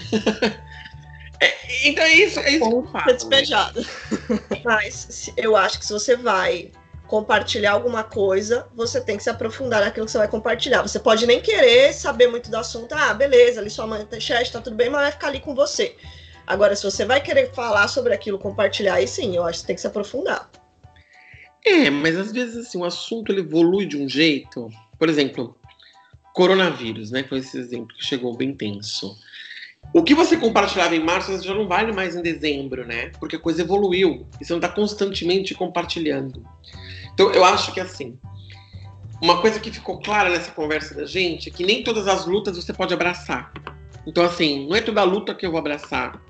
é, 1.40 1.88
então 1.88 2.04
é 2.04 2.14
isso 2.14 2.40
é 2.40 2.52
isso 2.52 2.70
que 2.70 2.76
eu 2.76 2.84
faço, 2.92 3.06
despejado 3.08 3.82
né? 3.82 3.88
mas 4.66 5.32
eu 5.38 5.56
acho 5.56 5.80
que 5.80 5.86
se 5.86 5.94
você 5.94 6.16
vai 6.16 6.72
compartilhar 7.08 7.72
alguma 7.72 8.04
coisa, 8.04 8.68
você 8.76 9.00
tem 9.00 9.18
que 9.18 9.24
se 9.24 9.30
aprofundar 9.30 9.82
naquilo 9.82 10.06
que 10.06 10.12
você 10.12 10.18
vai 10.18 10.28
compartilhar. 10.28 10.82
Você 10.82 11.00
pode 11.00 11.26
nem 11.26 11.42
querer 11.42 11.94
saber 11.94 12.28
muito 12.28 12.52
do 12.52 12.58
assunto. 12.58 12.94
Ah, 12.94 13.14
beleza, 13.14 13.62
ali 13.62 13.70
sua 13.70 13.88
manchete, 13.88 14.52
tá 14.52 14.60
tudo 14.60 14.76
bem, 14.76 14.90
mas 14.90 15.02
vai 15.02 15.12
ficar 15.12 15.28
ali 15.28 15.40
com 15.40 15.56
você. 15.56 15.96
Agora, 16.46 16.76
se 16.76 16.84
você 16.84 17.06
vai 17.06 17.22
querer 17.22 17.52
falar 17.54 17.88
sobre 17.88 18.14
aquilo, 18.14 18.38
compartilhar, 18.38 18.96
aí 18.96 19.08
sim, 19.08 19.36
eu 19.36 19.44
acho 19.44 19.54
que 19.54 19.62
você 19.62 19.68
tem 19.68 19.76
que 19.76 19.82
se 19.82 19.88
aprofundar. 19.88 20.50
É, 21.66 21.90
mas 21.90 22.18
às 22.18 22.32
vezes 22.32 22.68
assim, 22.68 22.78
o 22.78 22.86
assunto 22.86 23.32
ele 23.32 23.42
evolui 23.42 23.86
de 23.86 23.98
um 23.98 24.08
jeito. 24.08 24.70
Por 24.98 25.10
exemplo, 25.10 25.58
coronavírus, 26.34 27.12
né? 27.12 27.24
Foi 27.24 27.40
esse 27.40 27.58
exemplo 27.58 27.96
que 27.96 28.06
chegou 28.06 28.36
bem 28.36 28.54
tenso. 28.54 29.18
O 29.94 30.04
que 30.04 30.14
você 30.14 30.38
compartilhava 30.38 30.96
em 30.96 31.04
março 31.04 31.42
já 31.42 31.54
não 31.54 31.68
vale 31.68 31.92
mais 31.92 32.16
em 32.16 32.22
dezembro, 32.22 32.86
né? 32.86 33.12
Porque 33.20 33.36
a 33.36 33.40
coisa 33.40 33.62
evoluiu 33.62 34.28
e 34.40 34.46
você 34.46 34.54
não 34.54 34.60
está 34.60 34.70
constantemente 34.70 35.56
compartilhando. 35.56 36.46
Então, 37.14 37.32
eu 37.32 37.44
acho 37.44 37.74
que 37.74 37.80
assim, 37.80 38.18
uma 39.22 39.42
coisa 39.42 39.60
que 39.60 39.72
ficou 39.72 40.00
clara 40.00 40.30
nessa 40.30 40.52
conversa 40.52 40.94
da 40.94 41.06
gente 41.06 41.50
é 41.50 41.52
que 41.52 41.66
nem 41.66 41.84
todas 41.84 42.08
as 42.08 42.26
lutas 42.26 42.56
você 42.56 42.72
pode 42.72 42.94
abraçar. 42.94 43.52
Então, 44.06 44.24
assim, 44.24 44.68
não 44.68 44.76
é 44.76 44.82
toda 44.82 45.04
luta 45.04 45.34
que 45.34 45.46
eu 45.46 45.52
vou 45.52 45.60
abraçar. 45.60 46.22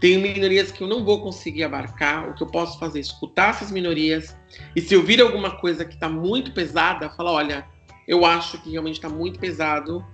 Tem 0.00 0.18
minorias 0.18 0.72
que 0.72 0.82
eu 0.82 0.88
não 0.88 1.04
vou 1.04 1.20
conseguir 1.20 1.62
abarcar. 1.62 2.30
O 2.30 2.34
que 2.34 2.42
eu 2.42 2.46
posso 2.46 2.78
fazer 2.78 2.98
é 2.98 3.02
escutar 3.02 3.50
essas 3.50 3.70
minorias. 3.70 4.34
E 4.74 4.80
se 4.80 4.94
eu 4.94 5.02
vir 5.02 5.20
alguma 5.20 5.52
coisa 5.58 5.84
que 5.84 5.94
está 5.94 6.08
muito 6.08 6.52
pesada, 6.52 7.10
falar: 7.10 7.32
olha, 7.32 7.66
eu 8.08 8.24
acho 8.24 8.60
que 8.62 8.70
realmente 8.70 8.96
está 8.96 9.08
muito 9.08 9.38
pesado. 9.38 10.04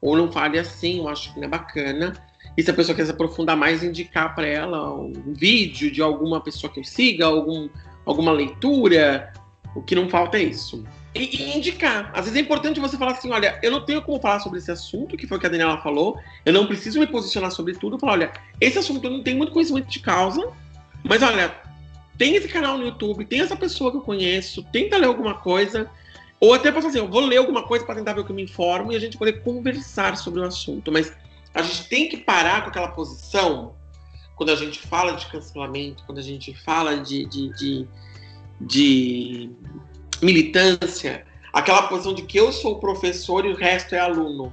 Ou 0.00 0.16
não 0.16 0.30
fale 0.30 0.58
assim, 0.58 0.98
eu 0.98 1.08
acho 1.08 1.32
que 1.32 1.40
não 1.40 1.46
é 1.46 1.50
bacana. 1.50 2.12
E 2.58 2.62
se 2.64 2.72
a 2.72 2.74
pessoa 2.74 2.96
quer 2.96 3.04
se 3.04 3.12
aprofundar 3.12 3.56
mais, 3.56 3.84
indicar 3.84 4.34
para 4.34 4.44
ela 4.44 4.92
um 4.92 5.32
vídeo 5.32 5.92
de 5.92 6.02
alguma 6.02 6.40
pessoa 6.40 6.72
que 6.72 6.80
eu 6.80 6.84
siga, 6.84 7.24
algum, 7.24 7.68
alguma 8.04 8.32
leitura, 8.32 9.32
o 9.76 9.80
que 9.80 9.94
não 9.94 10.08
falta 10.08 10.38
é 10.38 10.42
isso. 10.42 10.84
E, 11.14 11.36
e, 11.36 11.56
indicar. 11.56 12.10
Às 12.12 12.24
vezes 12.24 12.36
é 12.36 12.40
importante 12.40 12.80
você 12.80 12.96
falar 12.96 13.12
assim: 13.12 13.30
olha, 13.30 13.60
eu 13.62 13.70
não 13.70 13.84
tenho 13.84 14.02
como 14.02 14.20
falar 14.20 14.40
sobre 14.40 14.58
esse 14.58 14.72
assunto, 14.72 15.16
que 15.16 15.24
foi 15.24 15.38
o 15.38 15.40
que 15.40 15.46
a 15.46 15.50
Daniela 15.50 15.80
falou, 15.80 16.18
eu 16.44 16.52
não 16.52 16.66
preciso 16.66 16.98
me 16.98 17.06
posicionar 17.06 17.52
sobre 17.52 17.74
tudo. 17.74 17.96
Falar: 17.96 18.14
olha, 18.14 18.32
esse 18.60 18.76
assunto 18.76 19.04
eu 19.04 19.10
não 19.12 19.22
tenho 19.22 19.36
muito 19.36 19.52
conhecimento 19.52 19.86
de 19.86 20.00
causa, 20.00 20.50
mas 21.04 21.22
olha, 21.22 21.54
tem 22.18 22.34
esse 22.34 22.48
canal 22.48 22.76
no 22.76 22.86
YouTube, 22.86 23.24
tem 23.24 23.40
essa 23.40 23.54
pessoa 23.54 23.92
que 23.92 23.98
eu 23.98 24.02
conheço, 24.02 24.64
tenta 24.72 24.98
ler 24.98 25.06
alguma 25.06 25.34
coisa. 25.34 25.88
Ou 26.40 26.54
até 26.54 26.72
posso 26.72 26.88
assim, 26.88 26.98
eu 26.98 27.06
vou 27.06 27.20
ler 27.20 27.36
alguma 27.36 27.62
coisa 27.62 27.84
para 27.84 27.94
tentar 27.94 28.14
ver 28.14 28.20
o 28.22 28.24
que 28.24 28.32
eu 28.32 28.36
me 28.36 28.42
informo 28.42 28.90
e 28.90 28.96
a 28.96 29.00
gente 29.00 29.16
poder 29.16 29.44
conversar 29.44 30.16
sobre 30.16 30.40
o 30.40 30.44
assunto. 30.44 30.90
Mas 30.90 31.12
a 31.54 31.62
gente 31.62 31.88
tem 31.88 32.08
que 32.08 32.16
parar 32.16 32.62
com 32.62 32.70
aquela 32.70 32.88
posição 32.88 33.74
quando 34.36 34.50
a 34.50 34.56
gente 34.56 34.78
fala 34.78 35.12
de 35.12 35.26
cancelamento, 35.26 36.04
quando 36.06 36.18
a 36.18 36.22
gente 36.22 36.54
fala 36.54 36.96
de, 36.98 37.26
de, 37.26 37.48
de 37.54 37.88
de 38.60 39.50
militância, 40.22 41.24
aquela 41.52 41.82
posição 41.82 42.14
de 42.14 42.22
que 42.22 42.38
eu 42.38 42.52
sou 42.52 42.78
professor 42.78 43.44
e 43.44 43.52
o 43.52 43.56
resto 43.56 43.94
é 43.94 44.00
aluno. 44.00 44.52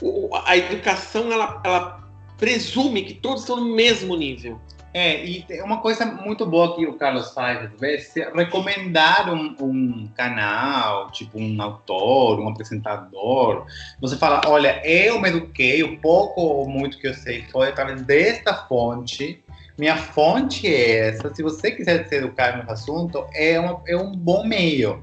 O, 0.00 0.30
a 0.44 0.56
educação 0.56 1.32
ela, 1.32 1.60
ela 1.64 2.08
presume 2.36 3.02
que 3.04 3.14
todos 3.14 3.42
estão 3.42 3.56
no 3.56 3.74
mesmo 3.74 4.16
nível. 4.16 4.60
É, 4.94 5.24
e 5.24 5.46
uma 5.62 5.80
coisa 5.80 6.04
muito 6.04 6.44
boa 6.44 6.76
que 6.76 6.86
o 6.86 6.94
Carlos 6.94 7.32
faz, 7.32 7.64
às 7.64 7.80
vezes, 7.80 8.14
é 8.16 8.30
recomendar 8.30 9.32
um, 9.32 9.56
um, 9.58 10.08
canal, 10.14 11.10
tipo 11.10 11.38
um 11.38 11.62
autor, 11.62 12.38
um 12.38 12.48
apresentador. 12.48 13.64
Você 14.00 14.16
fala, 14.18 14.42
olha, 14.46 14.86
eu 14.86 15.18
me 15.18 15.30
eduquei, 15.30 15.82
o 15.82 15.98
pouco 15.98 16.42
ou 16.42 16.68
muito 16.68 16.98
que 16.98 17.08
eu 17.08 17.14
sei 17.14 17.42
foi 17.50 17.68
através 17.68 18.02
desta 18.02 18.54
fonte, 18.54 19.42
minha 19.78 19.96
fonte 19.96 20.66
é 20.66 21.08
essa. 21.08 21.34
Se 21.34 21.42
você 21.42 21.70
quiser 21.70 22.06
se 22.06 22.16
educar 22.16 22.62
no 22.62 22.70
assunto, 22.70 23.26
é, 23.34 23.58
uma, 23.58 23.82
é 23.86 23.96
um 23.96 24.12
bom 24.12 24.44
meio. 24.44 25.02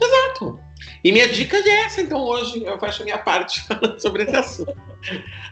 Exato. 0.00 0.60
E 1.02 1.12
minha 1.12 1.28
dica 1.28 1.56
é 1.56 1.84
essa, 1.84 2.00
então 2.00 2.20
hoje 2.20 2.62
eu 2.64 2.78
faço 2.78 3.02
a 3.02 3.04
minha 3.04 3.18
parte 3.18 3.62
falando 3.66 4.00
sobre 4.00 4.24
esse 4.24 4.36
assunto. 4.36 4.76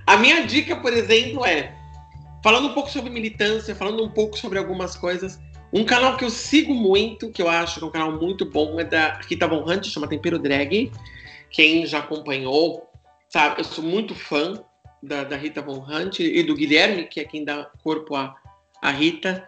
A 0.07 0.17
minha 0.19 0.47
dica, 0.47 0.77
por 0.77 0.93
exemplo, 0.93 1.45
é 1.47 1.73
falando 2.43 2.69
um 2.69 2.75
pouco 2.75 2.91
sobre 2.91 3.11
militância, 3.11 3.75
falando 3.75 4.05
um 4.05 4.09
pouco 4.09 4.39
sobre 4.39 4.59
algumas 4.59 4.97
coisas. 4.97 5.39
Um 5.73 5.85
canal 5.85 6.17
que 6.17 6.25
eu 6.25 6.31
sigo 6.31 6.73
muito, 6.73 7.31
que 7.31 7.43
eu 7.43 7.49
acho 7.49 7.79
que 7.79 7.85
é 7.85 7.87
um 7.87 7.91
canal 7.91 8.13
muito 8.13 8.47
bom, 8.47 8.81
é 8.81 8.85
da 8.85 9.21
Rita 9.29 9.47
Von 9.47 9.65
Hunt, 9.65 9.87
chama 9.87 10.09
Tempero 10.09 10.39
Drag. 10.39 10.91
Quem 11.51 11.87
já 11.87 11.99
acompanhou, 11.99 12.89
sabe, 13.29 13.61
eu 13.61 13.65
sou 13.65 13.85
muito 13.85 14.15
fã 14.15 14.63
da, 15.03 15.25
da 15.25 15.37
Rita 15.37 15.61
Von 15.61 15.85
Hunt 15.87 16.21
e 16.21 16.43
do 16.43 16.55
Guilherme, 16.55 17.05
que 17.05 17.21
é 17.21 17.25
quem 17.25 17.45
dá 17.45 17.71
corpo 17.83 18.15
a, 18.15 18.35
a 18.81 18.91
Rita. 18.91 19.47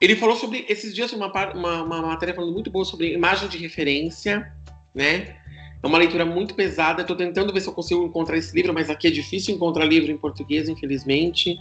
Ele 0.00 0.16
falou 0.16 0.34
sobre, 0.34 0.64
esses 0.66 0.94
dias, 0.94 1.12
uma, 1.12 1.30
uma, 1.52 1.82
uma 1.82 2.02
matéria 2.02 2.34
falando 2.34 2.52
muito 2.52 2.70
boa 2.70 2.84
sobre 2.84 3.12
imagem 3.12 3.48
de 3.48 3.58
referência, 3.58 4.50
né? 4.94 5.36
É 5.82 5.86
uma 5.86 5.98
leitura 5.98 6.24
muito 6.24 6.54
pesada. 6.54 7.02
Estou 7.02 7.16
tentando 7.16 7.52
ver 7.52 7.60
se 7.60 7.68
eu 7.68 7.72
consigo 7.72 8.04
encontrar 8.04 8.36
esse 8.36 8.54
livro, 8.54 8.72
mas 8.72 8.88
aqui 8.88 9.08
é 9.08 9.10
difícil 9.10 9.54
encontrar 9.54 9.84
livro 9.84 10.10
em 10.10 10.16
português, 10.16 10.68
infelizmente. 10.68 11.58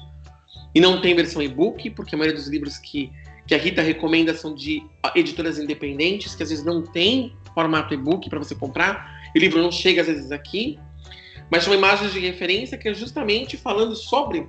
E 0.74 0.80
não 0.80 1.02
tem 1.02 1.16
versão 1.16 1.42
e-book, 1.42 1.90
porque 1.92 2.16
a 2.16 2.18
maioria 2.18 2.38
dos 2.38 2.48
livros 2.48 2.78
que, 2.78 3.12
que 3.48 3.56
a 3.56 3.58
Rita 3.58 3.82
recomenda 3.82 4.34
são 4.34 4.54
de 4.54 4.84
editoras 5.16 5.58
independentes, 5.58 6.36
que 6.36 6.44
às 6.44 6.50
vezes 6.50 6.64
não 6.64 6.84
tem 6.84 7.36
formato 7.54 7.94
e-book 7.94 8.30
para 8.30 8.40
você 8.40 8.54
comprar. 8.54 9.20
E 9.34 9.40
o 9.40 9.42
livro 9.42 9.62
não 9.62 9.72
chega 9.72 10.02
às 10.02 10.08
vezes 10.08 10.32
aqui. 10.32 10.80
Mas 11.50 11.64
são 11.64 11.74
imagens 11.74 12.14
de 12.14 12.20
referência 12.20 12.78
que 12.78 12.88
é 12.88 12.94
justamente 12.94 13.58
falando 13.58 13.96
sobre 13.96 14.48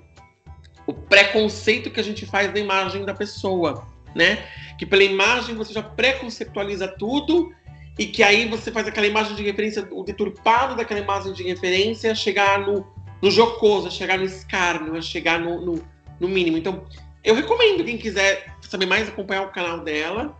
o 0.86 0.92
preconceito 0.92 1.90
que 1.90 2.00
a 2.00 2.02
gente 2.02 2.26
faz 2.26 2.52
da 2.52 2.58
imagem 2.58 3.04
da 3.04 3.14
pessoa, 3.14 3.86
né? 4.14 4.44
Que 4.78 4.84
pela 4.84 5.04
imagem 5.04 5.54
você 5.54 5.72
já 5.72 5.82
preconceptualiza 5.82 6.88
tudo 6.88 7.52
e 7.98 8.06
que 8.06 8.22
aí 8.22 8.48
você 8.48 8.70
faz 8.70 8.86
aquela 8.86 9.06
imagem 9.06 9.34
de 9.34 9.42
referência, 9.42 9.86
o 9.90 10.02
deturpado 10.02 10.74
daquela 10.74 11.00
imagem 11.00 11.32
de 11.32 11.42
referência, 11.42 12.14
chegar 12.14 12.60
no, 12.60 12.86
no 13.22 13.30
jocoso, 13.30 13.90
chegar 13.90 14.18
no 14.18 14.24
escárnio, 14.24 15.02
chegar 15.02 15.38
no, 15.38 15.60
no, 15.60 15.82
no 16.20 16.28
mínimo. 16.28 16.58
Então, 16.58 16.84
eu 17.24 17.34
recomendo 17.34 17.84
quem 17.84 17.98
quiser 17.98 18.54
saber 18.60 18.86
mais 18.86 19.08
acompanhar 19.08 19.42
o 19.42 19.48
canal 19.48 19.80
dela. 19.80 20.38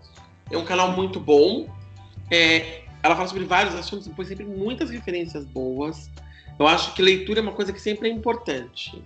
É 0.51 0.57
um 0.57 0.65
canal 0.65 0.93
muito 0.93 1.19
bom. 1.19 1.69
É, 2.31 2.83
ela 3.03 3.17
fala 3.17 3.27
sobre 3.27 3.45
vários 3.45 3.75
assuntos, 3.75 4.07
depois 4.07 4.29
sempre 4.29 4.45
muitas 4.45 4.91
referências 4.91 5.45
boas. 5.45 6.11
Eu 6.59 6.69
acho 6.69 6.95
que 6.95 7.03
leitura 7.03 7.41
é 7.41 7.43
uma 7.43 7.53
coisa 7.53 7.73
que 7.73 7.81
sempre 7.81 8.09
é 8.09 8.13
importante 8.13 9.03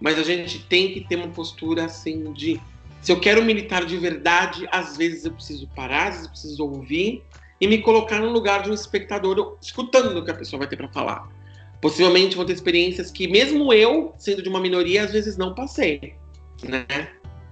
mas 0.00 0.18
a 0.18 0.22
gente 0.22 0.60
tem 0.60 0.92
que 0.92 1.00
ter 1.00 1.16
uma 1.16 1.28
postura 1.28 1.84
assim 1.84 2.32
de 2.32 2.60
se 3.00 3.12
eu 3.12 3.20
quero 3.20 3.42
militar 3.42 3.84
de 3.84 3.96
verdade, 3.96 4.68
às 4.70 4.96
vezes 4.96 5.24
eu 5.24 5.32
preciso 5.32 5.68
parar, 5.68 6.08
às 6.08 6.14
vezes 6.14 6.24
eu 6.24 6.30
preciso 6.30 6.64
ouvir 6.64 7.22
e 7.60 7.66
me 7.66 7.78
colocar 7.78 8.20
no 8.20 8.30
lugar 8.30 8.62
de 8.62 8.70
um 8.70 8.74
espectador, 8.74 9.56
escutando 9.60 10.18
o 10.18 10.24
que 10.24 10.30
a 10.30 10.34
pessoa 10.34 10.58
vai 10.58 10.68
ter 10.68 10.76
para 10.76 10.88
falar. 10.88 11.28
Possivelmente 11.80 12.36
vão 12.36 12.44
ter 12.44 12.52
experiências 12.52 13.10
que, 13.10 13.28
mesmo 13.28 13.72
eu, 13.72 14.12
sendo 14.18 14.42
de 14.42 14.48
uma 14.48 14.60
minoria, 14.60 15.04
às 15.04 15.12
vezes 15.12 15.36
não 15.36 15.54
passei. 15.54 16.14
Né? 16.62 16.86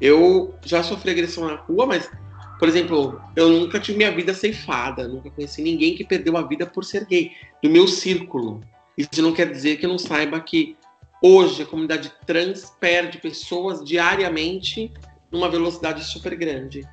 Eu 0.01 0.55
já 0.65 0.83
sofri 0.83 1.13
agressão 1.13 1.47
na 1.47 1.57
rua, 1.57 1.87
mas, 1.87 2.11
por 2.59 2.69
exemplo, 2.69 3.21
eu 3.37 3.49
nunca 3.49 3.79
tive 3.79 3.99
minha 3.99 4.11
vida 4.11 4.35
ceifada, 4.35 5.07
nunca 5.07 5.31
conheci 5.31 5.63
ninguém 5.63 5.95
que 5.95 6.05
perdeu 6.05 6.37
a 6.37 6.43
vida 6.43 6.67
por 6.67 6.85
ser 6.85 7.07
gay, 7.07 7.31
do 7.63 7.71
meu 7.71 7.87
círculo. 7.87 8.61
Isso 8.99 9.23
não 9.23 9.33
quer 9.33 9.51
dizer 9.51 9.77
que 9.77 9.87
eu 9.87 9.91
não 9.91 9.99
saiba 9.99 10.41
que 10.41 10.77
Hoje, 11.23 11.63
a 11.63 11.67
comunidade 11.67 12.13
trans 12.27 12.73
perde 12.79 13.19
pessoas 13.19 13.83
diariamente 13.83 14.93
numa 15.33 15.49
velocidade 15.49 16.05
super 16.05 16.37
grande. 16.37 16.87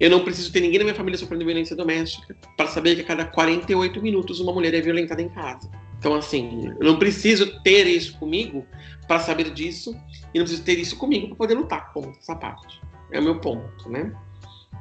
Eu 0.00 0.10
não 0.10 0.24
preciso 0.24 0.50
ter 0.52 0.60
ninguém 0.60 0.78
na 0.78 0.84
minha 0.84 0.94
família 0.96 1.18
sofrendo 1.18 1.44
violência 1.44 1.76
doméstica 1.76 2.34
para 2.56 2.66
saber 2.68 2.96
que 2.96 3.02
a 3.02 3.04
cada 3.04 3.24
48 3.26 4.02
minutos 4.02 4.40
uma 4.40 4.52
mulher 4.52 4.74
é 4.74 4.80
violentada 4.80 5.20
em 5.20 5.28
casa. 5.28 5.70
Então, 6.06 6.14
assim, 6.14 6.72
eu 6.78 6.86
não 6.86 7.00
preciso 7.00 7.60
ter 7.62 7.84
isso 7.84 8.16
comigo 8.16 8.64
para 9.08 9.18
saber 9.18 9.50
disso 9.50 9.90
e 10.32 10.38
não 10.38 10.44
preciso 10.44 10.62
ter 10.62 10.78
isso 10.78 10.96
comigo 10.96 11.26
para 11.26 11.36
poder 11.36 11.54
lutar 11.54 11.92
contra 11.92 12.12
essa 12.12 12.36
parte. 12.36 12.80
É 13.10 13.18
o 13.18 13.24
meu 13.24 13.40
ponto, 13.40 13.90
né? 13.90 14.12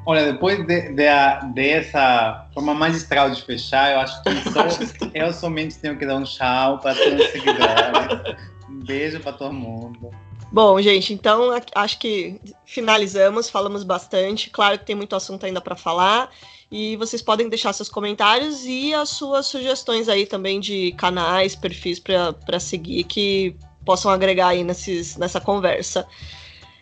Olha, 0.06 0.32
depois 0.32 0.60
de, 0.68 0.82
de, 0.92 1.54
dessa 1.56 2.48
forma 2.54 2.76
magistral 2.76 3.32
de 3.32 3.42
fechar, 3.42 3.94
eu 3.94 4.00
acho 4.02 4.22
que 4.22 4.30
só, 4.52 4.68
eu 5.16 5.34
somente 5.34 5.80
tenho 5.80 5.98
que 5.98 6.06
dar 6.06 6.18
um 6.18 6.24
tchau 6.24 6.78
para 6.78 6.94
todos 6.94 7.26
os 7.26 7.32
seguidores. 7.32 8.38
Um 8.70 8.80
beijo 8.82 9.20
para 9.20 9.34
todo 9.34 9.52
mundo. 9.52 10.12
Bom, 10.52 10.80
gente, 10.80 11.12
então 11.12 11.50
acho 11.74 11.98
que 11.98 12.40
finalizamos, 12.68 13.50
falamos 13.50 13.84
bastante. 13.84 14.52
Claro 14.52 14.78
que 14.78 14.86
tem 14.86 14.96
muito 14.96 15.16
assunto 15.16 15.44
ainda 15.44 15.60
para 15.60 15.76
falar. 15.76 16.30
E 16.72 16.96
vocês 16.98 17.22
podem 17.22 17.48
deixar 17.48 17.74
seus 17.74 17.90
comentários 17.90 18.66
e 18.66 18.94
as 18.94 19.10
suas 19.10 19.46
sugestões 19.46 20.10
aí 20.10 20.26
também 20.26 20.60
de 20.60 20.92
canais, 20.94 21.56
perfis 21.56 22.00
para 22.00 22.60
seguir 22.60 23.04
que 23.04 23.56
possam 23.86 24.12
agregar 24.12 24.48
aí 24.48 24.64
nesses, 24.64 25.16
nessa 25.16 25.40
conversa. 25.40 26.08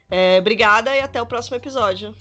É, 0.09 0.39
obrigada 0.39 0.95
e 0.95 1.01
até 1.01 1.21
o 1.21 1.25
próximo 1.25 1.57
episódio. 1.57 2.15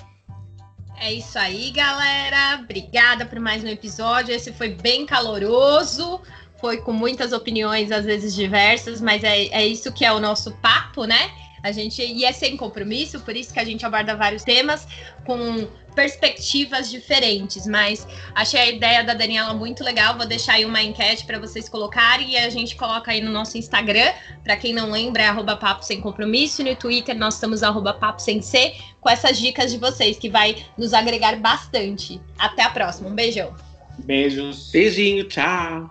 É 0.99 1.13
isso 1.13 1.39
aí, 1.39 1.71
galera. 1.71 2.61
Obrigada 2.63 3.27
por 3.27 3.39
mais 3.41 3.65
um 3.65 3.69
episódio. 3.69 4.35
Esse 4.35 4.53
foi 4.53 4.69
bem 4.69 5.05
caloroso, 5.05 6.21
foi 6.61 6.79
com 6.79 6.93
muitas 6.93 7.33
opiniões, 7.33 7.91
às 7.91 8.05
vezes 8.05 8.35
diversas, 8.35 9.01
mas 9.01 9.25
é, 9.25 9.47
é 9.47 9.67
isso 9.67 9.93
que 9.93 10.05
é 10.05 10.13
o 10.13 10.21
nosso 10.21 10.53
papo, 10.59 11.05
né? 11.05 11.31
A 11.63 11.71
gente 11.71 12.03
e 12.03 12.25
é 12.25 12.33
sem 12.33 12.57
compromisso, 12.57 13.21
por 13.21 13.37
isso 13.37 13.53
que 13.53 13.61
a 13.61 13.65
gente 13.65 13.85
aborda 13.87 14.17
vários 14.17 14.43
temas 14.43 14.87
com 15.25 15.69
perspectivas 15.95 16.91
diferentes, 16.91 17.67
mas 17.67 18.07
achei 18.35 18.61
a 18.61 18.67
ideia 18.69 19.05
da 19.05 19.15
Daniela 19.15 19.55
muito 19.55 19.85
legal. 19.85 20.17
Vou 20.17 20.27
deixar 20.27 20.55
aí 20.55 20.65
uma 20.65 20.83
enquete 20.83 21.25
para 21.25 21.39
vocês 21.39 21.69
colocarem 21.69 22.33
e 22.33 22.37
a 22.37 22.51
gente 22.51 22.77
coloca 22.77 23.11
aí 23.11 23.21
no 23.21 23.31
nosso 23.31 23.57
Instagram. 23.57 24.13
Para 24.43 24.57
quem 24.57 24.73
não 24.73 24.91
lembra, 24.91 25.23
é 25.23 25.27
arroba 25.27 25.57
papo 25.57 25.85
sem 25.85 26.01
compromisso. 26.01 26.63
E 26.63 26.65
no 26.65 26.77
Twitter 26.77 27.17
nós 27.17 27.35
estamos 27.35 27.63
arroba 27.63 27.95
papo 27.95 28.21
sem 28.21 28.41
C, 28.43 28.75
com 29.01 29.09
essas 29.09 29.39
dicas 29.39 29.71
de 29.71 29.79
vocês, 29.79 30.19
que 30.19 30.29
vai 30.29 30.57
nos 30.77 30.93
agregar 30.93 31.37
bastante. 31.37 32.21
Até 32.39 32.63
a 32.63 32.71
próxima. 32.71 33.09
Um 33.09 33.15
beijão. 33.15 33.55
Beijos. 33.99 34.71
Beijinho, 34.71 35.25
tchau. 35.25 35.91